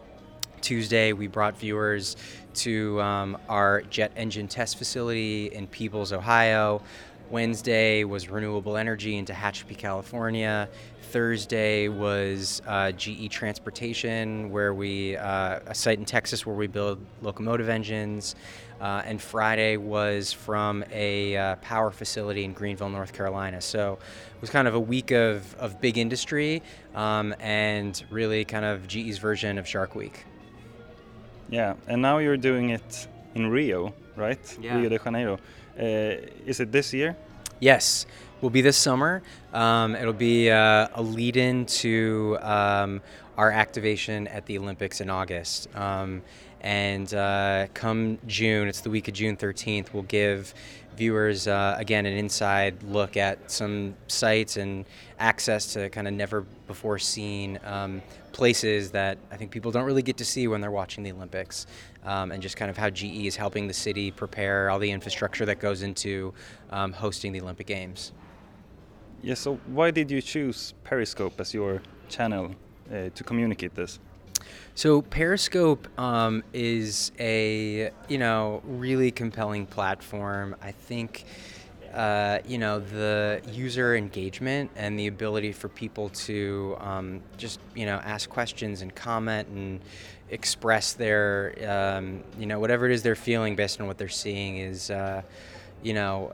Tuesday, 0.61 1.13
we 1.13 1.27
brought 1.27 1.57
viewers 1.57 2.17
to 2.55 3.01
um, 3.01 3.39
our 3.49 3.83
jet 3.83 4.11
engine 4.17 4.49
test 4.49 4.79
facility 4.79 5.47
in 5.47 5.67
Peebles, 5.67 6.13
Ohio. 6.13 6.83
Wednesday 7.31 8.05
was 8.05 8.29
renewable 8.29 8.77
energy 8.77 9.17
in 9.17 9.25
Tehachapi, 9.25 9.77
California. 9.77 10.69
Thursday 11.17 11.89
was 11.89 12.61
uh, 12.67 12.93
GE 12.93 13.31
Transportation, 13.31 14.51
where 14.51 14.75
we 14.75 15.17
uh, 15.17 15.61
a 15.65 15.75
site 15.75 15.99
in 15.99 16.05
Texas 16.05 16.45
where 16.45 16.55
we 16.55 16.67
build 16.67 16.99
locomotive 17.23 17.71
engines, 17.71 18.35
uh, 18.83 19.01
and 19.03 19.19
Friday 19.19 19.79
was 19.79 20.35
from 20.35 20.85
a 20.93 21.35
uh, 21.35 21.57
power 21.63 21.91
facility 21.91 22.45
in 22.45 22.53
Greenville, 22.53 22.91
North 22.91 23.15
Carolina. 23.15 23.63
So 23.63 23.95
it 23.95 24.41
was 24.43 24.51
kind 24.51 24.69
of 24.69 24.75
a 24.75 24.79
week 24.79 25.11
of, 25.11 25.55
of 25.55 25.81
big 25.81 25.97
industry 25.97 26.63
um, 26.95 27.35
and 27.41 28.05
really 28.11 28.45
kind 28.45 28.67
of 28.67 28.87
GE's 28.87 29.17
version 29.17 29.57
of 29.57 29.67
Shark 29.67 29.95
Week. 29.95 30.27
Yeah, 31.49 31.77
and 31.89 32.03
now 32.03 32.19
you're 32.19 32.37
doing 32.37 32.69
it 32.69 33.09
in 33.35 33.47
Rio, 33.47 33.95
right? 34.17 34.59
Yeah. 34.61 34.77
Rio 34.77 34.91
de 34.91 34.99
Janeiro. 34.99 35.39
Uh, 35.79 36.29
is 36.45 36.61
it 36.61 36.73
this 36.73 36.93
year? 36.93 37.17
Yes, 37.59 38.05
will 38.41 38.51
be 38.51 38.61
this 38.61 38.77
summer. 38.77 39.23
Um, 39.53 39.95
it'll 39.95 40.13
be 40.13 40.51
uh, 40.51 40.89
a 40.95 41.03
lead 41.03 41.37
in 41.37 41.67
to 41.67 42.39
um, 42.43 43.01
our 43.37 43.51
activation 43.51 44.29
at 44.29 44.47
the 44.47 44.59
Olympics 44.59 45.01
in 45.01 45.11
August. 45.11 45.75
Um, 45.77 46.23
and 46.61 47.13
uh, 47.15 47.67
come 47.75 48.19
June, 48.27 48.69
it's 48.69 48.81
the 48.81 48.91
week 48.91 49.09
of 49.09 49.15
June 49.15 49.37
13th, 49.37 49.93
we'll 49.93 50.03
give 50.05 50.53
viewers, 50.97 51.47
uh, 51.47 51.77
again, 51.79 52.07
an 52.07 52.17
inside 52.17 52.83
look 52.83 53.17
at 53.17 53.51
some 53.51 53.95
sites 54.09 54.57
and 54.57 54.87
access 55.19 55.75
to 55.75 55.91
kind 55.91 56.09
of 56.09 56.15
never 56.15 56.41
before 56.67 56.99
seen 56.99 57.61
um, 57.65 58.03
places 58.33 58.91
that 58.91 59.19
I 59.31 59.37
think 59.37 59.51
people 59.51 59.71
don't 59.71 59.85
really 59.85 60.03
get 60.03 60.17
to 60.17 60.25
see 60.25 60.49
when 60.49 60.61
they're 60.61 60.71
watching 60.71 61.05
the 61.05 61.13
Olympics. 61.13 61.67
Um, 62.05 62.31
and 62.31 62.41
just 62.41 62.57
kind 62.57 62.71
of 62.71 62.77
how 62.77 62.89
GE 62.89 63.27
is 63.27 63.37
helping 63.37 63.67
the 63.67 63.75
city 63.75 64.11
prepare 64.11 64.71
all 64.71 64.79
the 64.79 64.91
infrastructure 64.91 65.45
that 65.47 65.59
goes 65.59 65.83
into 65.83 66.33
um, 66.71 66.93
hosting 66.93 67.33
the 67.33 67.41
Olympic 67.41 67.67
Games. 67.67 68.13
Yeah, 69.23 69.35
so 69.35 69.59
why 69.67 69.91
did 69.91 70.11
you 70.11 70.23
choose 70.23 70.75
Periscope 70.85 71.41
as 71.41 71.55
your 71.55 71.83
channel 72.09 72.55
uh, 72.91 73.09
to 73.15 73.25
communicate 73.25 73.75
this? 73.75 73.99
So 74.75 75.03
Periscope 75.03 75.89
um, 75.99 76.45
is 76.53 77.11
a 77.19 77.91
you 78.09 78.19
know 78.19 78.63
really 78.65 79.11
compelling 79.11 79.67
platform. 79.67 80.55
I 80.63 80.73
think 80.73 81.25
uh, 81.95 82.41
you 82.47 82.59
know 82.59 82.79
the 82.79 83.41
user 83.51 83.97
engagement 83.97 84.71
and 84.77 84.99
the 84.99 85.07
ability 85.07 85.53
for 85.53 85.69
people 85.69 86.11
to 86.11 86.77
um, 86.81 87.23
just 87.39 87.59
you 87.75 87.87
know 87.87 87.97
ask 88.05 88.29
questions 88.29 88.83
and 88.83 88.95
comment 88.95 89.49
and 89.49 89.81
express 90.31 90.93
their 90.93 91.55
um, 91.67 92.23
you 92.39 92.47
know 92.47 92.61
whatever 92.61 92.87
it 92.87 92.93
is 92.93 93.03
they're 93.03 93.15
feeling 93.15 93.57
based 93.57 93.81
on 93.81 93.87
what 93.87 93.99
they're 93.99 94.09
seeing 94.09 94.59
is. 94.59 94.91
Uh, 94.91 95.23
you 95.87 95.95
know, 95.95 96.33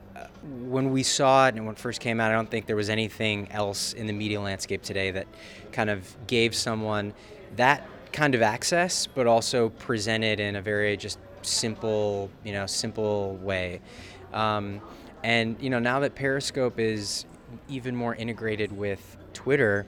when 0.67 0.91
we 0.91 1.03
saw 1.03 1.47
it 1.47 1.53
and 1.53 1.67
when 1.67 1.75
it 1.75 1.79
first 1.79 2.01
came 2.01 2.19
out, 2.19 2.31
I 2.31 2.33
don't 2.33 2.49
think 2.49 2.65
there 2.65 2.75
was 2.75 2.89
anything 2.89 3.51
else 3.51 3.93
in 3.93 4.07
the 4.07 4.13
media 4.13 4.41
landscape 4.41 4.81
today 4.81 5.11
that 5.11 5.27
kind 5.71 5.91
of 5.91 6.15
gave 6.25 6.55
someone 6.55 7.13
that 7.55 7.87
kind 8.11 8.33
of 8.33 8.41
access, 8.41 9.05
but 9.05 9.27
also 9.27 9.69
presented 9.69 10.39
in 10.39 10.55
a 10.55 10.61
very 10.61 10.97
just 10.97 11.19
simple, 11.43 12.31
you 12.43 12.51
know, 12.51 12.65
simple 12.65 13.35
way. 13.43 13.79
Um, 14.33 14.81
and 15.23 15.55
you 15.61 15.69
know, 15.69 15.77
now 15.77 15.99
that 15.99 16.15
Periscope 16.15 16.79
is 16.79 17.25
even 17.69 17.95
more 17.95 18.15
integrated 18.15 18.75
with 18.75 19.17
Twitter, 19.33 19.85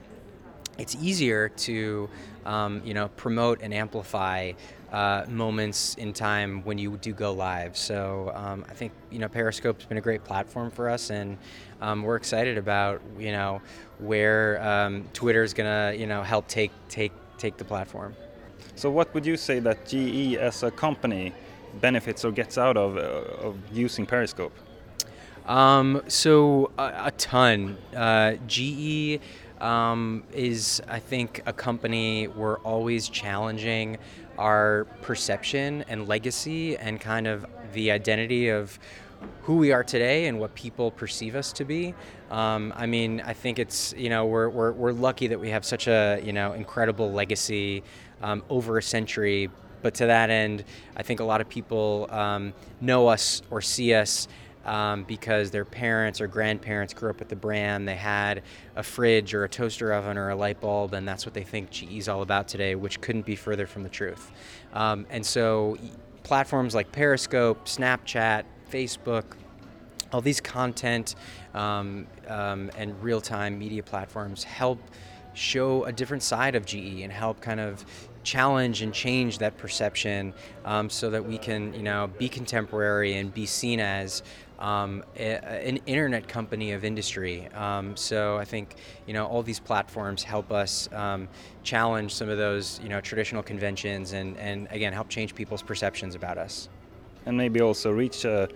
it's 0.78 0.94
easier 0.94 1.48
to 1.48 2.08
um, 2.44 2.82
you 2.84 2.94
know 2.94 3.08
promote 3.16 3.62
and 3.62 3.74
amplify 3.74 4.52
uh, 4.92 5.24
moments 5.28 5.94
in 5.96 6.12
time 6.12 6.62
when 6.64 6.78
you 6.78 6.96
do 6.98 7.12
go 7.12 7.32
live. 7.32 7.76
So 7.76 8.32
um, 8.34 8.64
I 8.68 8.74
think 8.74 8.92
you 9.10 9.18
know 9.18 9.28
Periscope's 9.28 9.84
been 9.84 9.98
a 9.98 10.02
great 10.02 10.24
platform 10.24 10.70
for 10.70 10.88
us, 10.88 11.10
and 11.10 11.38
um, 11.80 12.02
we're 12.02 12.16
excited 12.16 12.58
about 12.58 13.00
you 13.18 13.32
know 13.32 13.60
where 13.98 14.62
um, 14.62 15.08
Twitter 15.12 15.42
is 15.42 15.54
gonna 15.54 15.94
you 15.96 16.06
know 16.06 16.22
help 16.22 16.46
take 16.48 16.72
take 16.88 17.12
take 17.38 17.56
the 17.56 17.64
platform. 17.64 18.14
So, 18.74 18.90
what 18.90 19.12
would 19.14 19.24
you 19.24 19.36
say 19.36 19.58
that 19.60 19.86
GE 19.86 20.36
as 20.36 20.62
a 20.62 20.70
company 20.70 21.32
benefits 21.80 22.24
or 22.24 22.32
gets 22.32 22.58
out 22.58 22.76
of, 22.76 22.96
uh, 22.96 23.46
of 23.46 23.56
using 23.72 24.06
Periscope? 24.06 24.52
Um, 25.46 26.02
so 26.08 26.72
a, 26.76 27.06
a 27.06 27.10
ton. 27.12 27.78
Uh, 27.94 28.34
GE 28.46 29.20
um, 29.60 30.22
is, 30.32 30.82
I 30.88 30.98
think, 30.98 31.42
a 31.46 31.52
company 31.52 32.28
we're 32.28 32.58
always 32.58 33.08
challenging 33.08 33.98
our 34.38 34.84
perception 35.02 35.84
and 35.88 36.06
legacy 36.06 36.76
and 36.76 37.00
kind 37.00 37.26
of 37.26 37.46
the 37.72 37.90
identity 37.90 38.48
of 38.48 38.78
who 39.42 39.56
we 39.56 39.72
are 39.72 39.84
today 39.84 40.26
and 40.26 40.38
what 40.38 40.54
people 40.54 40.90
perceive 40.90 41.34
us 41.34 41.52
to 41.52 41.64
be. 41.64 41.94
Um, 42.30 42.72
I 42.76 42.86
mean, 42.86 43.22
I 43.24 43.32
think 43.32 43.58
it's 43.58 43.94
you 43.96 44.10
know 44.10 44.26
we're, 44.26 44.48
we're, 44.48 44.72
we're 44.72 44.92
lucky 44.92 45.28
that 45.28 45.40
we 45.40 45.50
have 45.50 45.64
such 45.64 45.86
a 45.86 46.20
you 46.22 46.32
know 46.32 46.52
incredible 46.52 47.10
legacy 47.12 47.82
um, 48.22 48.42
over 48.48 48.78
a 48.78 48.82
century. 48.82 49.50
But 49.82 49.94
to 49.94 50.06
that 50.06 50.30
end, 50.30 50.64
I 50.96 51.02
think 51.02 51.20
a 51.20 51.24
lot 51.24 51.40
of 51.40 51.48
people 51.48 52.08
um, 52.10 52.54
know 52.80 53.08
us 53.08 53.42
or 53.50 53.60
see 53.60 53.94
us 53.94 54.26
um, 54.66 55.04
because 55.04 55.50
their 55.50 55.64
parents 55.64 56.20
or 56.20 56.26
grandparents 56.26 56.92
grew 56.92 57.08
up 57.08 57.20
with 57.20 57.28
the 57.28 57.36
brand. 57.36 57.88
They 57.88 57.94
had 57.94 58.42
a 58.74 58.82
fridge 58.82 59.32
or 59.32 59.44
a 59.44 59.48
toaster 59.48 59.92
oven 59.92 60.18
or 60.18 60.28
a 60.30 60.36
light 60.36 60.60
bulb, 60.60 60.92
and 60.92 61.08
that's 61.08 61.24
what 61.24 61.32
they 61.32 61.44
think 61.44 61.70
GE 61.70 61.92
is 61.92 62.08
all 62.08 62.22
about 62.22 62.48
today, 62.48 62.74
which 62.74 63.00
couldn't 63.00 63.24
be 63.24 63.36
further 63.36 63.66
from 63.66 63.84
the 63.84 63.88
truth. 63.88 64.30
Um, 64.74 65.06
and 65.08 65.24
so, 65.24 65.78
platforms 66.24 66.74
like 66.74 66.92
Periscope, 66.92 67.64
Snapchat, 67.66 68.44
Facebook, 68.70 69.24
all 70.12 70.20
these 70.20 70.40
content 70.40 71.14
um, 71.54 72.06
um, 72.28 72.70
and 72.76 73.00
real 73.02 73.20
time 73.20 73.58
media 73.58 73.82
platforms 73.82 74.44
help 74.44 74.80
show 75.34 75.84
a 75.84 75.92
different 75.92 76.22
side 76.22 76.54
of 76.54 76.64
GE 76.64 77.00
and 77.02 77.12
help 77.12 77.40
kind 77.40 77.60
of 77.60 77.84
challenge 78.26 78.82
and 78.82 78.92
change 78.92 79.38
that 79.38 79.56
perception 79.56 80.34
um, 80.64 80.90
so 80.90 81.10
that 81.10 81.24
we 81.24 81.38
can, 81.38 81.72
you 81.74 81.82
know, 81.82 82.10
be 82.18 82.28
contemporary 82.28 83.14
and 83.14 83.32
be 83.32 83.46
seen 83.46 83.78
as 83.78 84.22
um, 84.58 85.02
a, 85.16 85.44
an 85.68 85.78
internet 85.86 86.28
company 86.28 86.72
of 86.72 86.84
industry. 86.84 87.48
Um, 87.48 87.96
so 87.96 88.36
I 88.36 88.44
think, 88.44 88.76
you 89.06 89.14
know, 89.14 89.26
all 89.26 89.42
these 89.42 89.60
platforms 89.60 90.22
help 90.22 90.50
us 90.52 90.88
um, 90.92 91.28
challenge 91.62 92.14
some 92.14 92.28
of 92.28 92.38
those, 92.38 92.80
you 92.82 92.88
know, 92.88 93.00
traditional 93.00 93.42
conventions 93.42 94.12
and, 94.12 94.36
and 94.38 94.68
again, 94.70 94.92
help 94.92 95.08
change 95.08 95.34
people's 95.34 95.62
perceptions 95.62 96.14
about 96.14 96.38
us. 96.38 96.68
And 97.26 97.36
maybe 97.36 97.60
also 97.60 97.90
reach 97.90 98.24
a, 98.24 98.48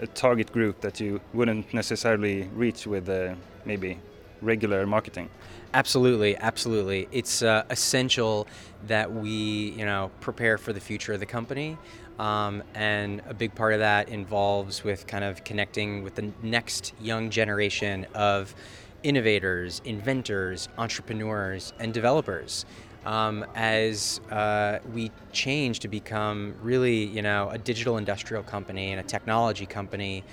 a 0.00 0.06
target 0.06 0.52
group 0.52 0.80
that 0.80 1.00
you 1.00 1.20
wouldn't 1.34 1.72
necessarily 1.74 2.48
reach 2.54 2.86
with 2.86 3.08
uh, 3.08 3.34
maybe 3.64 3.98
regular 4.40 4.86
marketing. 4.86 5.28
Absolutely, 5.74 6.36
absolutely. 6.36 7.08
It's 7.12 7.42
uh, 7.42 7.64
essential 7.68 8.46
that 8.86 9.12
we, 9.12 9.74
you 9.76 9.84
know, 9.84 10.10
prepare 10.20 10.56
for 10.56 10.72
the 10.72 10.80
future 10.80 11.12
of 11.12 11.20
the 11.20 11.26
company, 11.26 11.76
um, 12.18 12.62
and 12.74 13.20
a 13.28 13.34
big 13.34 13.54
part 13.54 13.74
of 13.74 13.80
that 13.80 14.08
involves 14.08 14.82
with 14.82 15.06
kind 15.06 15.24
of 15.24 15.44
connecting 15.44 16.02
with 16.02 16.14
the 16.14 16.32
next 16.42 16.94
young 17.00 17.28
generation 17.28 18.06
of 18.14 18.54
innovators, 19.02 19.82
inventors, 19.84 20.68
entrepreneurs, 20.78 21.72
and 21.78 21.92
developers. 21.92 22.64
Um, 23.04 23.46
as 23.54 24.20
uh, 24.30 24.80
we 24.92 25.12
change 25.32 25.78
to 25.80 25.88
become 25.88 26.54
really, 26.62 27.04
you 27.04 27.22
know, 27.22 27.48
a 27.50 27.56
digital 27.58 27.96
industrial 27.96 28.42
company 28.42 28.90
and 28.90 29.00
a 29.00 29.04
technology 29.04 29.66
company, 29.66 30.24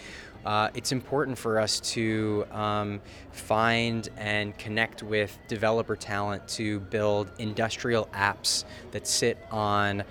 uh, 0.45 0.69
it's 0.75 0.91
important 0.91 1.37
for 1.37 1.59
us 1.59 1.79
to 1.79 2.45
um, 2.51 3.01
find 3.31 4.09
and 4.17 4.57
connect 4.57 5.01
with 5.01 5.37
developer 5.47 5.95
talent 5.95 6.47
to 6.47 6.79
build 6.81 7.31
industrial 7.39 8.05
apps 8.13 8.63
that 8.91 9.07
sit 9.07 9.37
on 9.51 10.03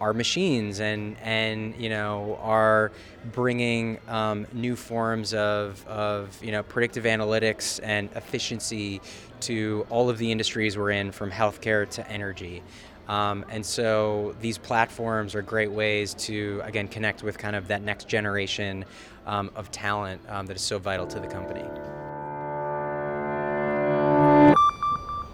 our 0.00 0.12
machines 0.12 0.80
and 0.80 1.16
and 1.22 1.74
you 1.76 1.88
know 1.88 2.38
are 2.42 2.90
bringing 3.32 3.98
um, 4.08 4.46
new 4.52 4.74
forms 4.74 5.32
of, 5.34 5.86
of 5.86 6.42
you 6.42 6.50
know 6.50 6.62
predictive 6.62 7.04
analytics 7.04 7.78
and 7.82 8.10
efficiency 8.16 9.00
to 9.40 9.86
all 9.90 10.08
of 10.10 10.18
the 10.18 10.32
industries 10.32 10.76
we're 10.76 10.90
in 10.90 11.12
from 11.12 11.30
healthcare 11.30 11.88
to 11.88 12.08
energy. 12.10 12.62
Um, 13.06 13.44
and 13.50 13.64
so 13.64 14.34
these 14.40 14.56
platforms 14.56 15.34
are 15.34 15.42
great 15.42 15.70
ways 15.70 16.14
to 16.14 16.62
again 16.64 16.88
connect 16.88 17.22
with 17.22 17.36
kind 17.36 17.54
of 17.54 17.68
that 17.68 17.82
next 17.82 18.08
generation 18.08 18.84
um, 19.26 19.50
of 19.56 19.70
talent 19.70 20.20
um, 20.28 20.46
that 20.46 20.56
is 20.56 20.62
so 20.62 20.78
vital 20.78 21.06
to 21.06 21.18
the 21.20 21.28
company 21.34 21.64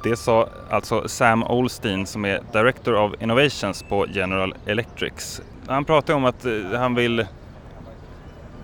Det 0.02 0.16
sa 0.16 0.48
alltså 0.70 1.08
Sam 1.08 1.42
Olstein 1.42 2.06
som 2.06 2.24
är 2.24 2.40
Director 2.52 2.94
of 2.94 3.22
Innovations 3.22 3.82
på 3.82 4.06
General 4.06 4.54
Electric. 4.66 5.40
Han 5.66 5.84
pratar 5.84 6.14
om 6.14 6.24
att 6.24 6.44
eh, 6.44 6.52
han 6.78 6.94
vill, 6.94 7.26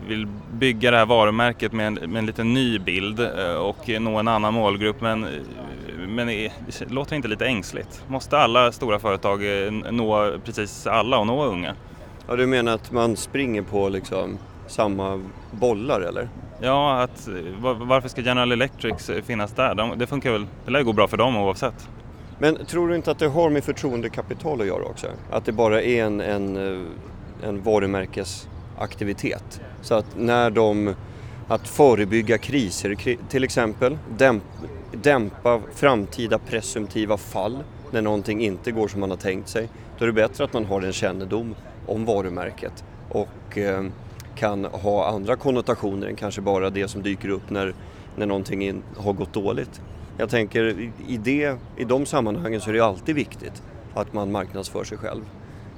vill 0.07 0.27
bygga 0.53 0.91
det 0.91 0.97
här 0.97 1.07
varumärket 1.07 1.72
med 1.72 1.87
en, 1.87 1.95
med 1.95 2.16
en 2.16 2.27
lite 2.27 2.45
ny 2.45 2.79
bild 2.79 3.20
eh, 3.20 3.55
och 3.55 3.89
nå 4.01 4.18
en 4.18 4.29
annan 4.29 4.55
målgrupp 4.55 5.01
men, 5.01 5.24
eh, 5.24 5.31
men 6.09 6.27
det 6.27 6.51
låter 6.89 7.16
inte 7.16 7.29
lite 7.29 7.47
ängsligt? 7.47 8.05
Måste 8.09 8.39
alla 8.39 8.72
stora 8.72 8.99
företag 8.99 9.41
nå 9.91 10.39
precis 10.45 10.87
alla 10.87 11.18
och 11.18 11.27
nå 11.27 11.45
unga? 11.45 11.74
Ja, 12.29 12.37
du 12.37 12.47
menar 12.47 12.74
att 12.74 12.93
man 12.93 13.16
springer 13.16 13.62
på 13.62 13.89
liksom 13.89 14.39
samma 14.67 15.23
bollar 15.51 16.01
eller? 16.01 16.29
Ja, 16.61 17.01
att, 17.01 17.29
varför 17.79 18.09
ska 18.09 18.21
General 18.21 18.53
Electric 18.53 19.11
finnas 19.25 19.53
där? 19.53 19.75
De, 19.75 19.99
det 19.99 20.07
funkar 20.07 20.33
väl, 20.33 20.47
det 20.64 20.71
lär 20.71 20.83
gå 20.83 20.93
bra 20.93 21.09
för 21.09 21.17
dem 21.17 21.37
oavsett. 21.37 21.89
Men 22.39 22.67
tror 22.67 22.89
du 22.89 22.97
inte 22.97 23.11
att 23.11 23.19
det 23.19 23.29
har 23.29 23.51
med 23.51 23.64
förtroendekapital 23.64 24.61
att 24.61 24.67
göra 24.67 24.85
också? 24.85 25.07
Att 25.31 25.45
det 25.45 25.53
bara 25.53 25.83
är 25.83 26.05
en, 26.05 26.21
en, 26.21 26.57
en 27.43 27.62
varumärkesaktivitet? 27.62 29.61
Så 29.83 29.95
att 29.95 30.07
när 30.17 30.51
de, 30.51 30.95
att 31.49 31.69
förebygga 31.69 32.39
kriser 32.39 33.17
till 33.29 33.45
exempel, 33.45 33.99
dämp, 34.17 34.43
dämpa 34.93 35.61
framtida 35.75 36.39
presumtiva 36.39 37.17
fall 37.17 37.59
när 37.91 38.03
någonting 38.03 38.45
inte 38.45 38.73
går 38.73 38.89
som 38.89 39.01
man 39.01 39.11
har 39.11 39.17
tänkt 39.17 39.49
sig, 39.49 39.69
då 39.99 40.05
är 40.05 40.07
det 40.07 40.12
bättre 40.12 40.45
att 40.45 40.53
man 40.53 40.64
har 40.64 40.83
en 40.83 40.93
kännedom 40.93 41.55
om 41.87 42.05
varumärket 42.05 42.85
och 43.09 43.59
eh, 43.59 43.85
kan 44.37 44.64
ha 44.64 45.09
andra 45.09 45.37
konnotationer 45.37 46.07
än 46.07 46.16
kanske 46.16 46.41
bara 46.41 46.70
det 46.70 46.89
som 46.89 47.03
dyker 47.03 47.28
upp 47.28 47.51
när, 47.51 47.74
när 48.16 48.26
någonting 48.26 48.64
in, 48.64 48.82
har 48.97 49.12
gått 49.12 49.32
dåligt. 49.32 49.80
Jag 50.18 50.30
tänker 50.30 50.91
i, 51.09 51.16
det, 51.16 51.59
i 51.76 51.84
de 51.84 52.07
sammanhangen 52.07 52.61
så 52.61 52.70
är 52.70 52.74
det 52.74 52.80
alltid 52.80 53.14
viktigt 53.14 53.62
att 53.95 54.12
man 54.12 54.32
marknadsför 54.32 54.84
sig 54.84 54.99
själv. 54.99 55.22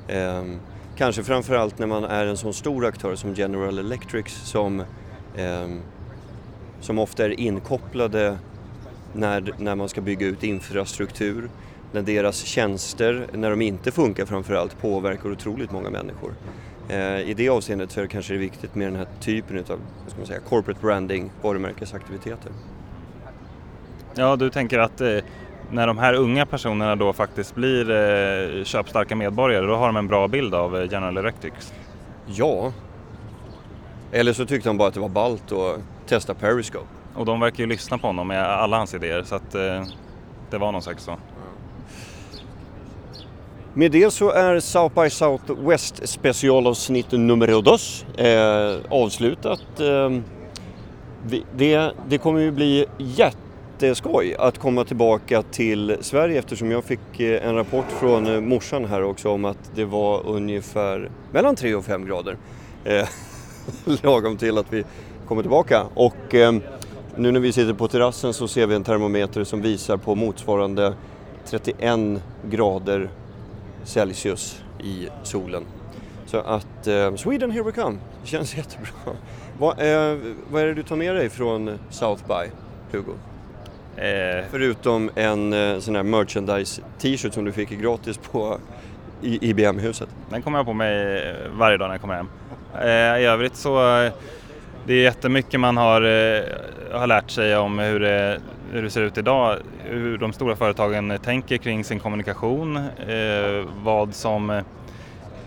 Eh, 0.09 0.45
kanske 0.97 1.23
framförallt 1.25 1.79
när 1.79 1.87
man 1.87 2.05
är 2.05 2.27
en 2.27 2.37
sån 2.37 2.55
stor 2.55 2.87
aktör 2.87 3.15
som 3.15 3.35
General 3.35 3.79
Electric 3.79 4.29
som, 4.29 4.81
eh, 5.37 5.69
som 6.81 6.99
ofta 6.99 7.25
är 7.25 7.41
inkopplade 7.41 8.39
när, 9.13 9.55
när 9.59 9.75
man 9.75 9.89
ska 9.89 10.01
bygga 10.01 10.27
ut 10.27 10.45
infrastruktur, 10.45 11.51
när 11.93 12.03
deras 12.03 12.45
tjänster, 12.45 13.27
när 13.33 13.51
de 13.51 13.63
inte 13.63 13.91
funkar 13.91 14.25
framförallt, 14.27 14.81
påverkar 14.81 15.33
otroligt 15.33 15.73
många 15.73 15.91
människor. 15.91 16.33
Eh, 16.89 17.21
I 17.21 17.35
det 17.35 17.49
avseendet 17.49 17.91
så 17.91 18.01
är 18.01 18.03
det 18.03 18.09
kanske 18.09 18.35
viktigt 18.35 18.75
med 18.75 18.87
den 18.87 18.97
här 18.97 19.07
typen 19.21 19.59
av 19.59 19.65
vad 19.69 20.11
ska 20.11 20.19
man 20.19 20.27
säga, 20.27 20.41
corporate 20.41 20.81
branding, 20.81 21.31
varumärkesaktiviteter. 21.43 22.53
Ja, 24.15 24.37
du 24.37 24.51
tänker 24.51 24.79
att 24.79 25.01
eh, 25.01 25.19
när 25.71 25.87
de 25.87 25.99
här 25.99 26.15
unga 26.15 26.47
personerna 26.47 26.97
då 26.97 27.13
faktiskt 27.13 27.55
blir 27.55 27.91
eh, 27.91 28.65
köpstarka 28.65 29.17
medborgare, 29.17 29.67
då 29.67 29.75
har 29.75 29.87
de 29.87 29.97
en 29.97 30.09
bra 30.09 30.29
bild 30.29 30.55
av 30.55 30.89
General 30.91 31.17
Electric? 31.17 31.73
Ja. 32.27 32.73
Eller 34.13 34.33
så 34.33 34.47
tyckte 34.47 34.69
de 34.69 34.79
bara 34.79 34.89
att 34.89 34.95
det 34.95 35.01
var 35.01 35.09
ballt 35.09 35.53
att 35.53 35.81
testa 36.07 36.35
Periscope. 36.35 36.89
Och 37.15 37.27
de 37.27 37.41
verkar 37.41 37.59
ju 37.59 37.67
lyssna 37.67 37.99
på 37.99 38.07
honom 38.07 38.29
med 38.29 38.45
alla 38.45 38.77
hans 38.77 38.95
idéer, 38.95 39.23
så 39.23 39.35
att 39.35 39.51
det 40.51 40.59
var 40.59 40.73
nog 40.73 40.83
säkert 40.83 41.03
så. 41.03 41.17
Med 43.75 43.91
det 43.93 44.11
så 44.11 44.31
är 44.31 44.61
South 44.61 45.03
by 45.03 45.11
Southwest 45.11 46.09
specialavsnitt 46.09 47.13
nummer 47.13 47.63
dos 47.63 48.07
eh, 48.17 48.77
avslutat. 48.91 49.81
Eh, 49.81 50.11
det, 51.57 51.93
det 52.09 52.19
kommer 52.19 52.41
ju 52.41 52.51
bli 52.51 52.87
jätteskoj 52.99 54.35
att 54.39 54.59
komma 54.59 54.85
tillbaka 54.85 55.43
till 55.43 55.97
Sverige 56.01 56.39
eftersom 56.39 56.71
jag 56.71 56.85
fick 56.85 57.21
eh, 57.21 57.49
en 57.49 57.55
rapport 57.55 57.85
från 58.01 58.27
eh, 58.27 58.41
morsan 58.41 58.85
här 58.85 59.03
också 59.03 59.31
om 59.31 59.45
att 59.45 59.71
det 59.75 59.85
var 59.85 60.27
ungefär 60.27 61.11
mellan 61.33 61.57
3 61.57 61.75
och 61.75 61.85
5 61.85 62.07
grader. 62.07 62.37
Eh, 62.85 63.09
lagom 64.03 64.37
till 64.37 64.59
att 64.59 64.73
vi 64.73 64.85
kommer 65.27 65.43
tillbaka. 65.43 65.87
Och 65.95 66.35
eh, 66.35 66.53
nu 67.17 67.33
när 67.33 67.41
vi 67.41 67.53
sitter 67.53 67.75
på 67.75 67.89
terrassen 67.89 68.35
så 68.35 68.49
ser 68.49 68.67
vi 68.67 68.75
en 68.75 68.85
termometer 68.85 69.45
som 69.45 69.63
visar 69.63 69.97
på 69.97 70.15
motsvarande 70.15 70.95
31 71.45 72.23
grader 72.51 73.11
Celsius 73.89 74.63
i 74.81 75.09
solen. 75.23 75.65
Så 76.27 76.39
att 76.39 76.87
eh, 76.87 77.15
Sweden 77.15 77.51
here 77.51 77.63
we 77.63 77.73
come, 77.73 77.99
det 78.23 78.29
känns 78.29 78.57
jättebra. 78.57 78.91
Vad, 79.59 79.71
eh, 79.71 80.19
vad 80.51 80.63
är 80.63 80.67
det 80.67 80.75
du 80.75 80.83
tar 80.83 80.97
med 80.97 81.15
dig 81.15 81.29
från 81.29 81.79
South 81.91 82.23
by, 82.27 82.51
Hugo? 82.93 83.13
Eh. 83.97 84.45
Förutom 84.51 85.11
en 85.15 85.53
eh, 85.53 85.79
sån 85.79 85.97
här 85.97 86.03
merchandise 86.03 86.83
t-shirt 86.99 87.35
som 87.35 87.45
du 87.45 87.53
fick 87.53 87.71
gratis 87.71 88.19
på 88.19 88.59
IBM-huset. 89.23 90.09
Den 90.31 90.43
kommer 90.43 90.59
jag 90.59 90.67
på 90.67 90.73
mig 90.73 91.23
varje 91.53 91.77
dag 91.77 91.87
när 91.87 91.95
jag 91.95 92.01
kommer 92.01 92.15
hem. 92.15 92.29
Eh, 92.81 93.23
I 93.23 93.25
övrigt 93.25 93.57
så 93.57 94.03
eh, 94.03 94.13
det 94.89 94.95
är 94.95 95.03
jättemycket 95.03 95.61
man 95.61 95.77
har, 95.77 96.03
eh, 96.03 96.43
har 96.93 97.07
lärt 97.07 97.31
sig 97.31 97.57
om 97.57 97.79
hur 97.79 98.01
det, 98.01 98.41
hur 98.73 98.83
det 98.83 98.91
ser 98.91 99.03
ut 99.03 99.19
idag, 99.19 99.57
hur 99.85 100.19
de 100.19 100.33
stora 100.33 100.57
företagen 100.57 101.19
tänker 101.25 101.57
kring 101.57 101.85
sin 101.85 101.99
kommunikation, 102.01 102.77
eh, 102.77 103.67
vad, 103.83 104.15
som, 104.15 104.51
eh, 104.51 104.63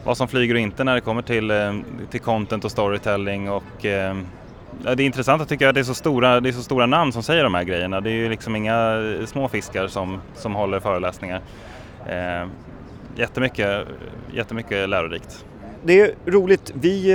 vad 0.03 0.17
som 0.17 0.27
flyger 0.27 0.53
och 0.53 0.59
inte 0.59 0.83
när 0.83 0.95
det 0.95 1.01
kommer 1.01 1.21
till, 1.21 1.51
till 2.09 2.19
content 2.19 2.65
och 2.65 2.71
storytelling 2.71 3.49
och 3.49 3.63
det 3.81 4.23
är 4.83 5.01
intressant 5.01 5.41
att 5.41 5.49
tycka 5.49 5.69
att 5.69 5.75
det 5.75 5.81
är, 5.81 5.83
så 5.83 5.93
stora, 5.93 6.39
det 6.39 6.49
är 6.49 6.53
så 6.53 6.63
stora 6.63 6.85
namn 6.85 7.11
som 7.11 7.23
säger 7.23 7.43
de 7.43 7.53
här 7.53 7.63
grejerna. 7.63 8.01
Det 8.01 8.09
är 8.09 8.15
ju 8.15 8.29
liksom 8.29 8.55
inga 8.55 9.01
små 9.25 9.47
fiskar 9.47 9.87
som, 9.87 10.21
som 10.35 10.55
håller 10.55 10.79
föreläsningar. 10.79 11.41
Eh, 12.09 12.47
jättemycket, 13.15 13.87
jättemycket 14.33 14.89
lärorikt. 14.89 15.45
Det 15.83 16.01
är 16.01 16.11
roligt. 16.25 16.71
Vi 16.75 17.11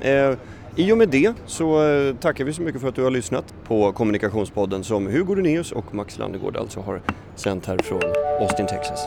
eh, 0.00 0.32
i 0.78 0.92
och 0.92 0.98
med 0.98 1.08
det 1.08 1.34
så 1.46 1.88
eh, 1.88 2.14
tackar 2.16 2.44
vi 2.44 2.52
så 2.52 2.62
mycket 2.62 2.80
för 2.80 2.88
att 2.88 2.94
du 2.94 3.02
har 3.02 3.10
lyssnat 3.10 3.54
på 3.64 3.92
Kommunikationspodden 3.92 4.84
som 4.84 5.06
Hugo 5.06 5.34
Runeus 5.34 5.72
och 5.72 5.94
Max 5.94 6.18
Landegård 6.18 6.56
alltså 6.56 6.80
har 6.80 7.02
sänt 7.34 7.66
här 7.66 7.78
från 7.78 8.02
Austin, 8.40 8.66
Texas. 8.66 9.06